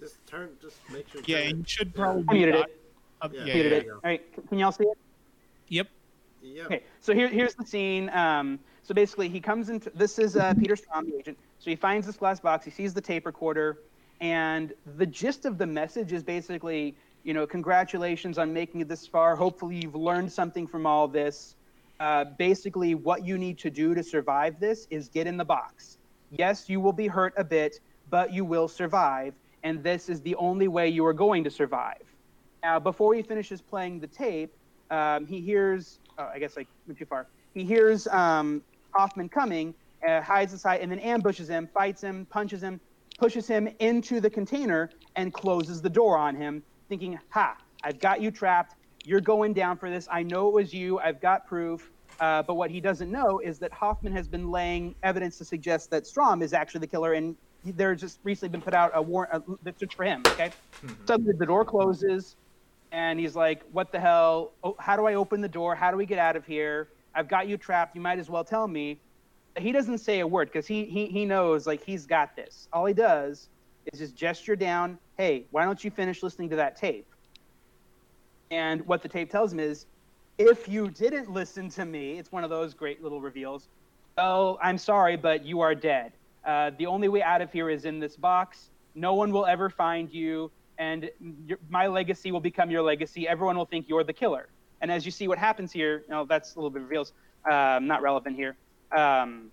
Just 0.00 0.26
turn. 0.26 0.50
Just 0.60 0.78
make 0.90 1.08
sure. 1.08 1.20
Yeah, 1.26 1.40
you 1.40 1.62
should 1.66 1.94
probably. 1.94 2.24
I 2.28 2.32
muted 2.32 2.54
it. 2.54 2.80
Yeah. 3.22 3.28
yeah, 3.44 3.54
Muted 3.54 3.72
yeah, 3.72 3.78
it. 3.78 3.88
All 3.90 4.00
right, 4.02 4.48
can 4.48 4.58
y'all 4.58 4.72
see 4.72 4.84
it? 4.84 4.98
Yep. 5.68 5.88
Yeah. 6.42 6.64
Okay, 6.64 6.82
so 7.00 7.14
here, 7.14 7.28
here's 7.28 7.54
the 7.54 7.66
scene. 7.66 8.08
Um, 8.10 8.58
so 8.82 8.94
basically, 8.94 9.28
he 9.28 9.40
comes 9.40 9.68
into 9.68 9.90
this 9.94 10.18
is 10.18 10.36
uh, 10.36 10.54
Peter 10.54 10.74
Strahm, 10.74 11.06
the 11.06 11.18
agent. 11.18 11.38
So 11.58 11.68
he 11.68 11.76
finds 11.76 12.06
this 12.06 12.16
glass 12.16 12.40
box. 12.40 12.64
He 12.64 12.70
sees 12.70 12.94
the 12.94 13.00
tape 13.00 13.26
recorder, 13.26 13.78
and 14.20 14.72
the 14.96 15.06
gist 15.06 15.44
of 15.44 15.58
the 15.58 15.66
message 15.66 16.12
is 16.12 16.22
basically, 16.22 16.96
you 17.22 17.34
know, 17.34 17.46
congratulations 17.46 18.38
on 18.38 18.54
making 18.54 18.80
it 18.80 18.88
this 18.88 19.06
far. 19.06 19.36
Hopefully, 19.36 19.80
you've 19.82 19.94
learned 19.94 20.32
something 20.32 20.66
from 20.66 20.86
all 20.86 21.06
this. 21.06 21.56
Uh, 22.00 22.24
basically, 22.38 22.94
what 22.94 23.26
you 23.26 23.36
need 23.36 23.58
to 23.58 23.68
do 23.68 23.94
to 23.94 24.02
survive 24.02 24.58
this 24.58 24.86
is 24.88 25.10
get 25.10 25.26
in 25.26 25.36
the 25.36 25.44
box. 25.44 25.98
Yes, 26.30 26.70
you 26.70 26.80
will 26.80 26.94
be 26.94 27.06
hurt 27.06 27.34
a 27.36 27.44
bit, 27.44 27.80
but 28.08 28.32
you 28.32 28.44
will 28.44 28.68
survive, 28.68 29.34
and 29.62 29.83
this 29.83 30.09
is 30.09 30.20
the 30.23 30.35
only 30.37 30.68
way 30.68 30.88
you 30.88 31.05
are 31.07 31.12
going 31.12 31.44
to 31.44 31.51
survive. 31.51 32.03
Now, 32.62 32.79
before 32.79 33.14
he 33.14 33.23
finishes 33.23 33.61
playing 33.61 34.01
the 34.01 34.07
tape, 34.07 34.53
um, 34.90 35.27
he 35.27 35.40
hears. 35.40 35.99
Oh, 36.18 36.29
I 36.33 36.38
guess 36.38 36.59
I 36.59 36.66
went 36.87 36.99
too 36.99 37.07
far. 37.07 37.27
He 37.55 37.64
hears 37.64 38.07
um, 38.09 38.62
Hoffman 38.92 39.29
coming, 39.29 39.75
uh, 40.07 40.20
hides 40.20 40.53
aside, 40.53 40.81
and 40.81 40.90
then 40.90 40.99
ambushes 40.99 41.49
him, 41.49 41.68
fights 41.73 42.03
him, 42.03 42.27
punches 42.27 42.62
him, 42.62 42.81
pushes 43.18 43.46
him 43.46 43.68
into 43.79 44.20
the 44.20 44.31
container, 44.31 44.90
and 45.16 45.33
closes 45.33 45.81
the 45.81 45.90
door 45.90 46.18
on 46.18 46.37
him, 46.37 46.62
thinking, 46.88 47.18
"Ha! 47.31 47.57
I've 47.83 47.99
got 47.99 48.20
you 48.20 48.31
trapped. 48.31 48.77
You're 49.05 49.23
going 49.23 49.55
down 49.55 49.79
for 49.79 49.88
this. 49.88 50.07
I 50.11 50.23
know 50.23 50.49
it 50.49 50.55
was 50.55 50.75
you. 50.75 50.99
I've 50.99 51.20
got 51.20 51.46
proof." 51.46 51.90
Uh, 52.18 52.42
but 52.42 52.55
what 52.55 52.70
he 52.70 52.81
doesn't 52.81 53.11
know 53.11 53.38
is 53.38 53.59
that 53.61 53.73
Hoffman 53.73 54.12
has 54.12 54.29
been 54.29 54.51
laying 54.51 54.94
evidence 55.03 55.38
to 55.38 55.44
suggest 55.44 55.90
that 55.90 56.05
Strahm 56.05 56.42
is 56.42 56.53
actually 56.53 56.81
the 56.81 56.87
killer, 56.87 57.14
and 57.14 57.37
there's 57.64 58.01
just 58.01 58.18
recently 58.25 58.51
been 58.51 58.62
put 58.62 58.75
out 58.75 58.92
a 58.94 59.03
warrant 59.03 59.44
that's 59.62 59.83
for 59.94 60.05
him. 60.05 60.23
Okay, 60.27 60.53
mm-hmm. 60.85 60.94
suddenly 61.07 61.35
the 61.38 61.46
door 61.46 61.64
closes, 61.64 62.37
and 62.92 63.18
he's 63.18 63.37
like, 63.37 63.62
"What 63.73 63.92
the 63.92 64.01
hell? 64.01 64.53
Oh, 64.62 64.77
how 64.79 64.96
do 64.96 65.07
I 65.07 65.14
open 65.14 65.40
the 65.40 65.49
door? 65.49 65.75
How 65.75 65.90
do 65.90 65.96
we 65.96 66.07
get 66.07 66.18
out 66.18 66.37
of 66.37 66.46
here? 66.46 66.88
I've 67.14 67.29
got 67.29 67.49
you 67.49 67.57
trapped. 67.57 67.94
You 67.94 68.01
might 68.01 68.18
as 68.18 68.31
well 68.31 68.44
tell 68.44 68.66
me." 68.66 69.01
He 69.59 69.73
doesn't 69.73 69.99
say 69.99 70.20
a 70.20 70.27
word 70.27 70.49
because 70.49 70.66
he 70.66 70.85
he 70.85 71.07
he 71.07 71.25
knows 71.25 71.66
like 71.66 71.85
he's 71.85 72.07
got 72.07 72.37
this. 72.37 72.68
All 72.73 72.87
he 72.87 72.94
does 72.94 73.49
is 73.92 73.99
just 73.99 74.14
gesture 74.14 74.57
down. 74.57 74.99
Hey, 75.16 75.46
why 75.51 75.64
don't 75.64 75.83
you 75.83 75.90
finish 75.90 76.23
listening 76.23 76.51
to 76.51 76.57
that 76.57 76.77
tape? 76.77 77.07
And 78.51 78.87
what 78.87 79.03
the 79.03 79.09
tape 79.09 79.31
tells 79.31 79.53
him 79.53 79.61
is, 79.61 79.87
if 80.38 80.68
you 80.68 80.90
didn't 80.90 81.31
listen 81.31 81.68
to 81.70 81.85
me, 81.85 82.18
it's 82.18 82.33
one 82.33 82.44
of 82.44 82.51
those 82.51 82.75
great 82.75 83.03
little 83.03 83.20
reveals. 83.20 83.68
Oh, 84.18 84.59
I'm 84.62 84.79
sorry, 84.79 85.16
but 85.16 85.44
you 85.44 85.61
are 85.61 85.75
dead. 85.75 86.12
Uh, 86.44 86.70
the 86.79 86.87
only 86.87 87.09
way 87.09 87.22
out 87.22 87.42
of 87.42 87.53
here 87.53 87.68
is 87.68 87.85
in 87.85 88.00
this 88.00 88.16
box. 88.16 88.70
No 88.94 89.14
one 89.14 89.33
will 89.33 89.46
ever 89.46 89.70
find 89.70 90.12
you, 90.12 90.50
and 90.79 91.11
your, 91.46 91.59
my 91.68 91.87
legacy 91.87 92.33
will 92.33 92.40
become 92.40 92.70
your 92.70 92.83
legacy. 92.83 93.29
Everyone 93.29 93.57
will 93.57 93.66
think 93.66 93.88
you're 93.88 94.05
the 94.05 94.12
killer. 94.12 94.48
And 94.81 94.90
as 94.90 95.05
you 95.05 95.11
see 95.11 95.29
what 95.29 95.38
happens 95.38 95.72
here, 95.72 95.98
you 95.98 96.11
know, 96.11 96.24
that's 96.24 96.55
a 96.55 96.59
little 96.59 96.70
bit 96.70 96.83
reveals, 96.83 97.12
um, 97.50 97.87
not 97.87 98.03
relevant 98.03 98.37
here. 98.37 98.57
Um, 98.90 99.50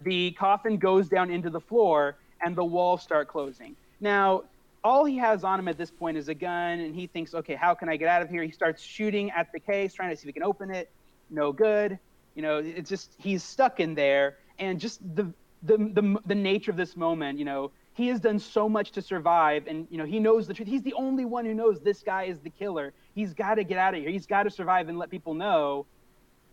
the 0.00 0.32
coffin 0.32 0.78
goes 0.78 1.08
down 1.08 1.30
into 1.30 1.50
the 1.50 1.60
floor, 1.60 2.16
and 2.40 2.56
the 2.56 2.64
walls 2.64 3.02
start 3.02 3.28
closing. 3.28 3.76
Now, 4.00 4.44
all 4.82 5.04
he 5.04 5.18
has 5.18 5.44
on 5.44 5.58
him 5.60 5.68
at 5.68 5.76
this 5.76 5.90
point 5.90 6.16
is 6.16 6.28
a 6.28 6.34
gun, 6.34 6.80
and 6.80 6.94
he 6.94 7.06
thinks, 7.06 7.34
okay, 7.34 7.54
how 7.54 7.74
can 7.74 7.90
I 7.90 7.96
get 7.96 8.08
out 8.08 8.22
of 8.22 8.30
here? 8.30 8.42
He 8.42 8.50
starts 8.50 8.82
shooting 8.82 9.30
at 9.32 9.52
the 9.52 9.60
case, 9.60 9.92
trying 9.92 10.08
to 10.08 10.16
see 10.16 10.22
if 10.22 10.28
he 10.28 10.32
can 10.32 10.42
open 10.42 10.70
it. 10.70 10.90
No 11.28 11.52
good. 11.52 11.98
You 12.34 12.42
know, 12.42 12.58
it's 12.58 12.88
just 12.88 13.12
he's 13.18 13.42
stuck 13.42 13.78
in 13.78 13.94
there, 13.94 14.38
and 14.58 14.80
just 14.80 15.00
the 15.14 15.32
the 15.62 15.76
the, 15.76 16.18
the 16.26 16.34
nature 16.34 16.70
of 16.70 16.76
this 16.76 16.96
moment. 16.96 17.38
You 17.38 17.44
know, 17.44 17.70
he 17.94 18.08
has 18.08 18.20
done 18.20 18.38
so 18.38 18.68
much 18.68 18.92
to 18.92 19.02
survive, 19.02 19.66
and 19.66 19.86
you 19.90 19.98
know 19.98 20.04
he 20.04 20.18
knows 20.20 20.46
the 20.46 20.54
truth. 20.54 20.68
He's 20.68 20.82
the 20.82 20.94
only 20.94 21.24
one 21.24 21.44
who 21.44 21.54
knows 21.54 21.80
this 21.80 22.02
guy 22.02 22.24
is 22.24 22.40
the 22.40 22.50
killer. 22.50 22.92
He's 23.14 23.34
got 23.34 23.54
to 23.56 23.64
get 23.64 23.78
out 23.78 23.94
of 23.94 24.00
here. 24.00 24.10
He's 24.10 24.26
got 24.26 24.44
to 24.44 24.50
survive 24.50 24.88
and 24.88 24.98
let 24.98 25.10
people 25.10 25.34
know. 25.34 25.86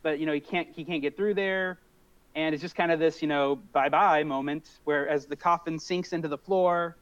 But 0.04 0.20
you 0.20 0.26
know, 0.26 0.34
he 0.34 0.40
can't 0.40 0.68
he 0.76 0.84
can't 0.84 1.02
get 1.02 1.16
through 1.18 1.36
there 1.36 1.80
and 2.38 2.54
it's 2.54 2.62
just 2.62 2.76
kind 2.76 2.92
of 2.92 3.00
this 3.00 3.22
you 3.22 3.28
know 3.28 3.56
bye 3.74 3.90
bye 3.90 4.24
moment 4.24 4.70
where 4.86 5.10
as 5.10 5.26
the 5.26 5.36
coffin 5.36 5.80
sinks 5.80 6.14
into 6.14 6.28
the 6.28 6.38
floor 6.38 6.96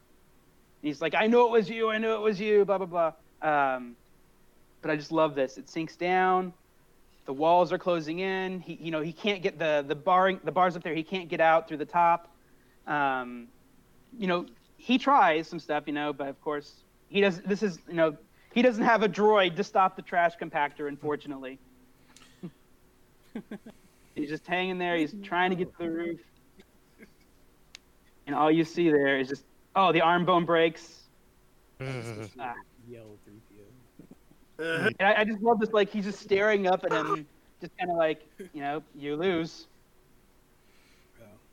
he's 0.82 1.00
like 1.00 1.14
i 1.14 1.26
know 1.26 1.46
it 1.46 1.50
was 1.50 1.68
you 1.68 1.90
i 1.90 1.98
know 1.98 2.16
it 2.16 2.22
was 2.22 2.40
you 2.40 2.64
blah 2.64 2.78
blah 2.78 2.86
blah 2.86 3.12
um, 3.42 3.94
but 4.80 4.90
i 4.90 4.96
just 4.96 5.12
love 5.12 5.34
this 5.34 5.58
it 5.58 5.68
sinks 5.68 5.94
down 5.94 6.52
the 7.26 7.32
walls 7.32 7.72
are 7.72 7.78
closing 7.78 8.20
in 8.20 8.60
he 8.60 8.74
you 8.80 8.90
know 8.90 9.00
he 9.00 9.12
can't 9.12 9.42
get 9.42 9.58
the 9.58 9.84
the 9.86 9.94
barring 9.94 10.40
the 10.44 10.52
bars 10.52 10.76
up 10.76 10.82
there 10.82 10.94
he 10.94 11.02
can't 11.02 11.28
get 11.28 11.40
out 11.40 11.68
through 11.68 11.76
the 11.76 11.84
top 11.84 12.30
um, 12.86 13.48
you 14.18 14.26
know 14.26 14.46
he 14.76 14.98
tries 14.98 15.48
some 15.48 15.58
stuff 15.58 15.84
you 15.86 15.92
know 15.92 16.12
but 16.12 16.28
of 16.28 16.40
course 16.40 16.84
he 17.08 17.20
does 17.20 17.40
this 17.42 17.62
is 17.62 17.78
you 17.88 17.94
know 17.94 18.16
he 18.54 18.62
doesn't 18.62 18.84
have 18.84 19.02
a 19.02 19.08
droid 19.08 19.56
to 19.56 19.64
stop 19.64 19.96
the 19.96 20.02
trash 20.02 20.36
compactor 20.40 20.88
unfortunately 20.88 21.58
He's 24.14 24.30
just 24.30 24.46
hanging 24.46 24.78
there. 24.78 24.96
He's 24.96 25.14
trying 25.22 25.50
to 25.50 25.56
get 25.56 25.70
to 25.72 25.78
the 25.78 25.90
roof. 25.90 26.20
And 28.26 28.34
all 28.34 28.50
you 28.50 28.64
see 28.64 28.90
there 28.90 29.20
is 29.20 29.28
just, 29.28 29.44
oh, 29.76 29.92
the 29.92 30.00
arm 30.00 30.24
bone 30.24 30.44
breaks. 30.44 31.02
Ah. 32.40 32.54
Yell 34.58 34.66
3PO. 34.66 34.86
Uh, 34.86 34.90
And 34.98 35.08
I, 35.08 35.20
I 35.20 35.24
just 35.24 35.40
love 35.42 35.58
this, 35.60 35.72
like, 35.72 35.90
he's 35.90 36.04
just 36.04 36.20
staring 36.20 36.66
up 36.66 36.84
at 36.84 36.92
him, 36.92 37.26
just 37.60 37.76
kind 37.78 37.90
of 37.90 37.96
like, 37.96 38.26
you 38.52 38.60
know, 38.60 38.82
you 38.94 39.16
lose. 39.16 39.68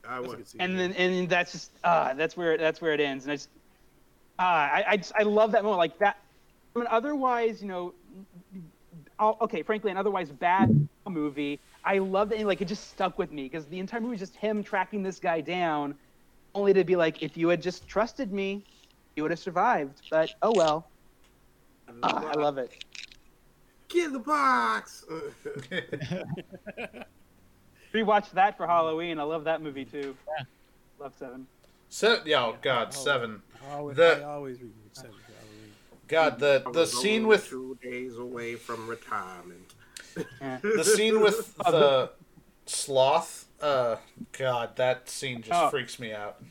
I 0.06 0.20
That's 0.22 0.34
a 0.34 0.38
would. 0.38 0.46
And 0.60 0.80
then, 0.80 0.94
and 0.94 1.30
that's 1.30 1.52
just, 1.52 1.72
ah, 1.84 2.14
that's 2.16 2.36
where, 2.38 2.58
that's 2.58 2.82
where 2.82 2.94
it 2.94 3.00
ends. 3.00 3.26
And 3.26 3.32
I 3.32 3.36
just, 3.36 3.50
ah, 4.40 4.70
I, 4.72 4.86
I 4.90 4.98
just, 4.98 5.14
I 5.18 5.24
love 5.24 5.52
that 5.54 5.64
moment. 5.64 5.78
Like 5.80 5.98
that, 6.00 6.18
I 6.76 6.80
mean, 6.80 6.88
otherwise, 6.90 7.62
you 7.62 7.68
know, 7.68 7.94
oh, 9.20 9.38
okay, 9.42 9.64
frankly, 9.64 9.92
an 9.92 9.98
otherwise 9.98 10.32
bad 10.32 10.76
movie, 11.08 11.60
I 11.84 12.00
love 12.00 12.30
that, 12.30 12.40
like, 12.46 12.62
it 12.62 12.68
just 12.68 12.90
stuck 12.90 13.18
with 13.18 13.32
me 13.32 13.44
because 13.44 13.68
the 13.68 13.80
entire 13.80 14.02
movie 14.02 14.16
is 14.16 14.20
just 14.22 14.36
him 14.36 14.64
tracking 14.64 15.04
this 15.04 15.20
guy 15.20 15.42
down, 15.42 15.96
only 16.54 16.74
to 16.74 16.84
be 16.84 16.96
like, 16.96 17.22
if 17.22 17.38
you 17.38 17.50
had 17.50 17.62
just 17.62 17.88
trusted 17.88 18.32
me, 18.32 18.66
you 19.16 19.24
would 19.24 19.32
have 19.32 19.40
survived. 19.40 20.02
But 20.10 20.36
oh 20.42 20.52
well. 20.54 20.92
Ah, 22.04 22.26
I 22.28 22.36
love 22.36 22.58
it. 22.58 22.72
Get 23.94 24.08
in 24.08 24.14
the 24.14 24.20
box. 24.20 25.06
Rewatched 27.94 28.32
that 28.32 28.58
for 28.58 28.66
Halloween. 28.66 29.20
I 29.20 29.24
love 29.24 29.44
that 29.44 29.62
movie 29.62 29.86
too. 29.86 30.16
Love 31.00 31.14
Seven. 31.18 31.46
So, 31.90 32.22
yeah, 32.26 32.44
oh 32.44 32.56
god, 32.62 32.88
Oh. 32.90 33.04
seven. 33.04 33.42
I 33.70 33.74
always, 33.76 33.98
The- 33.98 34.22
I 34.22 34.24
always 34.24 34.60
read 34.60 34.72
seven 34.94 35.12
for 35.12 35.32
Halloween. 35.34 35.74
God, 36.08 36.40
the 36.40 36.64
the 36.74 36.86
scene 36.88 37.28
with 37.28 37.48
two 37.48 37.78
days 37.84 38.18
away 38.18 38.56
from 38.56 38.88
retirement. 38.88 39.76
The 40.16 40.84
scene 40.96 41.22
with 41.22 41.56
the 41.58 42.10
sloth. 42.66 43.46
Uh, 43.62 43.98
God, 44.32 44.76
that 44.78 45.08
scene 45.08 45.42
just 45.44 45.54
Oh. 45.62 45.70
freaks 45.70 46.00
me 46.00 46.14
out. 46.14 46.42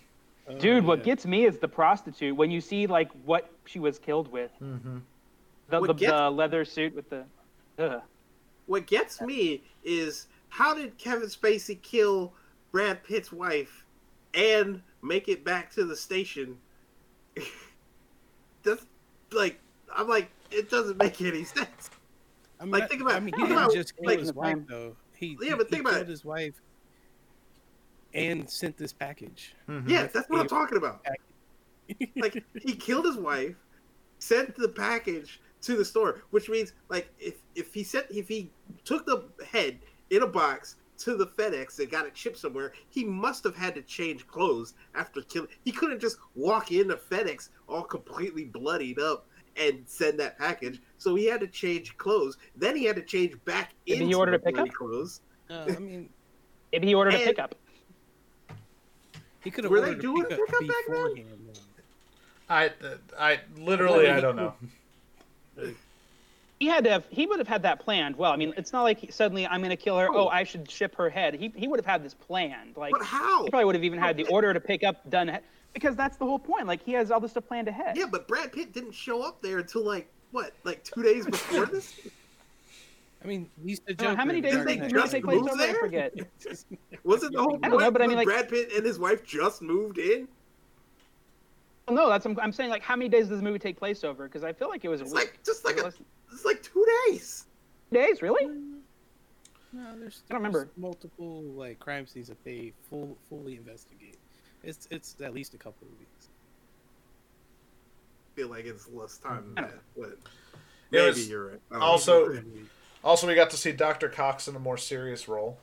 Oh, 0.49 0.59
Dude, 0.59 0.85
what 0.85 1.01
yeah. 1.01 1.05
gets 1.07 1.27
me 1.27 1.45
is 1.45 1.59
the 1.59 1.69
prostitute. 1.69 2.37
When 2.37 2.51
you 2.53 2.61
see 2.61 2.87
like 2.87 3.11
what 3.25 3.51
she 3.67 3.81
was 3.81 3.99
killed 3.99 4.31
with, 4.31 4.53
Mm-hmm. 4.63 4.99
The, 5.69 5.81
What 5.81 5.87
the, 5.89 5.95
gets- 5.95 6.13
the 6.13 6.31
leather 6.31 6.65
suit 6.65 6.95
with 6.95 7.09
the. 7.11 7.25
Ugh. 7.79 8.03
What 8.67 8.87
gets 8.87 9.21
me 9.21 9.63
is 9.85 10.29
how 10.49 10.75
did 10.75 10.97
Kevin 10.99 11.29
Spacey 11.29 11.81
kill 11.83 12.33
Brad 12.71 13.03
Pitt's 13.05 13.33
wife 13.33 13.85
and 14.35 14.81
make 15.03 15.29
it 15.29 15.45
back 15.45 15.71
to 15.73 15.85
the 15.85 15.97
station? 15.97 16.57
That's 18.63 18.87
like 19.33 19.59
I'm 19.95 20.09
like 20.09 20.31
it 20.51 20.71
doesn't 20.71 20.99
make 20.99 21.21
any 21.21 21.45
sense. 21.45 21.91
I 22.61 22.65
mean, 22.65 22.73
like, 22.73 22.89
think 22.89 23.03
about- 23.03 23.15
I 23.15 23.21
mean, 23.21 23.29
he 23.35 23.41
think 23.41 23.49
didn't 23.49 23.59
about, 23.63 23.73
just 23.75 23.97
kill 23.97 24.07
like- 24.07 24.21
his 24.21 24.33
wife 24.33 24.59
though. 24.69 24.95
He 25.17 25.37
Yeah, 25.41 25.55
but 25.57 25.67
he 25.67 25.71
think 25.77 25.81
about 25.83 25.95
killed 25.95 26.09
it. 26.09 26.11
his 26.11 26.25
wife 26.25 26.55
and 28.15 28.49
sent 28.49 28.77
this 28.77 28.93
package. 28.93 29.55
Mm-hmm. 29.69 29.89
Yeah, 29.89 30.07
that's 30.07 30.29
what 30.29 30.41
I'm 30.41 30.49
talking 30.49 30.77
about. 30.79 31.05
like, 31.09 32.11
Like 32.17 32.45
he 32.63 32.75
killed 32.75 33.07
his 33.07 33.17
wife, 33.17 33.57
sent 34.19 34.55
the 34.57 34.69
package 34.69 35.41
to 35.63 35.77
the 35.77 35.85
store, 35.85 36.23
which 36.31 36.49
means 36.49 36.73
like 36.89 37.11
if 37.19 37.43
if 37.55 37.73
he 37.75 37.83
sent 37.85 38.07
if 38.11 38.29
he 38.29 38.51
took 38.85 39.07
the 39.07 39.25
head 39.51 39.79
in 40.11 40.23
a 40.23 40.27
box 40.27 40.77
to 40.99 41.17
the 41.17 41.27
FedEx 41.27 41.79
and 41.81 41.91
got 41.91 42.07
it 42.07 42.17
shipped 42.17 42.39
somewhere, 42.39 42.73
he 42.89 43.05
must 43.05 43.43
have 43.45 43.57
had 43.57 43.75
to 43.75 43.83
change 43.83 44.27
clothes 44.27 44.75
after 44.95 45.23
killing. 45.23 45.49
He 45.65 45.73
couldn't 45.73 46.01
just 46.01 46.19
walk 46.35 46.71
into 46.71 46.95
FedEx 46.97 47.49
all 47.69 47.83
completely 47.83 48.45
bloodied 48.45 49.01
up 49.01 49.27
and 49.57 49.83
send 49.87 50.19
that 50.21 50.39
package. 50.39 50.81
So 50.99 51.15
he 51.15 51.27
had 51.27 51.41
to 51.41 51.47
change 51.49 51.97
clothes. 51.97 52.37
Then 52.57 52.77
he 52.77 52.85
had 52.85 52.97
to 52.97 53.03
change 53.03 53.35
back 53.45 53.75
Maybe 53.87 53.99
he 53.99 54.05
into 54.07 54.19
ordered 54.19 54.33
the 54.33 54.49
a 54.49 54.53
pickup? 54.53 54.69
clothes. 54.73 55.21
uh, 55.51 55.65
I 55.69 55.79
mean, 55.79 56.09
Maybe 56.73 56.87
he 56.89 56.95
ordered 56.95 57.15
a 57.15 57.19
pickup. 57.19 57.55
he 59.43 59.51
could 59.51 59.65
have 59.65 59.71
Were 59.71 59.81
they 59.81 59.89
ordered 59.89 60.01
doing 60.03 60.23
a 60.23 60.27
a 60.27 60.29
pickup, 60.39 60.47
pickup 60.61 60.69
back 60.69 60.85
then? 60.89 61.25
I, 62.49 62.71
I 63.19 63.41
literally, 63.57 64.09
I 64.09 64.21
don't 64.21 64.37
know. 64.37 64.55
He 66.63 66.69
had 66.69 66.85
to 66.85 66.91
have. 66.91 67.05
He 67.11 67.27
would 67.27 67.41
have 67.41 67.49
had 67.49 67.63
that 67.65 67.81
planned. 67.81 68.15
Well, 68.15 68.31
I 68.31 68.37
mean, 68.37 68.55
it's 68.57 68.73
not 68.73 68.85
like 68.85 69.01
he, 69.01 69.11
suddenly 69.11 69.45
I'm 69.49 69.59
going 69.63 69.71
to 69.71 69.77
kill 69.77 69.99
her. 69.99 70.07
Oh, 70.09 70.29
I 70.29 70.45
should 70.45 70.71
ship 70.71 70.95
her 70.95 71.11
head. 71.11 71.35
He 71.35 71.53
he 71.57 71.67
would 71.67 71.81
have 71.81 71.87
had 71.87 72.05
this 72.05 72.15
planned. 72.15 72.77
Like 72.77 72.93
But 72.93 73.03
how? 73.05 73.43
he 73.43 73.51
probably 73.51 73.65
would 73.65 73.75
have 73.75 73.83
even 73.83 73.99
had 73.99 74.17
the 74.17 74.29
order 74.29 74.55
to 74.55 74.61
pick 74.61 74.85
up 74.85 75.11
done 75.11 75.29
ahe- 75.29 75.41
because 75.73 75.97
that's 75.97 76.19
the 76.19 76.25
whole 76.25 76.39
point. 76.39 76.69
Like 76.69 76.81
he 76.85 76.93
has 76.93 77.11
all 77.11 77.19
this 77.19 77.33
stuff 77.33 77.49
planned 77.49 77.67
ahead. 77.67 77.97
Yeah, 77.97 78.05
but 78.09 78.29
Brad 78.29 78.53
Pitt 78.53 78.73
didn't 78.73 78.93
show 78.93 79.23
up 79.23 79.43
there 79.43 79.59
until 79.59 79.83
like 79.85 80.07
what, 80.31 80.53
like 80.63 80.85
two 80.85 81.03
days 81.03 81.27
before 81.27 81.67
this. 81.67 81.95
I 83.25 83.27
mean, 83.27 83.51
he's 83.67 83.81
the 83.81 83.91
I 83.91 83.95
don't 83.95 83.99
know, 84.05 84.11
Joker. 84.11 84.17
how 84.21 84.25
many 84.25 84.41
days 84.41 84.55
Dark 84.55 84.67
they 84.69 84.75
did 84.75 84.81
Knight. 84.83 84.93
it 84.93 84.95
just 84.95 85.11
take 85.13 85.25
place 85.25 85.41
move 85.41 85.49
over? 85.51 85.63
I 85.63 85.67
there? 85.67 85.81
forget. 85.81 86.15
Was 87.03 87.25
it 87.25 87.33
the 87.33 87.43
whole 87.43 87.59
I 87.65 87.71
don't 87.71 87.81
know, 87.81 87.91
but 87.91 88.03
I 88.03 88.07
mean, 88.07 88.19
like- 88.19 88.27
Brad 88.29 88.49
Pitt 88.49 88.71
and 88.77 88.87
his 88.87 89.01
wife 89.01 89.25
just 89.25 89.63
moved 89.63 89.99
in? 89.99 90.29
Well, 91.89 91.97
no, 91.97 92.09
that's 92.09 92.25
I'm, 92.27 92.39
I'm 92.41 92.53
saying 92.53 92.71
like 92.71 92.83
how 92.83 92.95
many 92.97 93.09
days 93.09 93.29
does 93.29 93.39
the 93.39 93.45
movie 93.45 93.59
take 93.59 93.77
place 93.77 94.05
over? 94.05 94.25
Because 94.29 94.45
I 94.45 94.53
feel 94.53 94.69
like 94.69 94.85
it 94.85 94.89
was 94.89 95.01
a 95.01 95.05
It's 95.05 95.13
week. 95.13 95.23
like 95.25 95.39
just 95.45 95.65
like 95.65 95.77
It 95.77 95.81
a, 95.83 95.85
was 95.85 95.99
it's 96.33 96.45
like 96.45 96.63
two 96.63 96.85
days. 97.09 97.47
days, 97.93 98.23
really? 98.23 98.45
Mm. 98.47 98.69
No, 99.75 99.99
there's, 99.99 100.23
I 100.29 100.35
don't 100.35 100.41
remember. 100.43 100.69
multiple 100.77 101.43
like 101.43 101.79
crime 101.79 102.07
scenes 102.07 102.29
that 102.29 102.43
they 102.45 102.73
full 102.91 103.17
fully 103.29 103.57
investigate. 103.57 104.19
It's 104.63 104.87
it's 104.91 105.17
at 105.23 105.33
least 105.35 105.55
a 105.55 105.59
couple 105.59 105.89
of 105.91 105.99
weeks. 105.99 106.29
feel 108.37 108.49
like 108.49 108.65
it's 108.67 108.89
less 108.89 109.19
time 109.19 109.53
than 109.55 109.65
that, 109.65 109.75
but 109.97 110.19
maybe 110.91 111.07
was 111.07 111.29
you're 111.29 111.49
right. 111.51 111.61
Oh, 111.73 111.81
also- 111.81 112.29
know. 112.33 112.43
Also, 113.05 113.27
we 113.27 113.35
got 113.35 113.51
to 113.51 113.57
see 113.57 113.73
Dr. 113.73 114.09
Cox 114.09 114.47
in 114.47 114.55
a 114.55 114.61
more 114.61 114.77
serious 114.77 115.27
role. 115.27 115.59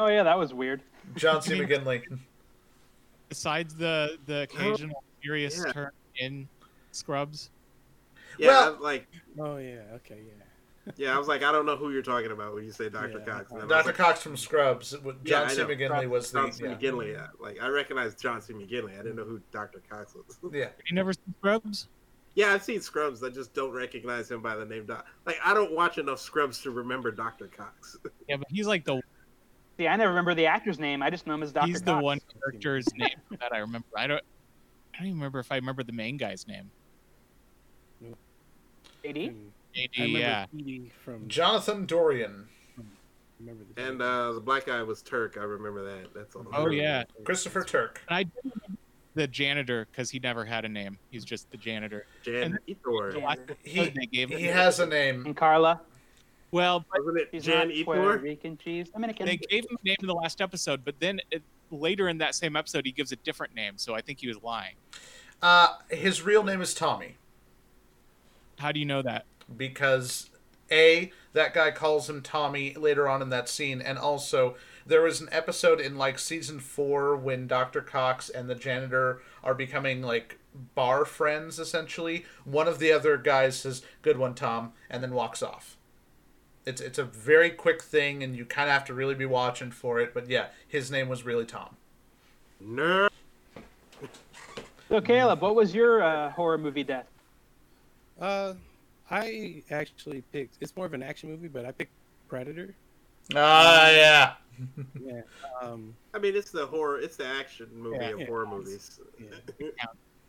Oh 0.00 0.08
yeah, 0.08 0.24
that 0.24 0.36
was 0.36 0.52
weird. 0.52 0.82
John 1.14 1.40
C. 1.40 1.52
McGinley. 1.60 2.02
Besides 3.32 3.74
the 3.74 4.18
the 4.26 4.42
occasional 4.42 4.96
oh, 4.98 5.04
serious 5.24 5.62
yeah. 5.66 5.72
turn 5.72 5.90
in 6.18 6.48
Scrubs. 6.90 7.50
yeah, 8.38 8.48
Well- 8.48 8.78
like 8.80 9.06
Oh 9.38 9.56
yeah, 9.56 9.80
okay, 9.94 10.18
yeah. 10.26 10.92
yeah, 10.96 11.14
I 11.14 11.18
was 11.18 11.28
like, 11.28 11.42
I 11.42 11.50
don't 11.50 11.64
know 11.64 11.76
who 11.76 11.90
you're 11.92 12.02
talking 12.02 12.30
about 12.30 12.54
when 12.54 12.64
you 12.64 12.72
say 12.72 12.90
Dr. 12.90 13.20
Yeah. 13.20 13.24
Cox. 13.24 13.50
Uh-huh. 13.50 13.60
And 13.62 13.70
then 13.70 13.72
I 13.72 13.78
was 13.78 13.86
Dr. 13.86 13.86
like, 13.86 13.96
Cox 13.96 14.20
from 14.22 14.36
Scrubs. 14.36 14.90
John 14.90 15.16
Yeah, 15.24 15.42
I 15.44 15.48
C. 15.48 15.58
know. 15.58 15.66
McGinley 15.68 16.08
was 16.10 16.30
the. 16.30 16.42
John 16.42 16.52
C. 16.52 16.64
yeah. 16.64 16.74
McGinley. 16.74 17.12
Yeah. 17.14 17.28
Like 17.40 17.58
I 17.62 17.68
recognize 17.68 18.14
John 18.16 18.42
C. 18.42 18.52
McGinley. 18.52 18.92
I 18.92 19.02
didn't 19.02 19.16
know 19.16 19.24
who 19.24 19.40
Dr. 19.50 19.80
Cox 19.88 20.14
was. 20.14 20.38
Yeah. 20.54 20.68
You 20.86 20.94
never 20.94 21.14
seen 21.14 21.34
Scrubs? 21.38 21.88
yeah, 22.34 22.52
I've 22.52 22.62
seen 22.62 22.80
Scrubs. 22.82 23.22
I 23.24 23.30
just 23.30 23.54
don't 23.54 23.72
recognize 23.72 24.30
him 24.30 24.42
by 24.42 24.56
the 24.56 24.66
name 24.66 24.84
Doc. 24.84 25.06
Like 25.24 25.38
I 25.42 25.54
don't 25.54 25.72
watch 25.74 25.96
enough 25.96 26.20
Scrubs 26.20 26.60
to 26.62 26.70
remember 26.70 27.10
Dr. 27.10 27.46
Cox. 27.48 27.96
Yeah, 28.28 28.36
but 28.36 28.48
he's 28.50 28.66
like 28.66 28.84
the 28.84 29.00
See, 29.82 29.88
I 29.88 29.96
never 29.96 30.10
remember 30.10 30.32
the 30.32 30.46
actor's 30.46 30.78
name. 30.78 31.02
I 31.02 31.10
just 31.10 31.26
know 31.26 31.34
him 31.34 31.42
as 31.42 31.50
Dr. 31.50 31.66
he's 31.66 31.82
the 31.82 31.98
one 31.98 32.20
character's 32.40 32.86
name 32.94 33.16
that 33.40 33.52
I 33.52 33.58
remember. 33.58 33.88
I 33.96 34.06
don't 34.06 34.22
I 34.94 34.98
don't 34.98 35.08
even 35.08 35.18
remember 35.18 35.40
if 35.40 35.50
I 35.50 35.56
remember 35.56 35.82
the 35.82 35.90
main 35.90 36.16
guy's 36.16 36.46
name. 36.46 36.70
AD? 39.04 39.16
And 39.16 39.50
AD, 39.76 40.08
yeah. 40.08 40.46
Petey 40.56 40.92
from 41.04 41.26
Jonathan 41.26 41.84
Dorian. 41.84 42.46
remember 43.40 43.64
the 43.74 43.84
And 43.84 44.00
uh, 44.00 44.34
the 44.34 44.40
black 44.40 44.66
guy 44.66 44.84
was 44.84 45.02
Turk. 45.02 45.36
I 45.36 45.42
remember 45.42 45.84
that. 45.84 46.14
That's 46.14 46.36
all. 46.36 46.46
I 46.52 46.58
Oh, 46.58 46.68
yeah. 46.68 47.02
Christopher 47.24 47.64
Turk. 47.64 48.02
And 48.08 48.18
I 48.18 48.50
the 49.14 49.26
janitor 49.26 49.88
because 49.90 50.10
he 50.10 50.20
never 50.20 50.44
had 50.44 50.64
a 50.64 50.68
name. 50.68 50.96
He's 51.10 51.24
just 51.24 51.50
the 51.50 51.56
janitor. 51.56 52.06
Jan 52.22 52.56
The 52.66 52.76
Etor. 52.76 53.14
He, 53.64 53.80
episode 53.80 53.94
they 53.96 54.06
gave 54.06 54.30
he 54.30 54.44
has 54.44 54.78
a 54.78 54.86
name. 54.86 55.26
And 55.26 55.36
Carla. 55.36 55.80
Well, 56.52 56.84
Wasn't 56.96 57.18
it 57.32 57.40
Jan 57.42 57.68
not 57.68 57.76
Etor? 57.76 58.22
Rican 58.22 58.56
cheese. 58.56 58.90
Dominican. 58.90 59.26
they 59.26 59.36
gave 59.38 59.64
him 59.64 59.76
a 59.82 59.86
name 59.86 59.96
in 60.00 60.06
the 60.06 60.14
last 60.14 60.40
episode, 60.40 60.84
but 60.84 60.94
then 61.00 61.20
it, 61.30 61.42
later 61.70 62.08
in 62.08 62.18
that 62.18 62.34
same 62.34 62.54
episode 62.54 62.84
he 62.86 62.92
gives 62.92 63.10
a 63.12 63.16
different 63.16 63.54
name. 63.54 63.74
So 63.76 63.94
I 63.94 64.00
think 64.00 64.20
he 64.20 64.28
was 64.28 64.40
lying. 64.42 64.74
Uh, 65.40 65.68
his 65.90 66.22
real 66.22 66.44
name 66.44 66.60
is 66.60 66.72
Tommy 66.72 67.16
How 68.60 68.70
do 68.70 68.78
you 68.78 68.86
know 68.86 69.02
that? 69.02 69.24
because 69.56 70.30
a 70.70 71.10
that 71.32 71.52
guy 71.52 71.70
calls 71.72 72.08
him 72.08 72.22
Tommy 72.22 72.74
later 72.74 73.08
on 73.08 73.20
in 73.22 73.28
that 73.30 73.48
scene, 73.48 73.82
and 73.82 73.98
also 73.98 74.54
there 74.86 75.02
was 75.02 75.20
an 75.20 75.28
episode 75.32 75.80
in 75.80 75.96
like 75.98 76.18
season 76.18 76.60
four 76.60 77.16
when 77.16 77.46
Dr. 77.46 77.80
Cox 77.80 78.28
and 78.30 78.48
the 78.48 78.54
janitor 78.54 79.20
are 79.42 79.54
becoming 79.54 80.00
like 80.02 80.38
bar 80.74 81.04
friends 81.04 81.58
essentially. 81.58 82.24
One 82.44 82.68
of 82.68 82.78
the 82.78 82.92
other 82.92 83.16
guys 83.16 83.58
says, 83.58 83.82
"Good 84.02 84.16
one, 84.18 84.34
Tom," 84.34 84.72
and 84.88 85.02
then 85.02 85.12
walks 85.12 85.42
off. 85.42 85.76
It's 86.64 86.80
it's 86.80 86.98
a 86.98 87.04
very 87.04 87.50
quick 87.50 87.82
thing, 87.82 88.22
and 88.22 88.36
you 88.36 88.44
kind 88.44 88.68
of 88.68 88.72
have 88.74 88.84
to 88.86 88.94
really 88.94 89.14
be 89.14 89.26
watching 89.26 89.70
for 89.70 89.98
it. 90.00 90.14
But 90.14 90.28
yeah, 90.28 90.46
his 90.68 90.90
name 90.90 91.08
was 91.08 91.24
really 91.24 91.44
Tom. 91.44 91.76
No. 92.60 93.08
So 94.88 95.00
Caleb, 95.00 95.40
what 95.40 95.54
was 95.54 95.74
your 95.74 96.02
uh, 96.02 96.30
horror 96.30 96.58
movie 96.58 96.84
death? 96.84 97.06
Uh, 98.20 98.54
I 99.10 99.62
actually 99.70 100.22
picked. 100.32 100.58
It's 100.60 100.76
more 100.76 100.86
of 100.86 100.94
an 100.94 101.02
action 101.02 101.30
movie, 101.30 101.48
but 101.48 101.64
I 101.64 101.72
picked 101.72 101.92
Predator. 102.28 102.74
Ah, 103.34 103.90
yeah. 103.90 104.32
Yeah. 105.04 105.22
Um. 105.60 105.94
I 106.14 106.18
mean, 106.18 106.36
it's 106.36 106.50
the 106.50 106.66
horror. 106.66 106.98
It's 107.00 107.16
the 107.16 107.26
action 107.26 107.68
movie 107.74 107.96
Yeah. 108.00 108.10
of 108.10 108.20
Yeah. 108.20 108.26
horror 108.26 108.46
movies. 108.46 109.00
Yeah. 109.18 109.66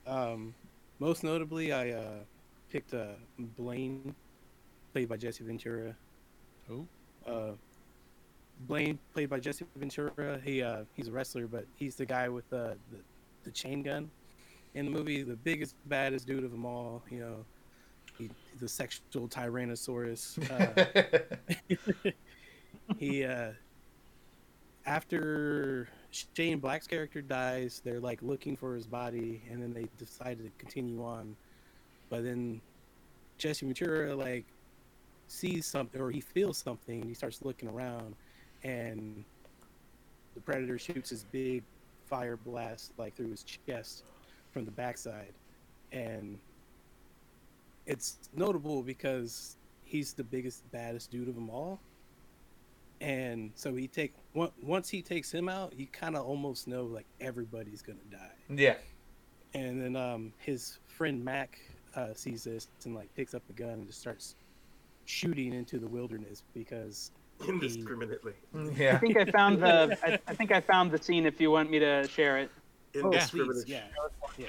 Um. 0.07 0.55
Most 0.99 1.23
notably, 1.23 1.73
I 1.73 1.91
uh 1.91 2.19
picked 2.71 2.93
uh 2.93 3.07
Blaine, 3.38 4.15
played 4.93 5.09
by 5.09 5.17
Jesse 5.17 5.43
Ventura. 5.43 5.93
Who? 6.68 6.88
Uh, 7.26 7.51
Blaine, 8.68 8.99
played 9.14 9.30
by 9.30 9.39
Jesse 9.39 9.66
Ventura. 9.76 10.39
He 10.43 10.61
uh 10.61 10.84
he's 10.93 11.07
a 11.07 11.11
wrestler, 11.11 11.47
but 11.47 11.66
he's 11.76 11.95
the 11.95 12.05
guy 12.05 12.30
with 12.30 12.49
the 12.49 12.78
the, 12.91 12.97
the 13.43 13.51
chain 13.51 13.84
gun 13.84 14.09
in 14.74 14.86
the 14.86 14.91
movie. 14.91 15.24
The 15.24 15.36
biggest, 15.36 15.76
baddest 15.88 16.28
dude 16.28 16.43
of 16.43 16.51
them 16.51 16.66
all. 16.66 17.03
You 17.09 17.20
know, 17.20 17.45
he, 18.18 18.30
he's 18.51 18.64
a 18.64 18.68
sexual 18.68 19.28
tyrannosaurus. 19.28 20.39
Uh, 20.49 22.11
he 22.97 23.26
uh 23.26 23.51
after 24.86 25.88
Shane 26.11 26.59
Black's 26.59 26.88
character 26.88 27.22
dies, 27.22 27.82
they're 27.84 28.01
like 28.01 28.22
looking 28.22 28.55
for 28.55 28.76
his 28.76 28.86
body, 28.86 29.41
and 29.49 29.61
then 29.61 29.74
they 29.74 29.88
decide 29.97 30.39
to 30.39 30.49
continue 30.57 31.03
on. 31.03 31.36
But 32.09 32.24
then 32.24 32.61
Jesse 33.38 33.66
Ventura 33.66 34.16
like 34.16 34.45
sees 35.34 35.65
something, 35.65 35.99
or 35.99 36.11
he 36.11 36.21
feels 36.21 36.57
something, 36.57 37.01
and 37.01 37.09
he 37.09 37.13
starts 37.13 37.41
looking 37.43 37.69
around, 37.69 38.15
and 38.63 39.23
the 40.36 40.41
predator 40.41 40.77
shoots 40.77 41.09
his 41.09 41.23
big 41.25 41.63
fire 42.05 42.38
blast 42.38 42.91
like 42.97 43.15
through 43.15 43.31
his 43.31 43.43
chest 43.43 44.03
from 44.51 44.65
the 44.65 44.71
backside, 44.71 45.34
and 45.91 46.38
it's 47.86 48.17
notable 48.36 48.81
because 48.81 49.57
he's 49.84 50.13
the 50.13 50.23
biggest, 50.23 50.69
baddest 50.71 51.11
dude 51.11 51.27
of 51.27 51.36
them 51.36 51.49
all 51.49 51.79
and 53.03 53.51
so 53.55 53.75
he 53.75 53.88
take 53.88 54.13
once 54.34 54.89
he 54.89 55.01
takes 55.01 55.31
him 55.31 55.49
out, 55.49 55.77
you 55.77 55.88
kind 55.88 56.15
of 56.15 56.25
almost 56.25 56.67
know 56.67 56.86
like 56.86 57.05
everybody's 57.19 57.81
gonna 57.81 57.99
die. 58.09 58.31
yeah. 58.49 58.75
And 59.53 59.79
then 59.79 59.95
um, 59.95 60.34
his 60.39 60.79
friend 60.88 61.23
Mac 61.23 61.59
uh, 61.95 62.13
sees 62.15 62.45
this 62.45 62.69
and 62.86 62.95
like 62.95 63.13
picks 63.13 63.34
up 63.36 63.43
the 63.45 63.53
gun 63.53 63.69
and 63.69 63.88
just 63.88 63.99
starts 63.99 64.36
shooting 65.06 65.54
into 65.54 65.80
the 65.80 65.88
wilderness 65.88 66.43
because 66.54 67.12
Indiscriminately. 67.47 68.34
Yeah. 68.76 68.95
I 68.95 68.97
think 68.99 69.18
I 69.18 69.26
found 69.26 69.62
the. 69.62 69.97
I, 70.04 70.20
I 70.28 70.34
think 70.36 70.51
I 70.51 70.62
found 70.62 70.91
the 70.91 71.01
scene. 71.01 71.26
If 71.26 71.41
you 71.41 71.51
want 71.51 71.70
me 71.70 71.80
to 71.80 72.08
share 72.08 72.38
it. 72.38 72.49
oh, 72.95 72.99
Indiscriminate. 73.12 73.66
please, 73.66 73.68
yeah, 73.68 73.82
yeah. 74.38 74.47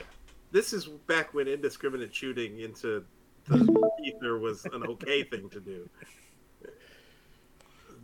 This 0.53 0.73
is 0.73 0.85
back 0.87 1.35
when 1.35 1.49
indiscriminate 1.49 2.15
shooting 2.15 2.61
into 2.61 3.05
the 3.49 3.91
ether 4.05 4.39
was 4.39 4.65
an 4.67 4.85
okay 4.87 5.23
thing 5.31 5.49
to 5.51 5.61
do. 5.61 5.89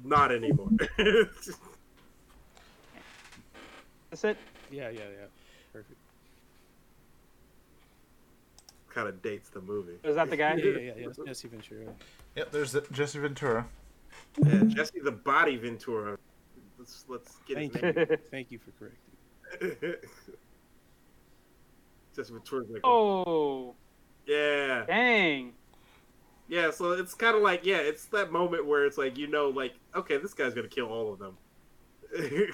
Not 0.02 0.32
anymore. 0.32 0.70
That's 4.10 4.24
it. 4.24 4.36
yeah, 4.72 4.88
yeah, 4.88 4.98
yeah, 4.98 5.26
perfect. 5.72 5.96
kind 8.88 9.08
of 9.08 9.22
dates 9.22 9.50
the 9.50 9.60
movie. 9.60 9.98
Is 10.02 10.16
that 10.16 10.30
the 10.30 10.36
guy? 10.36 10.54
Yeah, 10.56 10.64
yeah, 10.64 10.78
yeah. 10.78 10.92
yeah. 10.96 11.06
It's 11.06 11.18
Jesse 11.24 11.46
Ventura. 11.46 11.94
Yep, 12.36 12.52
there's 12.52 12.72
the, 12.72 12.82
Jesse 12.92 13.18
Ventura. 13.18 13.66
Yeah, 14.44 14.62
Jesse 14.68 15.00
the 15.00 15.12
Body 15.12 15.56
Ventura. 15.56 16.18
Let's 16.78 17.04
let's 17.08 17.38
get 17.46 17.58
his 17.58 17.70
Thank 17.72 17.82
name. 17.82 18.06
you, 18.10 18.16
thank 18.30 18.50
you 18.50 18.58
for 18.58 18.70
correcting. 18.78 20.10
Jesse 22.16 22.32
Ventura's 22.32 22.70
like, 22.70 22.80
oh, 22.84 23.74
yeah, 24.26 24.84
dang. 24.86 25.52
yeah. 26.48 26.70
So 26.70 26.92
it's 26.92 27.14
kind 27.14 27.36
of 27.36 27.42
like, 27.42 27.64
yeah, 27.64 27.78
it's 27.78 28.06
that 28.06 28.30
moment 28.32 28.66
where 28.66 28.84
it's 28.86 28.98
like, 28.98 29.18
you 29.18 29.26
know, 29.26 29.48
like, 29.48 29.74
okay, 29.94 30.16
this 30.16 30.34
guy's 30.34 30.54
gonna 30.54 30.68
kill 30.68 30.86
all 30.86 31.12
of 31.12 31.18
them. 31.18 31.36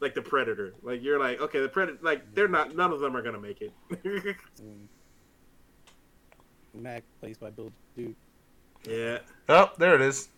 like 0.00 0.14
the 0.14 0.22
Predator. 0.22 0.74
Like 0.82 1.02
you're 1.02 1.18
like, 1.18 1.40
okay, 1.40 1.60
the 1.60 1.68
Predator. 1.68 1.98
Like 2.02 2.34
they're 2.34 2.48
not. 2.48 2.76
None 2.76 2.92
of 2.92 3.00
them 3.00 3.16
are 3.16 3.22
gonna 3.22 3.40
make 3.40 3.60
it. 3.60 3.72
Um, 4.60 4.88
Mac 6.82 7.04
plays 7.20 7.38
by 7.38 7.50
Bill 7.50 7.72
Duke. 7.96 8.16
Yeah. 8.88 9.18
Oh, 9.48 9.70
there 9.78 9.94
it 9.94 10.00
is. 10.00 10.28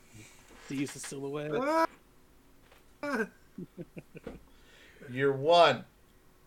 He 0.69 0.77
used 0.77 0.95
the 0.95 0.99
silhouette. 0.99 1.89
You're 5.11 5.33
one 5.33 5.85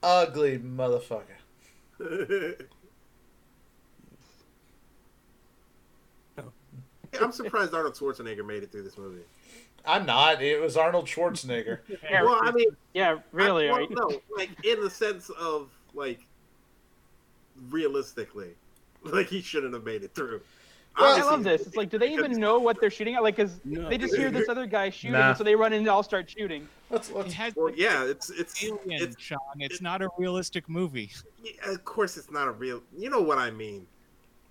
ugly 0.03 0.59
motherfucker. 0.59 1.25
I'm 7.19 7.31
surprised 7.31 7.73
Arnold 7.73 7.95
Schwarzenegger 7.95 8.45
made 8.45 8.63
it 8.63 8.71
through 8.71 8.83
this 8.83 8.97
movie. 8.97 9.23
I'm 9.85 10.05
not. 10.05 10.41
It 10.41 10.61
was 10.61 10.77
Arnold 10.77 11.05
Schwarzenegger. 11.05 11.79
Yeah, 12.03 12.23
Well, 12.23 12.39
I 12.41 12.51
mean, 12.51 12.69
yeah, 12.93 13.17
really. 13.31 13.69
I, 13.69 13.77
right? 13.77 13.89
well, 13.89 14.09
no, 14.09 14.21
like 14.37 14.49
in 14.63 14.81
the 14.81 14.89
sense 14.89 15.29
of 15.39 15.69
like 15.93 16.19
realistically, 17.69 18.49
like 19.03 19.27
he 19.27 19.41
shouldn't 19.41 19.73
have 19.73 19.83
made 19.83 20.03
it 20.03 20.13
through. 20.13 20.41
I 20.95 21.21
love 21.21 21.43
this. 21.43 21.65
It's 21.65 21.75
like, 21.77 21.89
do 21.89 21.97
they 21.97 22.11
even 22.13 22.33
know 22.33 22.59
what 22.59 22.79
they're 22.81 22.89
shooting 22.89 23.15
at? 23.15 23.23
Like, 23.23 23.37
cause 23.37 23.59
No. 23.63 23.87
they 23.87 23.97
just 23.97 24.15
hear 24.15 24.29
this 24.31 24.49
other 24.49 24.65
guy 24.65 24.89
shooting, 24.89 25.13
Nah. 25.13 25.33
so 25.33 25.43
they 25.45 25.55
run 25.55 25.71
in 25.71 25.79
and 25.79 25.87
all 25.87 26.03
start 26.03 26.29
shooting. 26.29 26.67
Let's 26.89 27.09
It 27.09 27.15
let's. 27.15 27.33
has 27.33 27.55
Well, 27.55 27.73
yeah, 27.73 28.03
it's 28.03 28.29
it's, 28.31 28.61
alien, 28.63 29.01
it's 29.03 29.19
Sean. 29.21 29.39
It's 29.59 29.81
not 29.81 30.01
a 30.01 30.09
realistic 30.17 30.67
movie. 30.67 31.11
yeah, 31.43 31.71
of 31.71 31.85
course 31.85 32.17
it's 32.17 32.31
not 32.31 32.47
a 32.47 32.51
real. 32.51 32.81
You 32.97 33.09
know 33.09 33.21
what 33.21 33.37
I 33.37 33.51
mean? 33.51 33.87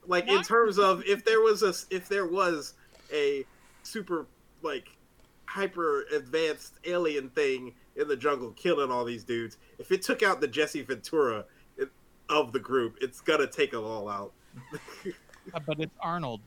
Like 0.07 0.27
in 0.29 0.43
terms 0.43 0.79
of 0.79 1.03
if 1.05 1.25
there 1.25 1.41
was 1.43 1.63
a 1.63 1.75
if 1.95 2.09
there 2.09 2.27
was 2.27 2.75
a 3.13 3.45
super 3.83 4.27
like 4.63 4.89
hyper 5.45 6.05
advanced 6.15 6.75
alien 6.85 7.29
thing 7.31 7.75
in 7.97 8.07
the 8.09 8.17
jungle 8.17 8.53
killing 8.53 8.91
all 8.91 9.05
these 9.05 9.25
dudes. 9.25 9.59
If 9.79 9.93
it 9.93 10.01
took 10.03 10.23
out 10.23 10.41
the 10.41 10.49
Jesse 10.49 10.83
Ventura 10.83 11.45
of 12.31 12.53
the 12.53 12.59
group, 12.61 12.97
it's 13.03 13.21
gonna 13.21 13.47
take 13.47 13.73
them 13.73 13.85
all 13.85 14.09
out. 14.09 14.33
But 15.53 15.81
it's 15.81 15.95
Arnold. 16.01 16.41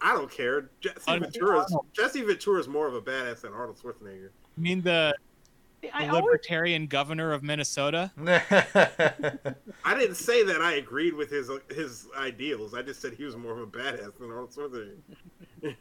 I 0.00 0.12
don't 0.12 0.30
care. 0.30 0.68
Jesse 0.80 1.00
Ventura. 1.06 1.60
Ventura's 1.60 1.76
Jesse 1.92 2.22
Ventura's 2.22 2.68
more 2.68 2.86
of 2.86 2.94
a 2.94 3.00
badass 3.00 3.40
than 3.40 3.54
Arnold 3.54 3.78
Schwarzenegger. 3.82 4.28
I 4.56 4.60
mean 4.60 4.82
the, 4.82 5.14
I 5.94 6.04
the 6.04 6.10
always, 6.10 6.24
libertarian 6.24 6.86
governor 6.86 7.32
of 7.32 7.42
Minnesota. 7.42 8.12
I 9.84 9.98
didn't 9.98 10.16
say 10.16 10.44
that 10.44 10.60
I 10.60 10.74
agreed 10.74 11.14
with 11.14 11.30
his 11.30 11.50
his 11.70 12.06
ideals. 12.18 12.74
I 12.74 12.82
just 12.82 13.00
said 13.00 13.14
he 13.14 13.24
was 13.24 13.36
more 13.36 13.52
of 13.52 13.60
a 13.60 13.66
badass 13.66 14.18
than 14.18 14.30
Arnold 14.30 14.50
Schwarzenegger. 14.50 15.74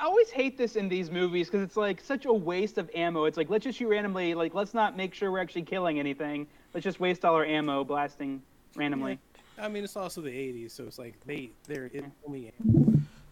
I 0.00 0.04
always 0.04 0.30
hate 0.30 0.56
this 0.56 0.76
in 0.76 0.88
these 0.88 1.10
movies 1.10 1.48
because 1.48 1.62
it's 1.62 1.76
like 1.76 2.00
such 2.00 2.26
a 2.26 2.32
waste 2.32 2.78
of 2.78 2.88
ammo. 2.94 3.24
It's 3.24 3.36
like 3.36 3.50
let's 3.50 3.64
just 3.64 3.78
shoot 3.78 3.88
randomly. 3.88 4.34
Like 4.34 4.54
let's 4.54 4.74
not 4.74 4.96
make 4.96 5.12
sure 5.12 5.32
we're 5.32 5.40
actually 5.40 5.62
killing 5.62 5.98
anything. 5.98 6.46
Let's 6.72 6.84
just 6.84 7.00
waste 7.00 7.24
all 7.24 7.34
our 7.34 7.44
ammo 7.44 7.82
blasting 7.82 8.42
randomly. 8.76 9.18
I 9.60 9.68
mean, 9.68 9.84
it's 9.84 9.96
also 9.96 10.20
the 10.20 10.30
'80s, 10.30 10.70
so 10.72 10.84
it's 10.84 10.98
like 10.98 11.14
they 11.26 11.50
they're 11.66 11.90
it's 11.92 12.06
only 12.26 12.52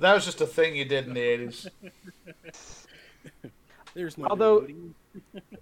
that 0.01 0.15
was 0.15 0.25
just 0.25 0.41
a 0.41 0.47
thing 0.47 0.77
you 0.77 0.85
did 0.85 1.07
in 1.09 1.15
the 1.15 1.21
80s. 1.21 1.69
there's 3.95 4.19
no. 4.19 4.27
Although- 4.29 4.67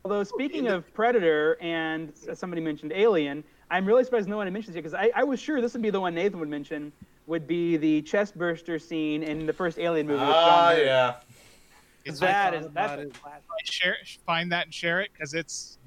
Although 0.04 0.24
speaking 0.24 0.66
of 0.74 0.92
Predator 0.92 1.56
and 1.62 2.12
somebody 2.34 2.60
mentioned 2.60 2.92
Alien, 2.94 3.42
I'm 3.70 3.86
really 3.86 4.04
surprised 4.04 4.28
no 4.28 4.36
one 4.36 4.46
had 4.46 4.52
mentioned 4.52 4.76
it 4.76 4.80
because 4.82 4.92
I, 4.92 5.10
I 5.14 5.24
was 5.24 5.40
sure 5.40 5.62
this 5.62 5.72
would 5.72 5.80
be 5.82 5.88
the 5.90 6.00
one 6.00 6.14
Nathan 6.14 6.38
would 6.40 6.48
mention. 6.50 6.92
Would 7.26 7.46
be 7.48 7.76
the 7.78 8.02
chest 8.02 8.36
burster 8.38 8.78
scene 8.78 9.22
in 9.22 9.46
the 9.46 9.52
first 9.52 9.78
Alien 9.78 10.06
movie. 10.06 10.20
with 10.20 10.28
John 10.28 10.34
Ah, 10.36 10.68
Hurt. 10.74 10.84
yeah. 10.84 11.14
It's 12.04 12.20
That 12.20 12.54
is 12.54 12.66
about 12.66 12.98
that's 12.98 13.02
it. 13.02 13.20
classic. 13.22 13.42
share 13.64 13.96
find 14.26 14.52
that 14.52 14.66
and 14.66 14.74
share 14.74 15.00
it 15.00 15.10
because 15.12 15.32
it's 15.34 15.78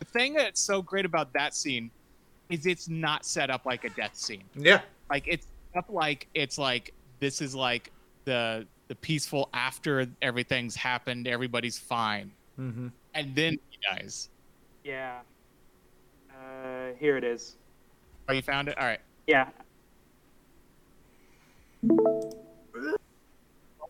the 0.00 0.04
thing 0.04 0.34
that's 0.34 0.60
so 0.60 0.82
great 0.82 1.06
about 1.06 1.32
that 1.34 1.54
scene 1.54 1.90
is 2.50 2.66
it's 2.66 2.88
not 2.88 3.24
set 3.24 3.50
up 3.50 3.66
like 3.66 3.84
a 3.84 3.90
death 3.90 4.16
scene. 4.16 4.44
Yeah. 4.54 4.80
Like 5.10 5.24
it's 5.26 5.46
up 5.76 5.86
like 5.88 6.28
it's 6.34 6.58
like 6.58 6.92
this 7.20 7.40
is 7.40 7.54
like 7.54 7.90
the 8.24 8.66
the 8.88 8.94
peaceful 8.96 9.48
after 9.54 10.06
everything's 10.22 10.76
happened, 10.76 11.26
everybody's 11.26 11.78
fine, 11.78 12.30
hmm 12.56 12.88
and 13.14 13.34
then 13.34 13.58
he 13.70 13.78
dies. 13.90 14.28
Yeah. 14.82 15.20
Uh, 16.30 16.92
here 16.98 17.16
it 17.16 17.24
is. 17.24 17.56
Oh, 18.28 18.32
you 18.32 18.42
found 18.42 18.68
it? 18.68 18.76
All 18.76 18.84
right. 18.84 19.00
Yeah. 19.26 19.48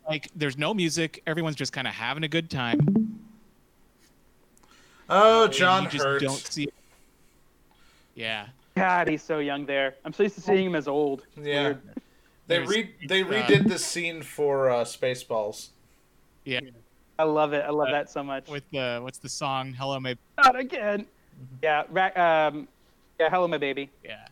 Like 0.08 0.28
there's 0.36 0.58
no 0.58 0.74
music. 0.74 1.22
Everyone's 1.26 1.56
just 1.56 1.72
kind 1.72 1.88
of 1.88 1.94
having 1.94 2.24
a 2.24 2.28
good 2.28 2.50
time. 2.50 3.18
Oh, 5.08 5.44
and 5.44 5.52
John 5.52 5.84
you 5.84 5.90
just 5.90 6.04
Hurt. 6.04 6.20
don't 6.22 6.36
see. 6.36 6.68
Yeah. 8.14 8.46
God, 8.76 9.08
he's 9.08 9.22
so 9.22 9.38
young 9.38 9.66
there. 9.66 9.94
I'm 10.04 10.12
so 10.12 10.22
used 10.24 10.34
to 10.36 10.40
seeing 10.40 10.66
him 10.66 10.74
as 10.74 10.88
old. 10.88 11.22
It's 11.36 11.46
Yeah. 11.46 11.62
weird. 11.62 11.82
They 12.46 12.58
re 12.60 12.90
they 13.08 13.22
uh, 13.22 13.26
redid 13.26 13.68
this 13.68 13.84
scene 13.84 14.22
for 14.22 14.70
uh, 14.70 14.84
Spaceballs. 14.84 15.68
Yeah. 16.44 16.60
I 17.18 17.22
love 17.22 17.52
it. 17.52 17.64
I 17.64 17.70
love 17.70 17.88
Uh, 17.88 17.92
that 17.92 18.10
so 18.10 18.22
much. 18.22 18.48
With 18.48 18.68
the 18.70 18.98
what's 19.02 19.18
the 19.18 19.28
song? 19.28 19.72
Hello, 19.72 19.98
my 20.00 20.16
Not 20.42 20.56
again. 20.58 21.06
Yeah. 21.62 21.84
Ra- 21.88 22.48
um, 22.48 22.68
yeah. 23.18 23.30
Hello, 23.30 23.46
my 23.48 23.58
baby. 23.58 23.88
yeah, 24.04 24.26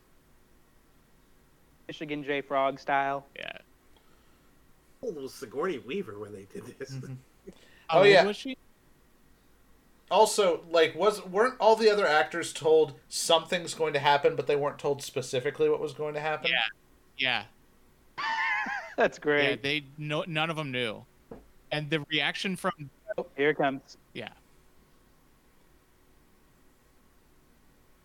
Michigan 1.89 2.23
J 2.25 2.41
Frog 2.41 2.79
style. 2.79 3.25
yeah. 3.37 3.53
Oh, 5.05 5.09
it 5.09 5.15
was 5.21 5.35
Sigourney 5.35 5.79
Weaver 5.79 6.19
when 6.19 6.33
they 6.33 6.47
did 6.53 6.65
this. 6.79 6.93
Mhm. 6.93 7.17
How 7.89 8.01
Oh, 8.01 8.03
yeah. 8.05 8.25
Was 8.25 8.37
she? 8.37 8.57
Also, 10.13 10.63
like, 10.71 10.95
was 10.95 11.25
weren't 11.25 11.55
all 11.59 11.75
the 11.75 11.91
other 11.91 12.07
actors 12.07 12.53
told 12.53 12.93
something's 13.09 13.73
going 13.73 13.95
to 13.95 13.99
happen, 13.99 14.37
but 14.37 14.47
they 14.47 14.57
weren't 14.57 14.79
told 14.79 15.03
specifically 15.03 15.71
what 15.71 15.81
was 15.81 15.95
going 15.95 16.13
to 16.13 16.21
happen? 16.21 16.51
Yeah. 16.51 17.45
Yeah. 18.19 18.25
That's 18.97 19.19
great 19.19 19.43
Yeah. 19.43 19.49
great. 19.57 19.63
They 19.63 19.85
no 19.97 20.23
none 20.27 20.51
of 20.51 20.57
them 20.57 20.71
knew, 20.71 21.05
and 21.71 21.89
the 21.89 22.01
reaction 22.11 22.57
from 22.57 22.73
Oh, 23.17 23.27
here 23.37 23.51
it 23.51 23.57
comes. 23.57 23.97
yeah. 24.13 24.29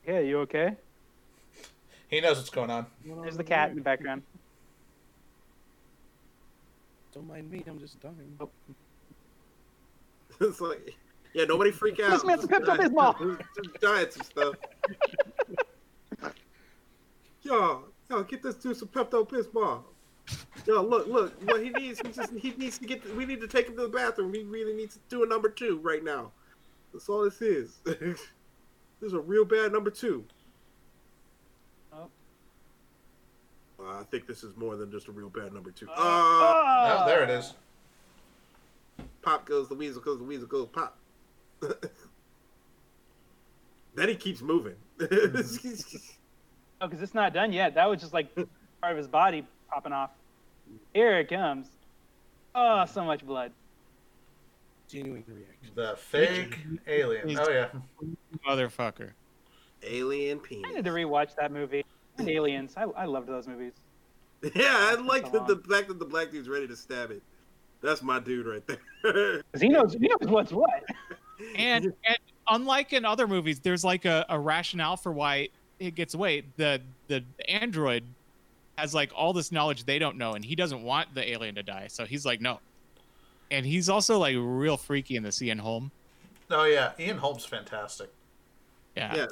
Yeah, 0.08 0.20
you 0.20 0.40
okay? 0.40 0.76
He 2.10 2.22
knows 2.22 2.38
what's 2.38 2.50
going 2.50 2.70
on. 2.70 2.86
There's 3.06 3.36
the 3.36 3.44
cat 3.44 3.70
in 3.72 3.76
the 3.76 3.82
background. 3.82 4.24
Don't 7.14 7.28
mind 7.28 7.52
me. 7.52 7.64
I'm 7.68 7.80
just 7.80 8.00
dying. 8.00 8.38
Oh. 8.40 8.50
it's 10.40 10.62
like, 10.62 10.96
yeah, 11.34 11.46
nobody 11.46 11.72
freak 11.72 12.00
out. 12.00 12.12
This 12.12 12.24
man's 12.24 12.42
Just 12.48 12.52
Pepto 12.52 12.66
die- 12.66 12.78
Bismol. 12.78 13.42
Just 13.64 13.80
diet 13.82 14.14
some 14.14 14.24
stuff. 14.24 14.56
yo, 17.44 17.84
yo, 18.10 18.24
get 18.24 18.42
this 18.44 18.56
dude 18.56 18.78
some 18.78 18.88
Pepto 18.90 19.28
Bismol. 19.28 19.84
Yo, 20.66 20.82
look, 20.82 21.08
look, 21.08 21.34
what 21.50 21.64
he 21.64 21.70
needs, 21.70 22.02
he 22.02 22.10
just 22.12 22.34
he 22.34 22.52
needs 22.58 22.78
to 22.80 22.86
get. 22.86 23.16
We 23.16 23.26
need 23.26 23.40
to 23.42 23.48
take 23.48 23.68
him 23.68 23.76
to 23.78 23.84
the 23.84 23.88
bathroom. 23.90 24.34
He 24.34 24.44
really 24.44 24.74
needs 24.74 24.96
to 24.96 25.00
do 25.10 25.24
a 25.24 25.28
number 25.28 25.48
two 25.50 25.80
right 25.82 26.04
now. 26.04 26.32
That's 26.94 27.08
all 27.08 27.24
this 27.24 27.42
is. 27.42 27.78
this 27.86 28.20
is 29.02 29.14
a 29.14 29.20
real 29.20 29.46
bad 29.46 29.72
number 29.72 29.90
two. 29.90 30.26
Oh. 31.94 32.10
Uh, 33.80 34.00
I 34.00 34.04
think 34.12 34.28
this 34.28 34.44
is 34.44 34.56
more 34.58 34.76
than 34.76 34.92
just 34.92 35.08
a 35.08 35.12
real 35.12 35.30
bad 35.30 35.54
number 35.54 35.72
two. 35.72 35.88
Uh, 35.90 35.94
Oh, 35.96 37.04
there 37.06 37.24
it 37.24 37.30
is. 37.30 37.54
pop 39.22 39.46
goes 39.46 39.70
the 39.70 39.76
weasel 39.76 40.02
goes 40.02 40.18
the 40.18 40.24
weasel 40.26 40.48
goes 40.48 40.68
pop. 40.68 40.98
then 43.96 44.10
he 44.10 44.16
keeps 44.16 44.42
moving. 44.42 44.76
Oh, 46.80 46.86
because 46.86 47.02
it's 47.02 47.16
not 47.16 47.34
done 47.34 47.52
yet. 47.52 47.74
That 47.74 47.90
was 47.90 48.00
just 48.00 48.14
like 48.14 48.34
part 48.36 48.92
of 48.92 48.98
his 48.98 49.08
body 49.08 49.44
popping 49.68 49.94
off. 49.94 50.12
Here 50.94 51.18
it 51.18 51.28
comes. 51.28 51.70
Oh, 52.54 52.86
so 52.86 53.04
much 53.04 53.26
blood. 53.26 53.52
Genuine 54.88 55.24
reaction. 55.28 55.72
The 55.74 55.96
fake 55.98 56.60
alien. 56.86 57.36
Oh 57.40 57.50
yeah. 57.50 57.70
Motherfucker. 58.48 59.10
Alien 59.82 60.38
penis. 60.40 60.66
I 60.66 60.76
need 60.76 60.84
penis. 60.84 60.86
to 60.86 60.92
rewatch 60.92 61.36
that 61.36 61.52
movie. 61.52 61.84
And 62.20 62.30
Aliens. 62.30 62.76
I, 62.78 62.84
I 62.84 63.06
loved 63.06 63.28
those 63.28 63.48
movies. 63.48 63.74
Yeah, 64.54 64.68
I 64.70 64.94
like 65.02 65.26
So 65.26 65.44
the, 65.48 65.56
the 65.56 65.68
fact 65.68 65.88
that 65.88 65.98
the 65.98 66.06
black 66.06 66.30
dude's 66.32 66.48
ready 66.48 66.68
to 66.68 66.76
stab 66.76 67.10
it. 67.10 67.24
That's 67.82 68.04
my 68.04 68.20
dude 68.20 68.46
right 68.46 68.64
there. 68.68 69.42
'Cause 69.52 69.62
he 69.62 69.68
knows, 69.68 69.94
he 69.94 70.08
knows 70.08 70.30
what's 70.30 70.52
what. 70.52 70.84
And 71.56 71.94
and 72.06 72.18
unlike 72.50 72.94
in 72.94 73.06
other 73.06 73.28
movies, 73.28 73.60
there's 73.60 73.84
like 73.84 74.06
a, 74.06 74.26
a 74.30 74.40
rationale 74.40 74.98
for 74.98 75.12
why 75.12 75.50
it 75.80 75.96
gets 75.96 76.14
away. 76.14 76.44
The 76.58 76.82
the 77.08 77.24
android 77.48 78.04
has 78.78 78.94
like 78.94 79.12
all 79.16 79.34
this 79.34 79.52
knowledge 79.52 79.86
they 79.86 80.00
don't 80.00 80.18
know, 80.18 80.34
and 80.34 80.44
he 80.44 80.56
doesn't 80.56 80.82
want 80.82 81.14
the 81.14 81.30
alien 81.30 81.56
to 81.56 81.64
die, 81.64 81.88
so 81.88 82.06
he's 82.06 82.26
like 82.26 82.42
no. 82.42 82.60
And 83.50 83.66
he's 83.66 83.88
also 83.88 84.18
like 84.18 84.36
real 84.38 84.78
freaky 84.78 85.16
in 85.16 85.24
the 85.24 85.38
Ian 85.42 85.60
Holm. 85.60 85.92
Oh 86.52 86.66
yeah. 86.66 86.92
Ian 87.00 87.18
Holm's 87.18 87.46
fantastic. 87.46 88.10
Yeah. 88.96 89.16
yeah, 89.16 89.28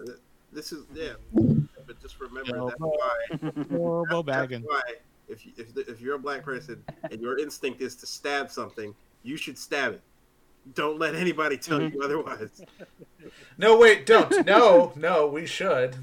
this 0.53 0.71
is 0.71 0.85
yeah. 0.93 1.13
But 1.33 2.01
just 2.01 2.19
remember 2.19 2.55
Yo, 2.55 2.67
that's 2.67 2.79
why. 2.79 3.51
Horrible 3.71 4.23
That's 4.23 4.37
bagging. 4.37 4.61
why 4.63 4.81
if 5.27 5.45
you, 5.45 5.51
if 5.57 5.75
if 5.77 6.01
you're 6.01 6.15
a 6.15 6.19
black 6.19 6.43
person 6.43 6.83
and 7.09 7.21
your 7.21 7.37
instinct 7.37 7.81
is 7.81 7.95
to 7.95 8.05
stab 8.05 8.51
something, 8.51 8.93
you 9.23 9.37
should 9.37 9.57
stab 9.57 9.93
it. 9.93 10.01
Don't 10.73 10.97
let 10.97 11.15
anybody 11.15 11.57
tell 11.57 11.79
mm-hmm. 11.79 11.95
you 11.95 12.03
otherwise. 12.03 12.63
No, 13.57 13.77
wait, 13.77 14.05
don't. 14.05 14.45
No, 14.45 14.91
no, 14.95 15.27
we 15.27 15.45
should. 15.45 15.95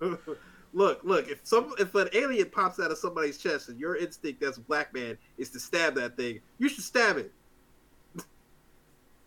look, 0.72 1.00
look. 1.02 1.28
If 1.28 1.40
some 1.42 1.74
if 1.78 1.94
an 1.94 2.08
alien 2.12 2.48
pops 2.50 2.80
out 2.80 2.90
of 2.90 2.98
somebody's 2.98 3.38
chest 3.38 3.68
and 3.68 3.78
your 3.78 3.96
instinct 3.96 4.42
as 4.42 4.56
a 4.56 4.60
black 4.60 4.94
man 4.94 5.18
is 5.36 5.50
to 5.50 5.60
stab 5.60 5.94
that 5.96 6.16
thing, 6.16 6.40
you 6.58 6.68
should 6.68 6.84
stab 6.84 7.16
it. 7.18 7.32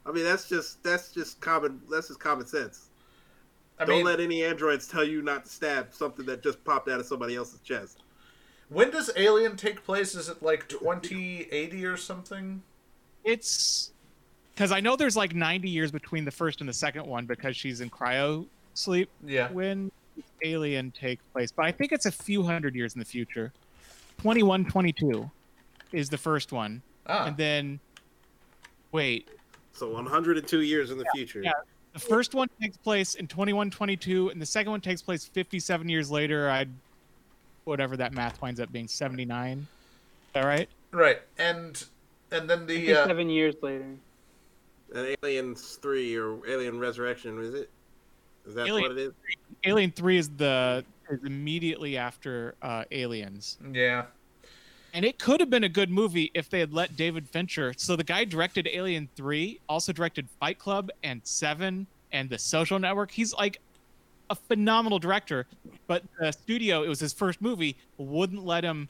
I 0.05 0.11
mean, 0.11 0.23
that's 0.23 0.47
just 0.47 0.81
that's 0.83 1.11
just 1.11 1.39
common. 1.39 1.81
That's 1.89 2.07
just 2.07 2.19
common 2.19 2.47
sense. 2.47 2.89
I 3.77 3.86
Don't 3.86 3.97
mean, 3.97 4.05
let 4.05 4.21
any 4.21 4.43
androids 4.43 4.88
tell 4.88 5.03
you 5.03 5.21
not 5.21 5.43
to 5.43 5.49
stab 5.51 5.93
something 5.93 6.25
that 6.27 6.41
just 6.41 6.63
popped 6.63 6.89
out 6.89 6.99
of 6.99 7.05
somebody 7.05 7.36
else's 7.36 7.59
chest. 7.59 8.03
when 8.69 8.89
does 8.89 9.11
Alien 9.17 9.57
take 9.57 9.83
place? 9.83 10.15
Is 10.15 10.29
it 10.29 10.41
like 10.41 10.69
2080 10.69 11.86
or 11.86 11.97
something? 11.97 12.63
It's 13.25 13.91
because 14.56 14.72
I 14.72 14.80
know 14.80 14.95
there's 14.95 15.18
like 15.18 15.36
90 15.36 15.70
years 15.70 15.91
between 15.91 16.24
the 16.26 16.32
first 16.32 16.62
and 16.62 16.70
the 16.70 16.74
second 16.74 17.06
one 17.06 17.26
because 17.26 17.56
she's 17.58 17.82
in 17.82 17.89
cryo 17.89 18.45
sleep 18.74 19.10
Yeah. 19.26 19.51
when 19.51 19.91
Alien 20.43 20.91
takes 20.91 21.22
place, 21.34 21.51
but 21.51 21.66
I 21.66 21.72
think 21.72 21.91
it's 21.91 22.06
a 22.06 22.12
few 22.12 22.41
hundred 22.43 22.74
years 22.76 22.93
in 22.95 22.99
the 22.99 23.06
future. 23.06 23.51
21, 24.20 24.66
22 24.66 25.30
is 25.91 26.10
the 26.10 26.18
first 26.18 26.51
one, 26.53 26.82
Ah. 27.06 27.26
and 27.28 27.36
then 27.38 27.80
wait, 28.93 29.28
So 29.74 29.89
102 29.89 30.62
years 30.62 30.89
in 30.91 30.97
the 30.97 31.06
future. 31.14 31.41
yeah. 31.43 31.51
the 31.93 31.99
first 31.99 32.34
one 32.34 32.47
takes 32.62 32.78
place 32.78 33.16
in 33.16 33.28
21, 33.28 33.70
22, 33.72 34.30
and 34.30 34.41
the 34.41 34.45
second 34.45 34.72
one 34.72 34.80
takes 34.82 35.01
place 35.01 35.26
57 35.26 35.89
years 35.89 36.10
later. 36.10 36.49
I, 36.49 36.66
whatever 37.66 37.97
that 37.97 38.14
math 38.14 38.41
winds 38.41 38.60
up 38.62 38.72
being, 38.72 38.88
79. 38.88 39.60
Is 39.60 39.66
that 40.34 40.45
right? 40.45 40.70
Right. 40.91 41.22
And 41.38 41.84
and 42.32 42.49
then 42.49 42.66
the 42.68 42.88
It's 42.89 42.99
uh, 42.99 43.06
Seven 43.08 43.30
years 43.30 43.56
later. 43.62 43.86
And 44.95 45.17
Aliens 45.23 45.77
Three 45.81 46.15
or 46.15 46.39
Alien 46.47 46.79
Resurrection 46.79 47.39
is 47.41 47.53
it? 47.53 47.69
Is 48.47 48.55
that 48.55 48.67
Alien- 48.67 48.81
what 48.83 48.91
it 48.91 48.97
is? 48.97 49.13
Alien 49.65 49.91
Three 49.91 50.17
is 50.17 50.29
the 50.29 50.85
is 51.09 51.19
immediately 51.23 51.97
after 51.97 52.55
uh, 52.61 52.85
Aliens, 52.91 53.57
yeah, 53.73 54.05
and 54.93 55.03
it 55.03 55.19
could 55.19 55.39
have 55.41 55.49
been 55.49 55.65
a 55.65 55.69
good 55.69 55.91
movie 55.91 56.31
if 56.33 56.49
they 56.49 56.59
had 56.59 56.73
let 56.73 56.95
David 56.95 57.27
Fincher. 57.27 57.73
So 57.75 57.95
the 57.95 58.03
guy 58.03 58.23
directed 58.23 58.67
Alien 58.71 59.09
Three, 59.15 59.59
also 59.67 59.91
directed 59.91 60.29
Fight 60.39 60.59
Club 60.59 60.89
and 61.03 61.19
Seven 61.23 61.87
and 62.13 62.29
The 62.29 62.39
Social 62.39 62.79
Network. 62.79 63.11
He's 63.11 63.33
like 63.33 63.59
a 64.29 64.35
phenomenal 64.35 64.97
director, 64.97 65.45
but 65.87 66.03
the 66.19 66.31
studio 66.31 66.83
it 66.83 66.87
was 66.87 67.01
his 67.01 67.11
first 67.11 67.41
movie 67.41 67.75
wouldn't 67.97 68.45
let 68.45 68.63
him 68.63 68.87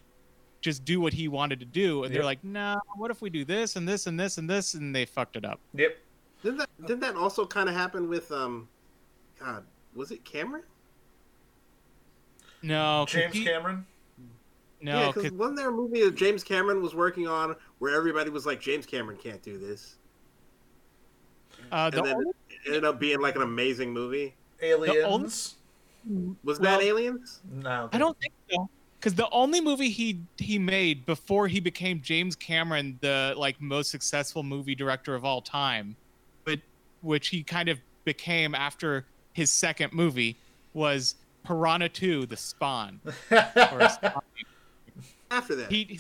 just 0.66 0.84
do 0.84 1.00
what 1.00 1.14
he 1.14 1.28
wanted 1.28 1.60
to 1.60 1.66
do, 1.66 2.04
and 2.04 2.12
Yep. 2.12 2.14
they're 2.18 2.26
like, 2.26 2.44
"No, 2.44 2.82
what 2.96 3.12
if 3.12 3.22
we 3.22 3.30
do 3.30 3.46
this 3.46 3.76
and 3.76 3.88
this 3.88 4.08
and 4.08 4.20
this 4.20 4.40
and 4.40 4.50
this?" 4.50 4.74
And 4.74 4.94
they 4.96 5.06
fucked 5.06 5.36
it 5.36 5.46
up. 5.46 5.60
yep. 5.76 5.98
Didn't 6.44 6.58
that 6.58 6.70
didn't 6.88 7.00
that 7.02 7.16
also 7.16 7.46
kind 7.46 7.70
of 7.70 7.76
happen 7.76 8.10
with 8.10 8.32
um, 8.32 8.68
God, 9.40 9.64
was 9.94 10.10
it 10.12 10.26
Cameron? 10.26 10.64
No. 12.64 13.06
James 13.08 13.34
he- 13.34 13.44
Cameron. 13.46 13.86
No, 14.82 15.00
yeah, 15.00 15.08
because 15.08 15.24
'cause- 15.24 15.32
wasn't 15.34 15.58
there 15.58 15.70
a 15.70 15.72
movie 15.72 16.04
that 16.04 16.16
James 16.16 16.44
Cameron 16.44 16.82
was 16.82 16.94
working 16.96 17.28
on 17.28 17.56
where 17.80 17.96
everybody 17.96 18.30
was 18.30 18.46
like, 18.46 18.60
James 18.60 18.86
Cameron 18.86 19.18
can't 19.18 19.42
do 19.42 19.58
this, 19.58 19.98
uh, 21.72 21.90
the 21.90 21.98
and 22.00 22.06
then 22.08 22.16
only- 22.16 22.30
it 22.50 22.60
ended 22.68 22.86
up 22.86 23.00
being 23.00 23.20
like 23.22 23.36
an 23.36 23.42
amazing 23.44 23.94
movie. 23.94 24.36
Aliens. 24.62 25.56
Was 26.44 26.60
Well- 26.60 26.78
that 26.80 26.84
Aliens? 26.86 27.42
No, 27.52 27.90
I 27.92 27.98
don't 27.98 28.20
think 28.20 28.34
so. 28.52 28.70
Because 29.00 29.16
the 29.16 29.30
only 29.30 29.62
movie 29.62 29.90
he 29.90 30.22
he 30.38 30.58
made 30.58 31.06
before 31.06 31.48
he 31.48 31.60
became 31.60 32.02
James 32.02 32.36
Cameron, 32.36 32.98
the 33.02 33.34
like 33.38 33.62
most 33.62 33.92
successful 33.92 34.42
movie 34.42 34.76
director 34.76 35.14
of 35.14 35.24
all 35.24 35.42
time, 35.42 35.96
but 36.44 36.60
which 37.02 37.28
he 37.28 37.44
kind 37.44 37.70
of 37.70 37.80
became 38.04 38.56
after 38.56 39.06
his 39.34 39.52
second 39.52 39.94
movie, 39.94 40.38
was 40.74 41.16
Piranha 41.44 41.90
2: 41.90 42.26
The 42.26 42.38
Spawn. 42.38 43.00
Or 43.32 43.90
Spawn. 43.90 44.22
After 45.30 45.56
that, 45.56 45.72
he 45.72 46.00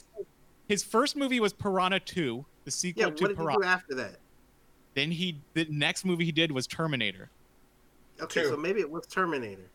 his 0.67 0.83
first 0.83 1.15
movie 1.15 1.39
was 1.39 1.53
Piranha 1.53 1.99
2, 1.99 2.45
the 2.63 2.71
sequel 2.71 3.01
yeah. 3.01 3.07
What 3.07 3.17
to 3.17 3.27
did 3.27 3.37
he 3.37 3.43
do 3.43 3.63
after 3.63 3.95
that? 3.95 4.15
Then 4.95 5.11
he 5.11 5.39
the 5.53 5.67
next 5.69 6.05
movie 6.05 6.25
he 6.25 6.31
did 6.31 6.51
was 6.51 6.67
Terminator. 6.67 7.29
Okay, 8.21 8.43
Two. 8.43 8.49
so 8.49 8.57
maybe 8.57 8.79
it 8.79 8.89
was 8.89 9.05
Terminator. 9.05 9.69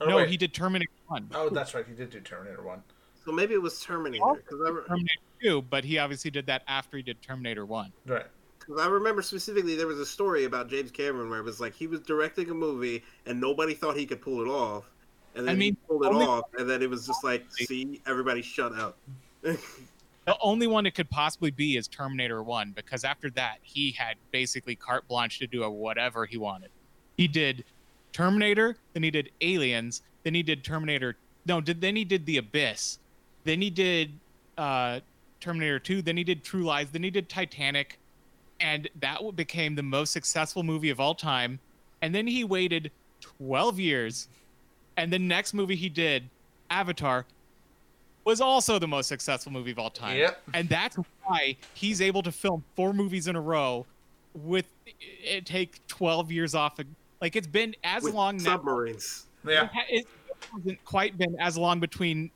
Oh, 0.00 0.06
no, 0.06 0.16
wait. 0.16 0.28
he 0.30 0.36
did 0.36 0.54
Terminator 0.54 0.90
1. 1.08 1.30
Oh, 1.34 1.48
that's 1.50 1.74
right. 1.74 1.84
He 1.86 1.94
did 1.94 2.10
do 2.10 2.20
Terminator 2.20 2.62
One. 2.62 2.82
So 3.24 3.32
maybe 3.32 3.52
it 3.54 3.60
was 3.62 3.80
Terminator 3.82 4.24
because 4.34 4.60
I, 4.66 4.70
re- 4.70 4.82
Terminator 4.88 5.20
2, 5.42 5.62
but 5.62 5.84
he 5.84 5.98
obviously 5.98 6.30
did 6.30 6.46
that 6.46 6.62
after 6.68 6.96
he 6.96 7.02
did 7.02 7.20
Terminator 7.22 7.66
1. 7.66 7.92
Right. 8.06 8.26
'cause 8.60 8.78
I 8.80 8.86
remember 8.86 9.20
specifically 9.22 9.74
there 9.74 9.86
was 9.86 9.98
a 9.98 10.06
story 10.06 10.44
about 10.44 10.68
James 10.68 10.90
Cameron 10.90 11.28
where 11.30 11.40
it 11.40 11.44
was 11.44 11.60
like 11.60 11.74
he 11.74 11.86
was 11.86 12.00
directing 12.00 12.50
a 12.50 12.54
movie 12.54 13.02
and 13.26 13.40
nobody 13.40 13.74
thought 13.74 13.96
he 13.96 14.06
could 14.06 14.20
pull 14.22 14.40
it 14.42 14.48
off, 14.48 14.84
and 15.34 15.46
then 15.48 15.54
I 15.56 15.58
mean, 15.58 15.72
he 15.74 15.78
pulled 15.88 16.04
it 16.04 16.08
only- 16.08 16.26
off, 16.26 16.44
and 16.58 16.68
then 16.68 16.80
it 16.82 16.88
was 16.90 17.06
just 17.06 17.24
like, 17.24 17.44
see, 17.50 18.00
everybody 18.06 18.42
shut 18.42 18.72
up. 18.78 18.96
The 20.26 20.36
only 20.42 20.66
one 20.66 20.84
it 20.86 20.94
could 20.94 21.08
possibly 21.10 21.50
be 21.50 21.76
is 21.78 21.88
Terminator 21.88 22.42
1 22.42 22.72
because 22.76 23.04
after 23.04 23.30
that 23.30 23.56
he 23.62 23.90
had 23.92 24.16
basically 24.30 24.76
carte 24.76 25.08
blanche 25.08 25.38
to 25.40 25.46
do 25.46 25.68
whatever 25.68 26.26
he 26.26 26.36
wanted. 26.36 26.70
He 27.16 27.26
did 27.26 27.64
Terminator, 28.12 28.76
then 28.92 29.02
he 29.02 29.10
did 29.10 29.30
Aliens, 29.40 30.02
then 30.22 30.34
he 30.34 30.42
did 30.42 30.64
Terminator 30.64 31.16
no, 31.46 31.60
did 31.60 31.80
then 31.80 31.96
he 31.96 32.04
did 32.04 32.26
The 32.26 32.36
Abyss. 32.36 32.98
Then 33.44 33.62
he 33.62 33.70
did 33.70 34.12
uh 34.58 35.00
Terminator 35.40 35.78
2, 35.78 36.02
then 36.02 36.16
he 36.16 36.24
did 36.24 36.44
True 36.44 36.64
Lies, 36.64 36.90
then 36.90 37.02
he 37.02 37.10
did 37.10 37.28
Titanic 37.28 37.98
and 38.60 38.88
that 39.00 39.20
became 39.36 39.74
the 39.74 39.82
most 39.82 40.12
successful 40.12 40.62
movie 40.62 40.90
of 40.90 41.00
all 41.00 41.14
time. 41.14 41.58
And 42.02 42.14
then 42.14 42.26
he 42.26 42.44
waited 42.44 42.90
12 43.38 43.80
years 43.80 44.28
and 44.96 45.10
the 45.10 45.18
next 45.18 45.54
movie 45.54 45.76
he 45.76 45.88
did, 45.88 46.28
Avatar, 46.68 47.24
was 48.24 48.40
also 48.40 48.78
the 48.78 48.86
most 48.86 49.08
successful 49.08 49.50
movie 49.50 49.70
of 49.70 49.78
all 49.78 49.88
time. 49.88 50.18
Yep. 50.18 50.42
And 50.52 50.68
that's 50.68 50.96
why 51.24 51.56
he's 51.72 52.02
able 52.02 52.22
to 52.22 52.30
film 52.30 52.62
four 52.76 52.92
movies 52.92 53.26
in 53.26 53.34
a 53.34 53.40
row 53.40 53.86
with 54.34 54.66
it 55.22 55.46
take 55.46 55.86
12 55.88 56.30
years 56.30 56.54
off. 56.54 56.78
Like 57.20 57.36
it's 57.36 57.46
been 57.46 57.74
as 57.84 58.02
with 58.02 58.14
long 58.14 58.36
now. 58.38 58.44
submarines. 58.56 59.26
Yeah. 59.46 59.68
It 59.88 60.06
hasn't 60.52 60.84
quite 60.84 61.16
been 61.18 61.36
as 61.38 61.56
long 61.58 61.80
between 61.80 62.30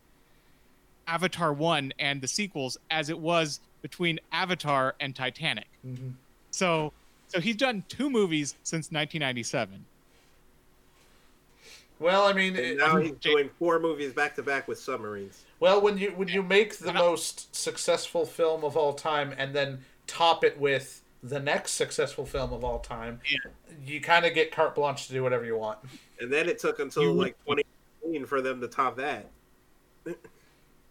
Avatar 1.07 1.53
1 1.53 1.93
and 1.99 2.21
the 2.21 2.29
sequels 2.29 2.77
as 2.91 3.09
it 3.11 3.19
was 3.19 3.61
between 3.83 4.19
Avatar 4.33 4.95
and 5.01 5.15
Titanic. 5.15 5.67
Mhm. 5.87 6.13
So 6.51 6.93
so 7.29 7.41
he's 7.41 7.57
done 7.57 7.85
two 7.89 8.11
movies 8.11 8.55
since 8.63 8.93
1997. 8.93 9.85
Well, 11.99 12.25
I 12.27 12.33
mean, 12.33 12.57
And 12.57 12.65
it- 12.65 12.79
now 12.79 12.97
he's 12.97 13.13
doing 13.13 13.49
four 13.59 13.79
movies 13.79 14.13
back 14.13 14.35
to 14.37 14.43
back 14.43 14.69
with 14.69 14.79
submarines. 14.79 15.45
well, 15.61 15.81
when 15.81 15.97
you 15.97 16.11
when 16.11 16.29
you 16.29 16.43
make 16.43 16.77
the 16.79 16.93
most 16.93 17.55
successful 17.55 18.27
film 18.27 18.65
of 18.65 18.77
all 18.77 18.93
time 18.93 19.35
and 19.39 19.55
then 19.55 19.85
top 20.07 20.45
it 20.45 20.59
with 20.59 21.01
the 21.25 21.41
next 21.41 21.73
successful 21.73 22.27
film 22.27 22.53
of 22.53 22.63
all 22.65 22.79
time, 22.79 23.19
Yeah. 23.29 23.39
you 23.85 24.01
kind 24.01 24.27
of 24.27 24.35
get 24.35 24.53
carte 24.53 24.75
blanche 24.75 25.07
to 25.07 25.13
do 25.15 25.23
whatever 25.23 25.45
you 25.45 25.57
want. 25.57 25.79
And 26.21 26.31
then 26.31 26.49
it 26.49 26.59
took 26.59 26.79
until 26.79 27.03
You 27.03 27.13
like 27.13 27.37
2018 27.47 28.27
for 28.27 28.43
them 28.43 28.61
to 28.61 28.69
top 28.69 28.97
that. 28.97 29.27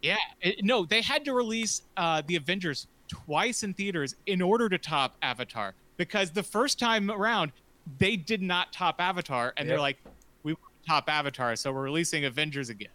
Yeah, 0.02 0.16
it, 0.42 0.64
no, 0.64 0.84
they 0.84 1.00
had 1.00 1.24
to 1.24 1.32
release 1.32 1.82
uh, 1.96 2.20
the 2.26 2.36
Avengers 2.36 2.88
twice 3.08 3.62
in 3.62 3.72
theaters 3.74 4.16
in 4.26 4.42
order 4.42 4.68
to 4.68 4.76
top 4.76 5.14
Avatar 5.22 5.74
because 5.96 6.30
the 6.30 6.42
first 6.42 6.78
time 6.80 7.10
around 7.10 7.52
they 7.98 8.16
did 8.16 8.42
not 8.42 8.72
top 8.72 8.96
Avatar, 8.98 9.52
and 9.56 9.68
they're 9.68 9.78
like, 9.78 9.98
"We 10.42 10.54
want 10.54 10.72
to 10.82 10.88
top 10.88 11.08
Avatar, 11.08 11.54
so 11.54 11.70
we're 11.70 11.82
releasing 11.82 12.24
Avengers 12.24 12.70
again." 12.70 12.88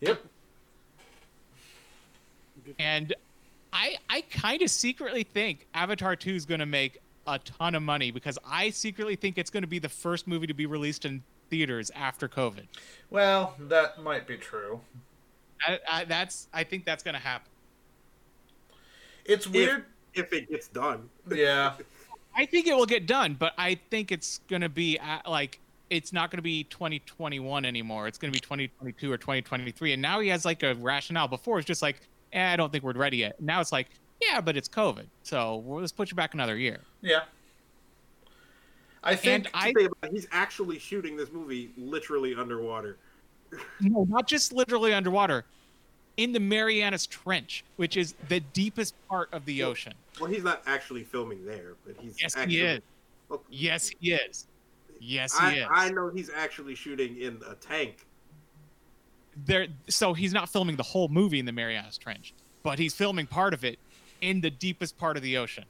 Yep. 0.00 0.24
And 2.78 3.14
I, 3.74 3.96
I 4.08 4.20
kind 4.22 4.62
of 4.62 4.70
secretly 4.70 5.24
think 5.24 5.66
Avatar 5.74 6.14
Two 6.14 6.34
is 6.34 6.46
going 6.46 6.60
to 6.60 6.66
make 6.66 6.98
a 7.26 7.38
ton 7.40 7.74
of 7.74 7.82
money 7.82 8.10
because 8.10 8.38
I 8.46 8.70
secretly 8.70 9.16
think 9.16 9.36
it's 9.36 9.50
going 9.50 9.64
to 9.64 9.68
be 9.68 9.80
the 9.80 9.88
first 9.88 10.28
movie 10.28 10.46
to 10.46 10.54
be 10.54 10.66
released 10.66 11.04
in 11.04 11.22
theaters 11.50 11.90
after 11.94 12.28
COVID. 12.28 12.66
Well, 13.10 13.54
that 13.58 14.00
might 14.00 14.26
be 14.26 14.36
true. 14.36 14.80
I, 15.66 15.80
I, 15.90 16.04
that's, 16.04 16.48
I 16.52 16.62
think 16.64 16.84
that's 16.84 17.02
going 17.02 17.14
to 17.14 17.20
happen. 17.20 17.50
It's 19.24 19.46
weird. 19.46 19.86
If 20.14 20.32
it 20.32 20.48
gets 20.48 20.68
done. 20.68 21.08
Yeah. 21.32 21.72
I 22.36 22.46
think 22.46 22.66
it 22.66 22.76
will 22.76 22.86
get 22.86 23.06
done, 23.06 23.34
but 23.38 23.54
I 23.58 23.78
think 23.90 24.12
it's 24.12 24.38
going 24.48 24.62
to 24.62 24.68
be 24.68 24.98
at, 24.98 25.28
like 25.28 25.60
it's 25.90 26.12
not 26.12 26.30
going 26.30 26.38
to 26.38 26.42
be 26.42 26.64
2021 26.64 27.64
anymore. 27.64 28.08
It's 28.08 28.18
going 28.18 28.32
to 28.32 28.36
be 28.36 28.40
2022 28.40 29.12
or 29.12 29.16
2023. 29.16 29.92
And 29.92 30.02
now 30.02 30.20
he 30.20 30.28
has 30.28 30.44
like 30.44 30.62
a 30.62 30.74
rationale. 30.74 31.28
Before 31.28 31.58
it's 31.58 31.66
just 31.66 31.82
like, 31.82 32.00
eh, 32.34 32.52
I 32.52 32.56
don't 32.56 32.70
think 32.70 32.84
we're 32.84 32.92
ready 32.92 33.18
yet. 33.18 33.40
Now 33.40 33.60
it's 33.60 33.72
like, 33.72 33.88
yeah, 34.20 34.40
but 34.40 34.56
it's 34.56 34.68
COVID, 34.68 35.06
so 35.22 35.56
we'll 35.64 35.80
let's 35.80 35.92
put 35.92 36.10
you 36.10 36.16
back 36.16 36.34
another 36.34 36.56
year. 36.56 36.80
Yeah. 37.00 37.22
I 39.02 39.14
think 39.16 39.48
I 39.52 39.68
about 39.68 40.10
he's 40.10 40.26
actually 40.32 40.78
shooting 40.78 41.16
this 41.16 41.30
movie 41.30 41.70
literally 41.76 42.34
underwater. 42.34 42.96
no, 43.80 44.04
not 44.08 44.26
just 44.26 44.52
literally 44.52 44.94
underwater, 44.94 45.44
in 46.16 46.32
the 46.32 46.40
Marianas 46.40 47.06
Trench, 47.06 47.64
which 47.76 47.96
is 47.96 48.14
the 48.28 48.40
deepest 48.40 48.94
part 49.08 49.28
of 49.32 49.44
the 49.44 49.62
ocean. 49.62 49.94
Well, 50.20 50.30
he's 50.30 50.44
not 50.44 50.62
actually 50.66 51.04
filming 51.04 51.44
there, 51.44 51.74
but 51.84 51.96
he's 51.98 52.20
Yes, 52.20 52.36
actually, 52.36 52.56
he 52.56 52.62
is. 52.62 52.80
Well, 53.28 53.42
Yes, 53.50 53.90
he 54.00 54.12
is. 54.12 54.46
Yes, 55.00 55.38
he 55.38 55.46
I, 55.46 55.54
is. 55.54 55.66
I 55.70 55.90
know 55.90 56.08
he's 56.08 56.30
actually 56.34 56.74
shooting 56.74 57.18
in 57.18 57.40
a 57.48 57.54
tank. 57.54 58.06
There 59.46 59.66
so 59.88 60.14
he's 60.14 60.32
not 60.32 60.48
filming 60.48 60.76
the 60.76 60.82
whole 60.82 61.08
movie 61.08 61.38
in 61.38 61.46
the 61.46 61.52
Marianas 61.52 61.98
Trench, 61.98 62.34
but 62.62 62.78
he's 62.78 62.94
filming 62.94 63.26
part 63.26 63.54
of 63.54 63.64
it 63.64 63.78
in 64.20 64.40
the 64.40 64.50
deepest 64.50 64.96
part 64.96 65.16
of 65.16 65.22
the 65.22 65.36
ocean. 65.36 65.64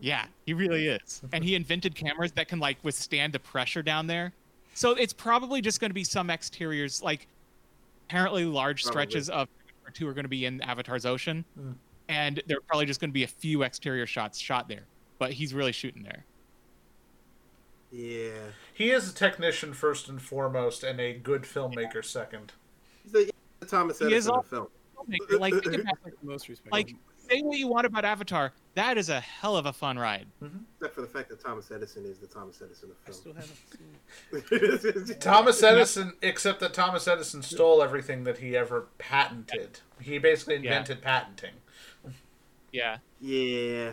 Yeah, 0.00 0.26
he 0.46 0.54
really 0.54 0.86
is. 0.86 1.22
And 1.32 1.42
he 1.42 1.54
invented 1.54 1.94
cameras 1.94 2.32
that 2.32 2.48
can 2.48 2.58
like 2.58 2.78
withstand 2.82 3.32
the 3.32 3.38
pressure 3.38 3.82
down 3.82 4.06
there. 4.06 4.32
So 4.74 4.92
it's 4.92 5.12
probably 5.12 5.60
just 5.60 5.80
going 5.80 5.90
to 5.90 5.94
be 5.94 6.04
some 6.04 6.30
exteriors 6.30 7.02
like 7.02 7.26
apparently 8.06 8.44
large 8.44 8.84
Probably. 8.84 9.02
stretches 9.02 9.30
of 9.30 9.48
or 9.84 9.90
two 9.90 10.06
are 10.06 10.12
going 10.12 10.24
to 10.24 10.28
be 10.28 10.44
in 10.44 10.60
Avatar's 10.62 11.06
ocean. 11.06 11.44
Mm. 11.58 11.74
And 12.08 12.42
there 12.46 12.58
are 12.58 12.62
probably 12.62 12.86
just 12.86 13.00
going 13.00 13.10
to 13.10 13.14
be 13.14 13.24
a 13.24 13.28
few 13.28 13.62
exterior 13.62 14.06
shots 14.06 14.38
shot 14.38 14.68
there, 14.68 14.84
but 15.18 15.32
he's 15.32 15.52
really 15.52 15.72
shooting 15.72 16.02
there. 16.02 16.24
Yeah. 17.90 18.30
he 18.74 18.90
is 18.90 19.10
a 19.10 19.14
technician 19.14 19.72
first 19.72 20.08
and 20.08 20.20
foremost, 20.20 20.82
and 20.84 21.00
a 21.00 21.14
good 21.14 21.42
filmmaker 21.42 22.04
second. 22.04 22.52
He's 23.02 23.12
the, 23.12 23.30
the 23.60 23.66
Thomas 23.66 23.98
He 23.98 24.06
Edison 24.06 24.18
is 24.18 24.28
of 24.28 24.46
film. 24.46 24.66
Like 25.38 25.54
think 25.62 25.82
about 25.82 25.96
Most 26.22 26.48
respect. 26.48 26.72
Like, 26.72 26.94
say 27.16 27.40
what 27.40 27.56
you 27.56 27.68
want 27.68 27.86
about 27.86 28.04
Avatar. 28.04 28.52
That 28.74 28.98
is 28.98 29.08
a 29.08 29.20
hell 29.20 29.56
of 29.56 29.64
a 29.66 29.72
fun 29.72 29.98
ride. 29.98 30.26
Except 30.76 30.94
for 30.94 31.00
the 31.00 31.06
fact 31.06 31.28
that 31.30 31.40
Thomas 31.42 31.70
Edison 31.70 32.04
is 32.04 32.18
the 32.18 32.26
Thomas 32.26 32.60
Edison 32.62 32.90
I 33.06 33.08
of 33.08 33.14
still 33.14 33.32
film. 33.32 33.46
haven't 34.32 34.48
seen 35.06 35.14
it. 35.14 35.20
Thomas 35.20 35.62
Edison, 35.62 36.12
except 36.20 36.60
that 36.60 36.74
Thomas 36.74 37.08
Edison 37.08 37.42
stole 37.42 37.82
everything 37.82 38.24
that 38.24 38.38
he 38.38 38.56
ever 38.56 38.88
patented. 38.98 39.80
He 40.00 40.18
basically 40.18 40.54
Yeah. 40.56 40.60
invented 40.78 41.00
patenting. 41.00 41.54
Yeah. 42.72 42.98
Yeah. 43.20 43.92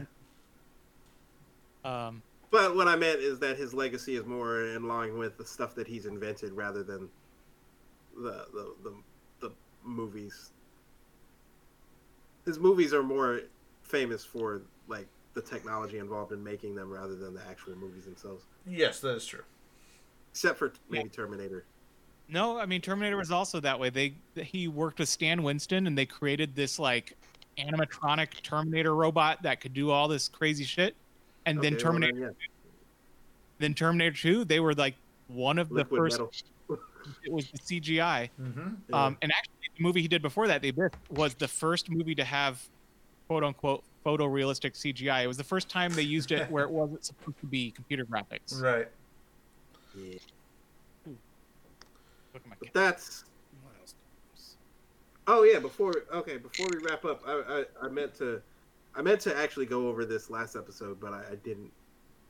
Um, 1.86 2.22
But 2.56 2.74
what 2.74 2.88
I 2.88 2.96
meant 2.96 3.20
is 3.20 3.38
that 3.40 3.58
his 3.58 3.74
legacy 3.74 4.16
is 4.16 4.26
more 4.26 4.62
in 4.62 4.88
line 4.88 5.18
with 5.18 5.38
the 5.38 5.44
stuff 5.44 5.76
that 5.76 5.88
he's 5.88 6.06
invented 6.06 6.54
rather 6.54 6.84
than 6.84 7.10
the 8.16 8.46
the 8.54 8.74
the, 8.82 8.94
the 9.42 9.52
movies. 9.84 10.52
His 12.46 12.58
movies 12.58 12.94
are 12.94 13.04
more 13.04 13.42
famous 13.84 14.24
for 14.24 14.62
like 14.88 15.06
the 15.34 15.42
technology 15.42 15.98
involved 15.98 16.32
in 16.32 16.42
making 16.42 16.76
them 16.76 16.90
rather 16.90 17.14
than 17.14 17.34
the 17.34 17.42
actual 17.50 17.76
movies 17.76 18.06
themselves. 18.06 18.46
Yes, 18.66 19.02
that 19.02 19.18
is 19.18 19.26
true. 19.26 19.44
Except 20.32 20.58
for 20.58 20.72
maybe 20.90 21.10
Terminator. 21.10 21.66
no, 22.30 22.58
I 22.58 22.66
mean 22.66 22.80
Terminator 22.80 23.18
was 23.18 23.32
also 23.32 23.60
that 23.60 23.78
way. 23.78 23.90
They 23.90 24.14
he 24.42 24.70
worked 24.70 25.00
with 25.00 25.10
Stan 25.10 25.44
Winston 25.44 25.88
and 25.88 25.98
they 25.98 26.06
created 26.06 26.56
this 26.56 26.80
like 26.80 27.18
animatronic 27.58 28.42
Terminator 28.44 28.96
robot 28.96 29.44
that 29.44 29.60
could 29.60 29.74
do 29.74 29.92
all 29.92 30.08
this 30.08 30.30
crazy 30.30 30.64
shit. 30.64 30.96
And 31.46 31.62
then 31.62 31.74
Okay, 31.74 31.84
well, 31.84 31.94
Terminator, 31.94 32.20
then, 32.20 32.36
then 33.60 33.74
Terminator 33.74 34.16
Two, 34.16 34.46
they 34.46 34.60
were 34.60 34.74
like 34.74 34.96
one 35.28 35.60
of 35.60 35.70
yeah. 35.72 35.84
the 35.84 35.86
first. 35.86 36.22
It 37.24 37.32
was 37.32 37.52
the 37.52 37.60
CGI. 37.60 38.32
Mm-hmm. 38.42 38.70
Yeah. 38.90 39.06
Um, 39.06 39.16
and 39.22 39.32
actually, 39.32 39.70
the 39.78 39.84
movie 39.84 40.02
he 40.02 40.08
did 40.08 40.24
before 40.24 40.48
that, 40.48 40.64
The 40.64 40.70
Abyss, 40.70 40.90
was 41.12 41.36
the 41.36 41.48
first 41.48 41.88
movie 41.88 42.16
to 42.16 42.24
have 42.24 42.60
"quote 43.28 43.44
unquote" 43.44 43.84
photorealistic 44.04 44.74
CGI. 44.74 45.24
It 45.24 45.28
was 45.28 45.38
the 45.38 45.44
first 45.44 45.70
time 45.70 45.94
they 45.94 46.02
used 46.02 46.32
it 46.32 46.50
where 46.52 46.64
it 46.64 46.72
wasn't 46.72 47.06
supposed 47.06 47.40
to 47.42 47.46
be 47.46 47.70
computer 47.70 48.06
graphics. 48.06 48.60
Right. 48.60 48.88
Yeah. 49.96 50.18
Look 51.06 52.42
at 52.44 52.48
my 52.48 52.56
But 52.60 52.74
that's 52.74 53.26
Oh 55.28 55.44
yeah, 55.44 55.60
before 55.60 55.94
okay, 56.14 56.38
before 56.38 56.68
we 56.70 56.78
wrap 56.88 57.04
up, 57.06 57.22
I, 57.28 57.64
I, 57.82 57.86
I 57.86 57.90
meant 57.90 58.14
to 58.16 58.42
I 58.96 59.02
meant 59.02 59.22
to 59.22 59.38
actually 59.38 59.66
go 59.66 59.88
over 59.88 60.06
this 60.06 60.30
last 60.30 60.56
episode, 60.56 61.00
but 61.00 61.14
I, 61.14 61.24
I 61.32 61.36
didn't. 61.44 61.72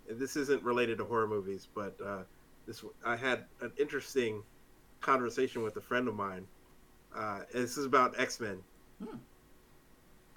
This 0.10 0.36
isn't 0.36 0.64
related 0.64 0.98
to 1.00 1.06
horror 1.06 1.28
movies, 1.28 1.68
but 1.74 1.96
uh, 2.04 2.24
this 2.66 2.84
I 3.06 3.16
had 3.16 3.46
an 3.62 3.72
interesting 3.78 4.44
conversation 5.02 5.64
with 5.64 5.78
a 5.78 5.82
friend 5.82 6.08
of 6.08 6.16
mine. 6.16 6.48
Uh, 7.16 7.42
this 7.54 7.78
is 7.78 7.86
about 7.86 8.20
X 8.20 8.40
Men. 8.40 8.58
Hmm. 9.04 9.18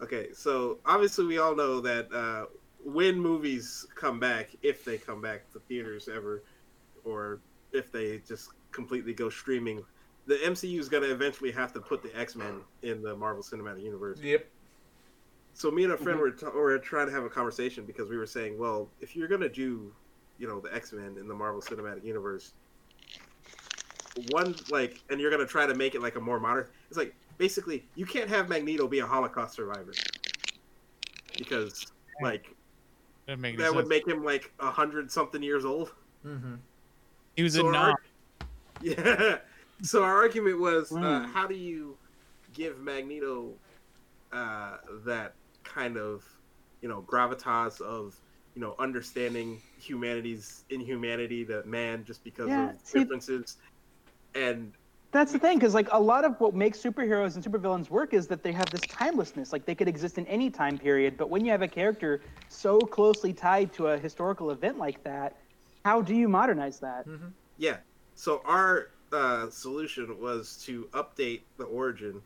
Okay, 0.01 0.29
so 0.33 0.79
obviously 0.87 1.25
we 1.25 1.39
all 1.39 1.57
know 1.57 1.81
that 1.81 2.13
uh, 2.13 2.47
when 2.85 3.19
movies 3.19 3.87
come 3.95 4.21
back, 4.21 4.51
if 4.63 4.85
they 4.85 4.97
come 4.97 5.21
back 5.21 5.51
to 5.53 5.59
theaters 5.61 6.09
ever, 6.09 6.45
or 7.05 7.41
if 7.73 7.91
they 7.91 8.19
just 8.19 8.51
completely 8.71 9.13
go 9.13 9.29
streaming, 9.29 9.85
the 10.27 10.37
MCU 10.37 10.79
is 10.79 10.89
going 10.89 11.03
to 11.03 11.11
eventually 11.11 11.51
have 11.51 11.73
to 11.73 11.81
put 11.81 12.03
the 12.03 12.17
X 12.17 12.37
Men 12.37 12.61
in 12.83 13.03
the 13.03 13.17
Marvel 13.17 13.43
Cinematic 13.43 13.83
Universe. 13.83 14.21
Yep. 14.21 14.47
So 15.59 15.73
me 15.73 15.83
and 15.83 15.93
a 15.93 15.97
friend 15.97 16.21
were, 16.21 16.31
t- 16.31 16.47
were 16.47 16.79
trying 16.79 17.07
to 17.09 17.13
have 17.13 17.25
a 17.25 17.29
conversation 17.29 17.85
because 17.85 18.09
we 18.09 18.17
were 18.17 18.27
saying, 18.27 18.57
well, 18.57 18.89
if 19.01 19.17
you're 19.17 19.27
going 19.27 19.41
to 19.41 19.49
do, 19.49 19.93
you 20.39 20.47
know, 20.47 20.61
the 20.61 20.73
X 20.73 20.93
Men 20.93 21.17
in 21.19 21.27
the 21.27 21.35
Marvel 21.35 21.61
Cinematic 21.61 22.05
Universe, 22.05 22.53
one 24.31 24.55
like, 24.71 25.03
and 25.11 25.21
you're 25.21 25.31
going 25.33 25.45
to 25.45 25.51
try 25.51 25.67
to 25.67 25.75
make 25.75 25.97
it 25.97 26.01
like 26.01 26.15
a 26.15 26.21
more 26.21 26.39
modern. 26.39 26.69
It's 26.91 26.97
like 26.97 27.13
basically 27.39 27.85
you 27.97 28.07
can't 28.07 28.29
have 28.31 28.49
Magneto 28.49 28.87
be 28.87 29.01
a 29.01 29.07
Holocaust 29.07 29.55
survivor 29.55 29.93
because 31.37 31.87
like 32.23 32.55
Didn't 33.27 33.41
make 33.41 33.59
that 33.59 33.75
would 33.75 33.89
make 33.89 34.07
him 34.07 34.25
like 34.25 34.53
a 34.61 34.71
hundred 34.71 35.11
something 35.11 35.43
years 35.43 35.65
old. 35.65 35.91
Mm-hmm. 36.25 36.55
he 37.35 37.43
was 37.43 37.55
so 37.55 37.69
a 37.69 37.77
our- 37.77 37.95
Yeah. 38.81 39.39
So 39.83 40.05
our 40.05 40.15
argument 40.17 40.61
was, 40.61 40.93
uh, 40.93 40.97
Mm. 40.97 41.33
how 41.33 41.49
do 41.49 41.55
you 41.57 41.97
give 42.55 42.79
Magneto 42.79 43.55
uh, 44.33 44.77
that 45.05 45.35
kind 45.69 45.97
of, 45.97 46.25
you 46.83 46.89
know, 46.89 47.03
gravitas 47.03 47.81
of, 47.81 48.21
you 48.55 48.61
know, 48.61 48.75
understanding 48.79 49.61
humanity's 49.79 50.65
inhumanity 50.71 51.45
to 51.47 51.65
man 51.65 52.05
just 52.05 52.25
because 52.25 52.49
Yeah, 52.49 52.71
of 52.71 52.85
see- 52.85 53.01
differences, 53.01 53.57
and 54.35 54.75
That's 55.11 55.33
the 55.33 55.39
thing, 55.39 55.59
because 55.59 55.75
like 55.75 55.89
a 55.93 56.01
lot 56.01 56.25
of 56.25 56.39
what 56.39 56.55
makes 56.55 56.79
superheroes 56.83 57.35
and 57.35 57.45
supervillains 57.45 57.89
work 57.89 58.13
is 58.13 58.27
that 58.29 58.43
they 58.43 58.53
have 58.53 58.71
this 58.71 58.83
timelessness. 58.83 59.53
Like 59.53 59.65
they 59.65 59.75
could 59.75 59.89
exist 59.89 60.19
in 60.19 60.27
any 60.27 60.51
time 60.51 60.77
period, 60.79 61.17
but 61.17 61.31
when 61.31 61.45
you 61.45 61.51
have 61.51 61.63
a 61.63 61.69
character 61.69 62.21
so 62.49 62.79
closely 62.79 63.33
tied 63.33 63.73
to 63.75 63.89
a 63.89 63.99
historical 63.99 64.51
event 64.51 64.79
like 64.79 65.03
that, 65.05 65.37
how 65.85 66.03
do 66.03 66.15
you 66.15 66.29
modernize 66.29 66.79
that? 66.81 67.07
Yeah. 67.57 67.79
So 68.15 68.43
our 68.45 68.89
uh, 69.13 69.49
solution 69.49 70.21
was 70.21 70.59
to 70.67 70.89
update 70.93 71.45
the 71.57 71.65
origin 71.65 72.21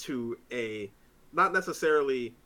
to 0.00 0.36
a 0.52 0.92
not 1.32 1.52
necessarily 1.54 2.36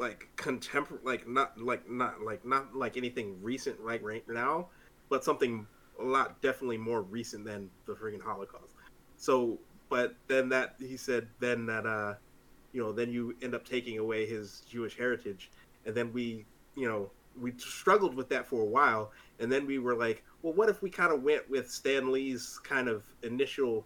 like 0.00 0.28
contemporary, 0.36 1.02
like 1.04 1.28
not 1.28 1.60
like 1.60 1.88
not 1.88 2.22
like 2.22 2.44
not 2.44 2.74
like 2.74 2.96
anything 2.96 3.36
recent 3.42 3.78
right 3.78 4.02
right 4.02 4.24
now, 4.28 4.66
but 5.08 5.22
something 5.22 5.66
a 6.00 6.04
lot 6.04 6.40
definitely 6.40 6.78
more 6.78 7.02
recent 7.02 7.44
than 7.44 7.70
the 7.86 7.92
freaking 7.92 8.20
Holocaust. 8.20 8.74
So, 9.16 9.58
but 9.90 10.14
then 10.26 10.48
that 10.48 10.74
he 10.78 10.96
said 10.96 11.28
then 11.38 11.66
that 11.66 11.86
uh, 11.86 12.14
you 12.72 12.82
know, 12.82 12.92
then 12.92 13.12
you 13.12 13.36
end 13.42 13.54
up 13.54 13.64
taking 13.64 13.98
away 13.98 14.26
his 14.26 14.62
Jewish 14.68 14.96
heritage, 14.96 15.50
and 15.84 15.94
then 15.94 16.12
we, 16.12 16.44
you 16.76 16.88
know, 16.88 17.10
we 17.40 17.52
struggled 17.58 18.14
with 18.14 18.28
that 18.30 18.46
for 18.46 18.62
a 18.62 18.66
while, 18.66 19.12
and 19.38 19.50
then 19.50 19.66
we 19.66 19.78
were 19.78 19.94
like, 19.94 20.22
well, 20.42 20.52
what 20.52 20.68
if 20.68 20.82
we 20.82 20.90
kind 20.90 21.12
of 21.12 21.22
went 21.22 21.48
with 21.50 21.70
Stan 21.70 22.12
Lee's 22.12 22.60
kind 22.62 22.88
of 22.88 23.02
initial, 23.22 23.84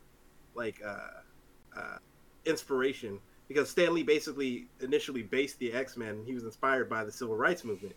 like, 0.54 0.80
uh, 0.84 1.78
uh, 1.78 1.98
inspiration? 2.44 3.18
Because 3.48 3.68
Stan 3.70 3.94
Lee 3.94 4.02
basically 4.02 4.66
initially 4.80 5.22
based 5.22 5.58
the 5.58 5.72
X 5.72 5.96
Men. 5.96 6.22
He 6.26 6.32
was 6.34 6.44
inspired 6.44 6.88
by 6.88 7.04
the 7.04 7.12
Civil 7.12 7.36
Rights 7.36 7.64
Movement. 7.64 7.94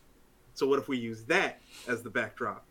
So 0.54 0.68
what 0.68 0.80
if 0.80 0.88
we 0.88 0.98
use 0.98 1.24
that 1.26 1.62
as 1.88 2.02
the 2.02 2.10
backdrop, 2.10 2.66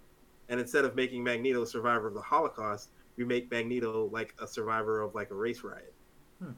and 0.48 0.60
instead 0.60 0.84
of 0.84 0.94
making 0.94 1.22
Magneto 1.24 1.62
a 1.62 1.66
survivor 1.66 2.06
of 2.08 2.14
the 2.14 2.20
Holocaust, 2.20 2.90
we 3.16 3.24
make 3.24 3.50
Magneto 3.50 4.08
like 4.12 4.34
a 4.40 4.46
survivor 4.46 5.00
of 5.00 5.14
like 5.14 5.30
a 5.30 5.34
race 5.34 5.62
riot. 5.62 5.92
Hmm. 6.42 6.50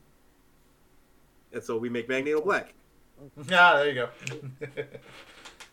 And 1.53 1.63
so 1.63 1.77
we 1.77 1.89
make 1.89 2.09
Magneto 2.09 2.41
black. 2.41 2.75
Yeah, 3.49 3.75
there 3.77 3.89
you 3.89 3.95
go. 3.95 4.09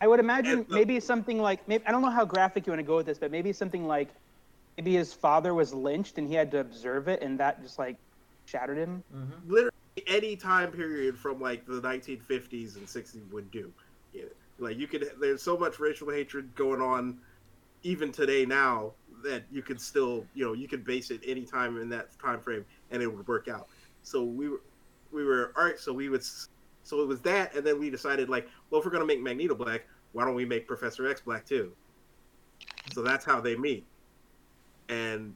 I 0.00 0.06
would 0.06 0.20
imagine 0.20 0.58
And 0.60 0.68
the- 0.68 0.74
maybe 0.74 1.00
something 1.00 1.40
like 1.40 1.66
maybe 1.68 1.84
I 1.86 1.90
don't 1.90 2.02
know 2.02 2.10
how 2.10 2.24
graphic 2.24 2.66
you 2.66 2.70
want 2.72 2.80
to 2.80 2.86
go 2.86 2.96
with 2.96 3.06
this, 3.06 3.18
but 3.18 3.30
maybe 3.30 3.52
something 3.52 3.86
like 3.86 4.08
maybe 4.76 4.94
his 4.94 5.12
father 5.12 5.54
was 5.54 5.72
lynched 5.72 6.18
and 6.18 6.28
he 6.28 6.34
had 6.34 6.50
to 6.52 6.58
observe 6.60 7.08
it, 7.08 7.22
and 7.22 7.40
that 7.40 7.62
just 7.62 7.78
like 7.78 7.96
shattered 8.44 8.78
him. 8.78 9.02
Mm-hmm. 9.14 9.50
literally 9.50 9.70
any 10.06 10.36
time 10.36 10.70
period 10.70 11.18
from 11.18 11.40
like 11.40 11.66
the 11.66 11.80
1950s 11.80 12.76
and 12.76 12.86
60s 12.86 13.30
would 13.32 13.50
do. 13.50 13.72
Like 14.58 14.78
you 14.78 14.86
could, 14.86 15.10
there's 15.20 15.42
so 15.42 15.56
much 15.56 15.78
racial 15.78 16.10
hatred 16.10 16.54
going 16.54 16.80
on, 16.80 17.18
even 17.82 18.10
today 18.10 18.46
now 18.46 18.92
that 19.22 19.44
you 19.50 19.62
could 19.62 19.80
still, 19.80 20.24
you 20.34 20.44
know, 20.44 20.52
you 20.52 20.68
could 20.68 20.84
base 20.84 21.10
it 21.10 21.20
any 21.26 21.44
time 21.44 21.80
in 21.80 21.88
that 21.90 22.18
time 22.18 22.40
frame 22.40 22.64
and 22.90 23.02
it 23.02 23.06
would 23.06 23.26
work 23.28 23.48
out. 23.48 23.68
So 24.02 24.22
we 24.22 24.48
were, 24.48 24.62
we 25.12 25.24
were 25.24 25.52
all 25.56 25.64
right. 25.64 25.78
So 25.78 25.92
we 25.92 26.08
would, 26.08 26.22
so 26.22 27.02
it 27.02 27.08
was 27.08 27.20
that, 27.22 27.54
and 27.54 27.66
then 27.66 27.78
we 27.78 27.90
decided 27.90 28.28
like, 28.28 28.48
well, 28.70 28.80
if 28.80 28.84
we're 28.84 28.92
gonna 28.92 29.04
make 29.04 29.20
Magneto 29.20 29.54
black, 29.54 29.86
why 30.12 30.24
don't 30.24 30.34
we 30.34 30.44
make 30.44 30.66
Professor 30.66 31.08
X 31.08 31.20
black 31.20 31.44
too? 31.44 31.72
So 32.94 33.02
that's 33.02 33.24
how 33.24 33.40
they 33.40 33.56
meet. 33.56 33.84
And 34.88 35.34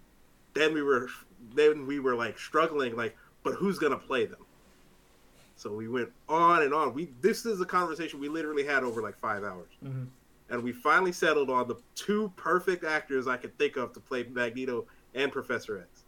then 0.54 0.72
we 0.72 0.82
were, 0.82 1.08
then 1.54 1.86
we 1.86 1.98
were 1.98 2.14
like 2.14 2.38
struggling, 2.38 2.96
like, 2.96 3.16
but 3.42 3.54
who's 3.54 3.78
gonna 3.78 3.98
play 3.98 4.26
them? 4.26 4.40
So 5.60 5.74
we 5.74 5.88
went 5.88 6.10
on 6.26 6.62
and 6.62 6.72
on. 6.72 6.94
We 6.94 7.10
this 7.20 7.44
is 7.44 7.60
a 7.60 7.66
conversation 7.66 8.18
we 8.18 8.30
literally 8.30 8.64
had 8.64 8.82
over 8.82 9.02
like 9.02 9.18
five 9.18 9.44
hours, 9.44 9.68
Mhm. 9.84 10.06
and 10.48 10.62
we 10.64 10.72
finally 10.72 11.12
settled 11.12 11.50
on 11.50 11.68
the 11.68 11.76
two 11.94 12.32
perfect 12.34 12.82
actors 12.82 13.28
I 13.28 13.36
could 13.36 13.54
think 13.58 13.76
of 13.76 13.92
to 13.92 14.00
play 14.00 14.22
Magneto 14.22 14.86
and 15.14 15.30
Professor 15.30 15.76
X. 15.78 16.04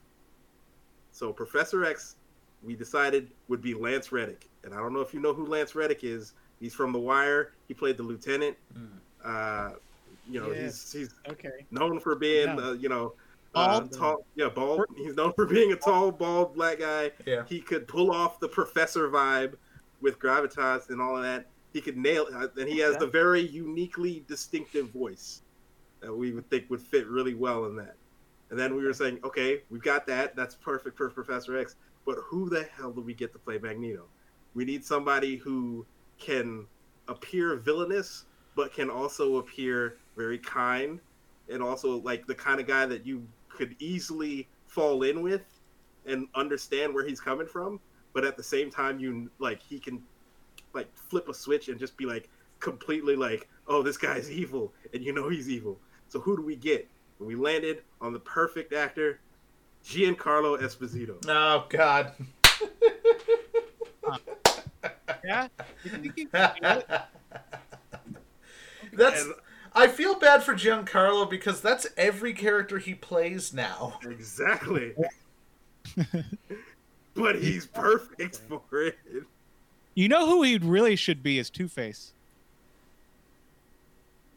So 1.10 1.34
Professor 1.34 1.84
X, 1.84 2.16
we 2.62 2.74
decided 2.74 3.30
would 3.48 3.60
be 3.60 3.74
Lance 3.74 4.10
Reddick, 4.10 4.48
and 4.64 4.72
I 4.72 4.78
don't 4.78 4.94
know 4.94 5.00
if 5.02 5.12
you 5.12 5.20
know 5.20 5.34
who 5.34 5.44
Lance 5.44 5.74
Reddick 5.74 6.02
is. 6.02 6.32
He's 6.58 6.72
from 6.72 6.90
The 6.92 6.98
Wire. 7.00 7.52
He 7.68 7.74
played 7.74 7.98
the 7.98 8.04
lieutenant. 8.04 8.56
Mhm. 8.74 8.88
Uh, 9.22 9.74
you 10.30 10.40
know, 10.40 10.50
Yeah. 10.50 10.62
he's 10.62 10.90
he's 10.92 11.14
Okay. 11.28 11.66
known 11.70 12.00
for 12.00 12.14
being, 12.14 12.56
No. 12.56 12.70
uh, 12.70 12.72
you 12.72 12.88
know, 12.88 13.12
uh, 13.54 13.80
Bald? 13.80 13.92
tall. 13.92 14.26
Yeah, 14.34 14.48
bald. 14.48 14.84
He's 14.96 15.14
known 15.14 15.32
for 15.34 15.46
being 15.46 15.72
a 15.72 15.76
tall, 15.76 16.10
bald 16.10 16.54
black 16.54 16.78
guy. 16.80 17.10
Yeah. 17.26 17.44
He 17.48 17.60
could 17.60 17.86
pull 17.86 18.10
off 18.10 18.40
the 18.40 18.48
professor 18.48 19.08
vibe 19.08 19.54
with 20.00 20.18
gravitas 20.18 20.90
and 20.90 21.00
all 21.00 21.16
of 21.16 21.22
that. 21.22 21.46
He 21.72 21.80
could 21.80 21.96
nail 21.96 22.26
it, 22.26 22.50
and 22.58 22.68
he 22.68 22.78
has 22.78 22.96
the 22.98 23.06
very 23.06 23.40
uniquely 23.40 24.24
distinctive 24.28 24.90
voice 24.90 25.42
that 26.00 26.14
we 26.14 26.32
would 26.32 26.48
think 26.50 26.68
would 26.68 26.82
fit 26.82 27.06
really 27.06 27.34
well 27.34 27.64
in 27.66 27.76
that. 27.76 27.94
And 28.50 28.58
then 28.58 28.76
we 28.76 28.84
were 28.84 28.92
saying, 28.92 29.20
okay, 29.24 29.62
we've 29.70 29.82
got 29.82 30.06
that. 30.08 30.36
That's 30.36 30.54
perfect 30.54 30.98
for 30.98 31.08
Professor 31.08 31.56
X. 31.56 31.76
But 32.04 32.18
who 32.22 32.50
the 32.50 32.64
hell 32.76 32.90
do 32.90 33.00
we 33.00 33.14
get 33.14 33.32
to 33.32 33.38
play 33.38 33.58
Magneto? 33.58 34.04
We 34.54 34.66
need 34.66 34.84
somebody 34.84 35.36
who 35.36 35.86
can 36.18 36.66
appear 37.08 37.56
villainous, 37.56 38.26
but 38.54 38.74
can 38.74 38.90
also 38.90 39.36
appear 39.36 39.96
very 40.16 40.38
kind, 40.38 41.00
and 41.48 41.62
also 41.62 42.00
like 42.00 42.26
the 42.26 42.34
kind 42.34 42.60
of 42.60 42.66
guy 42.66 42.84
that 42.84 43.06
you 43.06 43.26
could 43.56 43.76
easily 43.78 44.48
fall 44.66 45.02
in 45.02 45.22
with 45.22 45.42
and 46.06 46.26
understand 46.34 46.94
where 46.94 47.06
he's 47.06 47.20
coming 47.20 47.46
from. 47.46 47.78
But 48.12 48.24
at 48.24 48.36
the 48.36 48.42
same 48.42 48.70
time, 48.70 48.98
you 48.98 49.30
like 49.38 49.62
he 49.62 49.78
can 49.78 50.02
like 50.74 50.88
flip 51.08 51.28
a 51.28 51.34
switch 51.34 51.68
and 51.68 51.78
just 51.78 51.96
be 51.96 52.04
like 52.06 52.28
completely 52.60 53.16
like, 53.16 53.48
oh, 53.68 53.82
this 53.82 53.96
guy's 53.96 54.30
evil, 54.30 54.72
and 54.92 55.02
you 55.02 55.12
know 55.12 55.28
he's 55.28 55.48
evil. 55.48 55.78
So 56.08 56.20
who 56.20 56.36
do 56.36 56.42
we 56.42 56.56
get? 56.56 56.88
And 57.18 57.28
we 57.28 57.34
landed 57.36 57.82
on 58.00 58.12
the 58.12 58.18
perfect 58.20 58.72
actor, 58.72 59.20
Giancarlo 59.84 60.60
Esposito. 60.60 61.16
Oh 61.28 61.66
God. 61.68 62.12
Yeah. 65.24 65.48
You 65.84 65.90
think 65.90 66.16
you 66.16 66.26
can 66.26 66.50
do 66.60 66.68
it? 66.68 66.86
That's. 68.92 69.22
And- 69.22 69.34
I 69.74 69.88
feel 69.88 70.18
bad 70.18 70.42
for 70.42 70.54
Giancarlo 70.54 71.28
because 71.28 71.60
that's 71.60 71.86
every 71.96 72.32
character 72.34 72.78
he 72.78 72.94
plays 72.94 73.52
now. 73.54 73.98
Exactly. 74.04 74.94
but 77.14 77.36
he's 77.36 77.66
perfect 77.66 78.42
for 78.48 78.62
it. 78.86 78.96
You 79.94 80.08
know 80.08 80.26
who 80.26 80.42
he 80.42 80.58
really 80.58 80.96
should 80.96 81.22
be 81.22 81.38
is 81.38 81.50
Two 81.50 81.68
Face. 81.68 82.12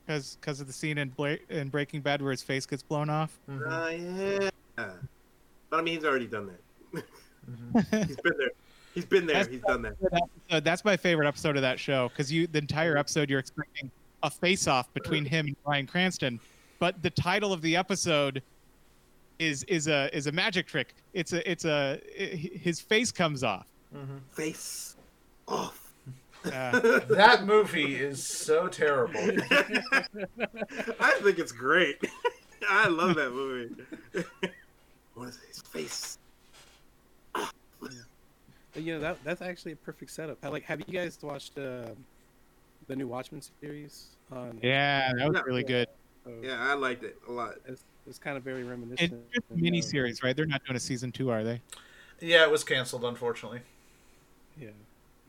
Because 0.05 0.37
because 0.39 0.61
of 0.61 0.67
the 0.67 0.73
scene 0.73 0.97
in, 0.97 1.09
Bla- 1.09 1.37
in 1.49 1.69
Breaking 1.69 2.01
Bad 2.01 2.21
where 2.21 2.31
his 2.31 2.43
face 2.43 2.65
gets 2.65 2.83
blown 2.83 3.09
off. 3.09 3.37
Uh, 3.49 3.87
yeah. 3.87 4.49
But 4.75 4.99
I 5.71 5.81
mean, 5.81 5.95
he's 5.95 6.05
already 6.05 6.27
done 6.27 6.47
that. 6.47 7.05
He's 8.07 8.15
been 8.17 8.37
there. 8.37 8.49
He's 8.93 9.05
been 9.05 9.25
there. 9.25 9.35
That's- 9.35 9.53
He's 9.53 9.61
done 9.61 9.81
that. 9.83 9.95
Uh, 10.49 10.59
that's 10.61 10.85
my 10.85 10.95
favorite 10.97 11.27
episode 11.27 11.55
of 11.57 11.61
that 11.61 11.79
show 11.79 12.09
because 12.09 12.31
you 12.31 12.47
the 12.47 12.59
entire 12.59 12.97
episode 12.97 13.29
you're 13.29 13.39
expecting 13.39 13.91
a 14.25 14.29
face 14.29 14.67
off 14.67 14.91
between 14.93 15.23
him 15.23 15.47
and 15.47 15.63
Bryan 15.63 15.85
Cranston, 15.87 16.39
but 16.79 17.01
the 17.03 17.11
title 17.11 17.53
of 17.53 17.61
the 17.61 17.75
episode 17.75 18.41
is 19.37 19.63
is 19.65 19.87
a 19.87 20.09
is 20.15 20.27
a 20.27 20.31
magic 20.31 20.67
trick. 20.67 20.95
It's 21.13 21.31
a 21.33 21.49
it's 21.49 21.65
a 21.65 21.99
i 22.19 22.23
his 22.35 22.81
face 22.81 23.11
comes 23.11 23.43
off. 23.43 23.67
Face 24.31 24.95
off. 25.47 25.93
Uh, 26.43 26.79
That 27.09 27.45
movie 27.45 27.95
is 27.95 28.25
so 28.25 28.67
terrible. 28.67 29.19
I 30.99 31.11
think 31.21 31.39
it's 31.39 31.51
great. 31.51 31.97
I 32.69 32.87
love 32.87 33.15
that 33.15 33.31
movie. 33.31 33.75
what 35.13 35.29
is 35.29 35.39
his 35.47 35.61
face? 35.61 36.17
But 37.33 38.83
yeah, 38.83 38.97
that 38.97 39.23
that's 39.23 39.41
actually 39.41 39.71
a 39.73 39.77
perfect 39.77 40.11
setup. 40.11 40.43
Like, 40.43 40.63
have 40.63 40.79
you 40.79 40.93
guys 40.93 41.17
watched 41.21 41.57
uh, 41.57 41.89
the 42.87 42.95
new 42.95 43.07
Watchmen 43.07 43.41
series? 43.61 44.07
On 44.31 44.59
yeah, 44.61 45.11
that 45.17 45.27
was 45.27 45.35
Yeah. 45.35 45.41
really 45.45 45.63
good. 45.63 45.87
so 46.23 46.31
Yeah, 46.41 46.59
I 46.59 46.73
liked 46.73 47.03
it 47.03 47.17
a 47.27 47.31
lot. 47.31 47.55
it's, 47.67 47.83
it's 48.07 48.17
kind 48.19 48.37
of 48.37 48.43
very 48.43 48.63
reminiscent. 48.63 49.13
It's 49.13 49.33
just 49.33 49.51
a 49.51 49.55
mini 49.61 49.79
uh, 49.79 49.83
series, 49.83 50.23
right? 50.23 50.35
They're 50.35 50.45
not 50.45 50.63
doing 50.65 50.75
a 50.75 50.79
season 50.79 51.11
two, 51.11 51.29
are 51.29 51.43
they? 51.43 51.61
Yeah, 52.21 52.43
it 52.43 52.51
was 52.51 52.63
canceled, 52.63 53.03
unfortunately. 53.05 53.61
Yeah, 54.59 54.69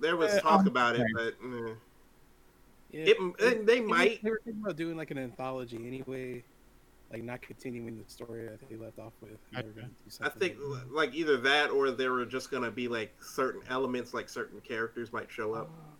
There 0.00 0.16
was 0.16 0.32
Uh, 0.34 0.40
talk 0.40 0.60
um, 0.60 0.66
about 0.68 0.96
it, 0.96 1.06
but 1.14 1.34
eh. 1.44 1.74
yeah. 2.92 3.04
it, 3.04 3.18
and 3.18 3.34
they 3.38 3.54
They 3.74 3.80
were- 3.80 3.86
might. 3.88 4.22
They 4.22 4.30
were 4.30 4.40
thinking 4.44 4.62
about 4.62 4.76
doing 4.76 4.96
like 4.96 5.10
an 5.10 5.18
anthology 5.18 5.86
anyway, 5.86 6.44
like 7.12 7.22
not 7.22 7.42
continuing 7.42 7.98
the 8.02 8.08
story 8.10 8.46
that 8.46 8.60
they 8.70 8.76
left 8.76 8.98
off 8.98 9.12
with. 9.20 9.32
They 9.52 9.62
were 9.62 9.68
gonna 9.72 9.88
do 9.88 10.24
I 10.24 10.28
think 10.28 10.56
like 10.90 11.14
either 11.14 11.36
that 11.38 11.70
or 11.70 11.90
there 11.90 12.12
were 12.12 12.24
just 12.24 12.50
gonna 12.50 12.70
be 12.70 12.88
like 12.88 13.14
certain 13.22 13.62
elements, 13.68 14.14
like 14.14 14.28
certain 14.28 14.60
characters 14.60 15.12
might 15.12 15.30
show 15.30 15.52
up. 15.54 15.68
Yeah. 15.70 15.92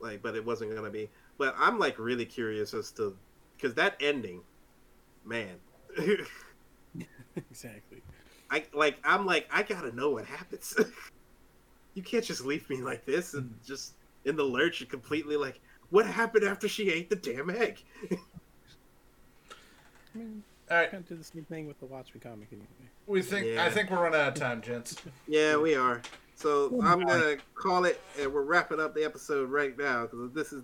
Like 0.00 0.22
but 0.22 0.34
it 0.34 0.44
wasn't 0.44 0.74
gonna 0.74 0.90
be 0.90 1.08
but 1.38 1.54
i'm 1.58 1.78
like 1.78 1.98
really 1.98 2.24
curious 2.24 2.74
as 2.74 2.90
to 2.90 3.16
because 3.56 3.74
that 3.74 3.96
ending 4.00 4.40
man 5.24 5.56
exactly. 7.36 8.02
i 8.50 8.64
like 8.72 8.98
i'm 9.04 9.24
like 9.26 9.48
i 9.52 9.62
gotta 9.62 9.94
know 9.94 10.10
what 10.10 10.24
happens 10.24 10.74
you 11.94 12.02
can't 12.02 12.24
just 12.24 12.44
leave 12.44 12.68
me 12.68 12.76
like 12.82 13.04
this 13.04 13.34
and 13.34 13.44
hmm. 13.44 13.54
just 13.64 13.94
in 14.24 14.36
the 14.36 14.42
lurch 14.42 14.80
and 14.80 14.90
completely 14.90 15.36
like 15.36 15.60
what 15.90 16.06
happened 16.06 16.44
after 16.44 16.68
she 16.68 16.90
ate 16.90 17.08
the 17.10 17.16
damn 17.16 17.50
egg 17.50 17.82
I 20.14 20.18
mean, 20.18 20.42
All 20.70 20.76
right, 20.76 20.90
kind 20.90 21.02
of 21.02 21.08
did 21.08 21.20
the 21.20 21.24
same 21.24 21.44
thing 21.44 21.66
with 21.66 21.78
the 21.80 21.86
Watchmen 21.86 22.20
comic 22.20 22.48
anyway. 22.52 22.66
we 23.06 23.20
think. 23.20 23.58
I 23.58 23.68
think 23.68 23.90
we're 23.90 24.00
running 24.00 24.20
out 24.20 24.28
of 24.28 24.34
time, 24.34 24.62
gents. 24.62 24.96
yeah 25.26 25.56
we 25.56 25.74
are 25.74 26.00
so 26.34 26.80
i'm 26.82 27.00
gonna 27.00 27.36
call 27.54 27.84
it 27.84 28.00
and 28.20 28.32
we're 28.32 28.42
wrapping 28.42 28.80
up 28.80 28.94
the 28.94 29.04
episode 29.04 29.48
right 29.50 29.78
now 29.78 30.02
because 30.02 30.32
this 30.32 30.50
has 30.50 30.62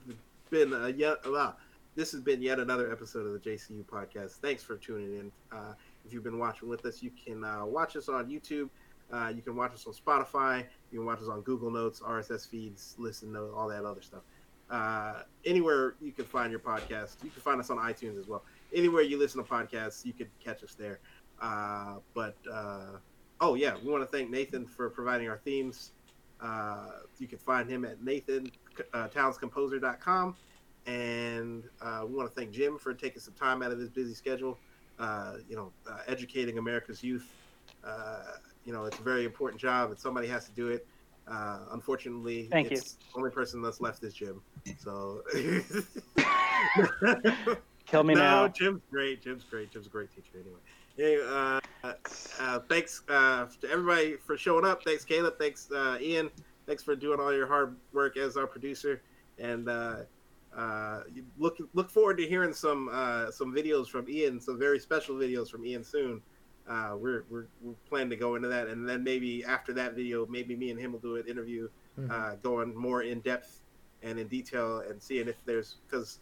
been 0.51 0.73
a 0.73 0.89
yet 0.91 1.19
uh, 1.27 1.53
this 1.95 2.13
has 2.13 2.21
been 2.21 2.43
yet 2.43 2.59
another 2.59 2.91
episode 2.93 3.27
of 3.27 3.33
the 3.33 3.39
jcu 3.39 3.85
podcast. 3.85 4.33
Thanks 4.33 4.63
for 4.63 4.77
tuning 4.77 5.17
in. 5.19 5.33
Uh, 5.53 5.75
if 6.05 6.13
you've 6.13 6.25
been 6.25 6.39
watching 6.39 6.69
with 6.69 6.85
us 6.87 7.03
you 7.03 7.11
can 7.25 7.45
uh, 7.45 7.65
watch 7.65 7.97
us 7.97 8.09
on 8.09 8.27
youtube. 8.27 8.69
Uh, 9.13 9.33
you 9.35 9.43
can 9.43 9.57
watch 9.57 9.73
us 9.73 9.87
on 9.87 9.93
spotify. 9.93 10.65
You 10.91 11.01
can 11.01 11.07
watch 11.07 11.21
us 11.21 11.29
on 11.29 11.41
google 11.43 11.71
notes 11.71 12.01
rss 12.01 12.49
feeds 12.49 12.95
listen 12.99 13.33
note 13.33 13.53
all 13.57 13.69
that 13.69 13.85
other 13.85 14.03
stuff. 14.03 14.23
Uh, 14.71 15.23
anywhere 15.45 15.95
you 16.01 16.13
can 16.13 16.25
find 16.25 16.51
your 16.51 16.61
podcast 16.61 17.17
you 17.25 17.31
can 17.31 17.43
find 17.43 17.61
us 17.61 17.71
on 17.71 17.79
itunes 17.79 18.19
as 18.19 18.27
well. 18.27 18.45
Anywhere 18.75 19.03
you 19.03 19.19
listen 19.19 19.43
to 19.43 19.49
podcasts 19.49 20.05
you 20.05 20.13
can 20.13 20.27
catch 20.45 20.63
us 20.63 20.75
there. 20.75 21.01
Uh, 21.41 21.97
but 22.15 22.37
uh, 22.53 22.99
oh 23.41 23.55
yeah, 23.55 23.75
we 23.83 23.91
want 23.91 24.03
to 24.03 24.17
thank 24.17 24.31
Nathan 24.31 24.67
for 24.67 24.91
providing 24.91 25.29
our 25.29 25.39
themes. 25.39 25.93
Uh, 26.41 26.91
you 27.19 27.27
can 27.27 27.39
find 27.39 27.69
him 27.69 27.85
at 27.85 28.03
Nathan 28.03 28.51
uh, 28.95 29.09
townscomposer.com. 29.09 30.37
And 30.87 31.65
uh, 31.83 32.05
we 32.07 32.15
want 32.15 32.29
to 32.29 32.35
thank 32.35 32.53
Jim 32.53 32.79
for 32.79 32.95
taking 32.95 33.21
some 33.21 33.35
time 33.35 33.63
out 33.63 33.71
of 33.71 33.79
his 33.79 33.91
busy 33.91 34.15
schedule. 34.15 34.59
Uh, 34.99 35.37
you 35.49 35.57
know, 35.57 35.73
uh, 35.91 35.99
educating 36.07 36.59
America's 36.59 37.03
youth. 37.03 37.29
Uh, 37.85 38.23
you 38.65 38.73
know, 38.73 38.85
it's 38.85 38.99
a 38.99 39.03
very 39.03 39.25
important 39.25 39.61
job, 39.61 39.91
and 39.91 39.99
somebody 39.99 40.27
has 40.27 40.45
to 40.47 40.51
do 40.53 40.69
it. 40.69 40.87
Uh, 41.29 41.61
unfortunately, 41.73 42.49
Thank 42.51 42.71
you. 42.71 42.77
it's 42.77 42.95
the 42.95 43.19
only 43.19 43.31
person 43.31 43.63
that's 43.63 43.81
left 43.81 44.03
is 44.03 44.13
Jim. 44.13 44.43
So, 44.79 45.23
Kill 47.87 48.05
me 48.05 48.15
no, 48.15 48.21
now. 48.21 48.49
Jim's 48.49 48.83
great. 48.91 49.23
Jim's 49.23 49.45
great. 49.45 49.71
Jim's 49.71 49.87
a 49.87 49.91
great 49.91 50.11
teacher. 50.15 50.33
Anyway, 50.35 50.59
anyway 50.99 51.23
uh, 51.29 51.61
uh, 51.85 52.59
thanks 52.69 53.03
uh, 53.09 53.47
to 53.61 53.71
everybody 53.71 54.17
for 54.17 54.37
showing 54.37 54.65
up. 54.65 54.83
Thanks, 54.85 55.05
Caleb. 55.05 55.35
Thanks, 55.39 55.71
uh, 55.71 55.99
Ian. 56.01 56.31
Thanks 56.67 56.83
for 56.83 56.95
doing 56.95 57.21
all 57.21 57.33
your 57.33 57.47
hard 57.47 57.77
work 57.93 58.17
as 58.17 58.37
our 58.37 58.47
producer. 58.47 59.03
And 59.39 59.69
uh, 59.69 59.97
uh, 60.57 61.03
look 61.39 61.57
look 61.75 61.91
forward 61.91 62.19
to 62.19 62.27
hearing 62.27 62.53
some 62.53 62.89
uh, 62.93 63.31
some 63.31 63.55
videos 63.55 63.89
from 63.89 64.09
Ian, 64.09 64.41
some 64.41 64.59
very 64.59 64.79
special 64.79 65.15
videos 65.15 65.51
from 65.51 65.65
Ian 65.65 65.85
soon. 65.85 66.21
Uh, 66.69 66.95
we're, 66.97 67.25
we're 67.31 67.47
we're 67.63 67.75
planning 67.89 68.11
to 68.11 68.17
go 68.17 68.37
into 68.37 68.49
that, 68.49 68.69
and 68.69 68.89
then 68.89 69.03
maybe 69.03 69.45
after 69.45 69.73
that 69.73 69.95
video, 69.95 70.27
maybe 70.27 70.55
me 70.55 70.71
and 70.71 70.79
him 70.79 70.93
will 70.93 71.01
do 71.01 71.17
an 71.17 71.27
interview, 71.27 71.69
uh, 72.11 72.35
going 72.43 72.77
more 72.77 73.03
in 73.03 73.21
depth 73.21 73.63
and 74.03 74.19
in 74.19 74.29
detail, 74.29 74.83
and 74.89 75.03
seeing 75.03 75.27
if 75.27 75.45
there's 75.45 75.77
because 75.89 76.21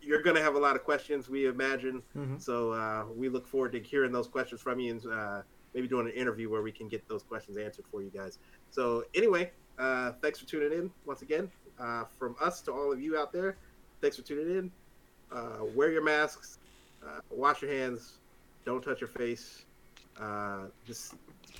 you're 0.00 0.22
going 0.22 0.36
to 0.36 0.42
have 0.42 0.54
a 0.54 0.58
lot 0.58 0.76
of 0.76 0.84
questions, 0.84 1.28
we 1.28 1.46
imagine. 1.46 2.02
Mhm. 2.16 2.40
So 2.40 2.72
uh, 2.72 3.06
we 3.14 3.28
look 3.28 3.46
forward 3.46 3.72
to 3.72 3.80
hearing 3.80 4.12
those 4.12 4.28
questions 4.28 4.60
from 4.60 4.78
you, 4.80 4.92
and 4.92 5.06
uh, 5.06 5.42
maybe 5.74 5.88
doing 5.88 6.06
an 6.06 6.12
interview 6.12 6.48
where 6.48 6.62
we 6.62 6.72
can 6.72 6.88
get 6.88 7.06
those 7.08 7.22
questions 7.22 7.56
answered 7.56 7.84
for 7.90 8.02
you 8.02 8.10
guys. 8.10 8.38
So 8.70 9.04
anyway, 9.14 9.50
uh, 9.78 10.12
thanks 10.22 10.38
for 10.38 10.46
tuning 10.46 10.72
in 10.72 10.90
once 11.04 11.22
again. 11.22 11.50
Uh, 11.78 12.04
from 12.18 12.36
us 12.40 12.60
to 12.62 12.72
all 12.72 12.92
of 12.92 13.00
you 13.00 13.18
out 13.18 13.32
there, 13.32 13.56
thanks 14.00 14.16
for 14.16 14.22
tuning 14.22 14.56
in. 14.56 14.70
Uh, 15.32 15.64
wear 15.74 15.90
your 15.90 16.04
masks, 16.04 16.58
uh, 17.04 17.20
wash 17.30 17.62
your 17.62 17.72
hands, 17.72 18.18
don't 18.64 18.82
touch 18.82 19.00
your 19.00 19.08
face. 19.08 19.64
Uh, 20.20 20.66
just 20.86 21.14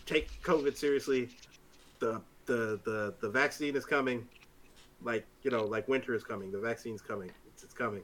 take 0.07 0.31
COVID 0.43 0.77
seriously. 0.77 1.29
The, 1.99 2.21
the 2.47 2.79
the 2.85 3.15
the 3.21 3.29
vaccine 3.29 3.75
is 3.75 3.85
coming, 3.85 4.29
like 5.03 5.27
you 5.43 5.51
know, 5.51 5.65
like 5.65 5.89
winter 5.89 6.15
is 6.15 6.23
coming. 6.23 6.53
The 6.53 6.61
vaccine's 6.61 7.03
coming. 7.03 7.31
It's, 7.65 7.73
it's 7.73 7.75
coming, 7.75 8.03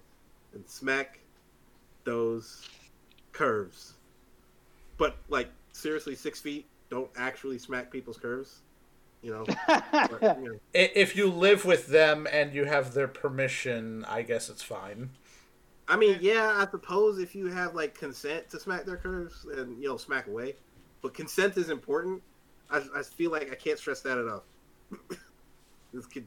and 0.55 0.67
smack 0.69 1.21
those 2.05 2.69
curves. 3.33 3.95
But 4.97 5.17
like 5.29 5.51
seriously, 5.73 6.15
six 6.15 6.41
feet. 6.41 6.67
Don't 6.91 7.11
actually 7.17 7.59
smack 7.59 7.91
people's 7.91 8.17
curves. 8.17 8.61
You 9.23 9.33
know. 9.33 9.45
but, 9.93 10.39
you 10.43 10.53
know. 10.53 10.59
If 10.73 11.15
you 11.15 11.31
live 11.31 11.65
with 11.65 11.89
them 11.89 12.27
and 12.33 12.55
you 12.55 12.65
have 12.65 12.95
their 12.95 13.09
permission, 13.09 14.05
I 14.09 14.23
guess 14.23 14.49
it's 14.49 14.63
fine. 14.63 15.11
I 15.89 15.97
mean, 15.97 16.19
yeah, 16.21 16.55
I 16.57 16.71
suppose 16.71 17.19
if 17.19 17.35
you 17.35 17.47
have 17.47 17.75
like 17.75 17.95
consent 17.95 18.49
to 18.51 18.61
smack 18.61 18.85
their 18.85 18.97
curves 18.97 19.47
and 19.57 19.81
you 19.83 19.89
know 19.89 19.97
smack 19.97 20.27
away, 20.27 20.57
but 21.03 21.15
consent 21.15 21.57
is 21.57 21.71
important. 21.71 22.23
I, 22.71 22.83
I 22.95 23.03
feel 23.03 23.31
like 23.31 23.51
I 23.51 23.57
can't 23.57 23.79
stress 23.79 24.01
that 24.03 24.19
enough. 24.19 24.43
this 25.93 26.07
could, 26.07 26.27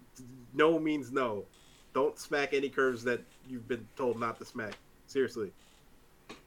no 0.54 0.80
means 0.80 1.12
no. 1.12 1.46
Don't 1.94 2.18
smack 2.18 2.54
any 2.54 2.70
curves 2.70 3.04
that 3.04 3.22
you've 3.48 3.68
been 3.68 3.88
told 3.96 4.20
not 4.20 4.40
to 4.40 4.46
smack. 4.46 4.74
Seriously. 5.08 5.52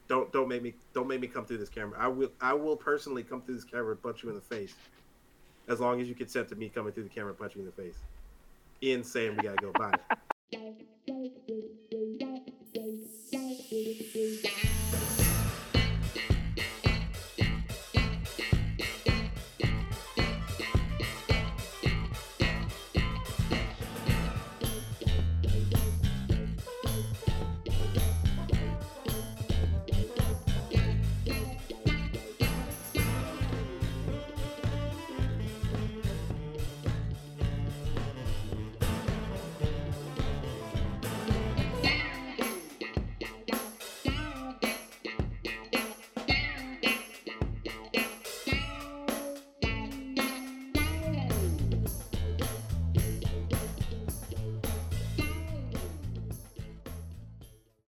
Don't 0.09 0.33
don't 0.33 0.49
make 0.49 0.63
me 0.63 0.75
don't 0.93 1.09
make 1.09 1.21
me 1.21 1.29
come 1.29 1.45
through 1.45 1.59
this 1.59 1.69
camera. 1.69 1.99
I 1.99 2.09
will 2.09 2.31
I 2.41 2.53
will 2.53 2.77
personally 2.77 3.23
come 3.23 3.43
through 3.43 3.57
this 3.57 3.65
camera 3.65 3.93
and 3.93 4.03
punch 4.03 4.23
you 4.23 4.29
in 4.29 4.35
the 4.35 4.41
face. 4.41 4.75
As 5.69 5.81
long 5.81 6.01
as 6.01 6.09
you 6.09 6.15
consent 6.15 6.49
to 6.49 6.55
me 6.55 6.69
coming 6.69 6.93
through 6.93 7.05
the 7.05 7.09
camera 7.09 7.31
and 7.31 7.39
punch 7.39 7.55
you 7.55 7.61
in 7.61 7.67
the 7.67 7.73
face. 7.73 7.99
Ian's 8.83 9.11
saying 9.11 9.37
we 9.37 9.43
gotta 9.43 9.57
go. 9.57 9.73
Bye. 9.73 9.99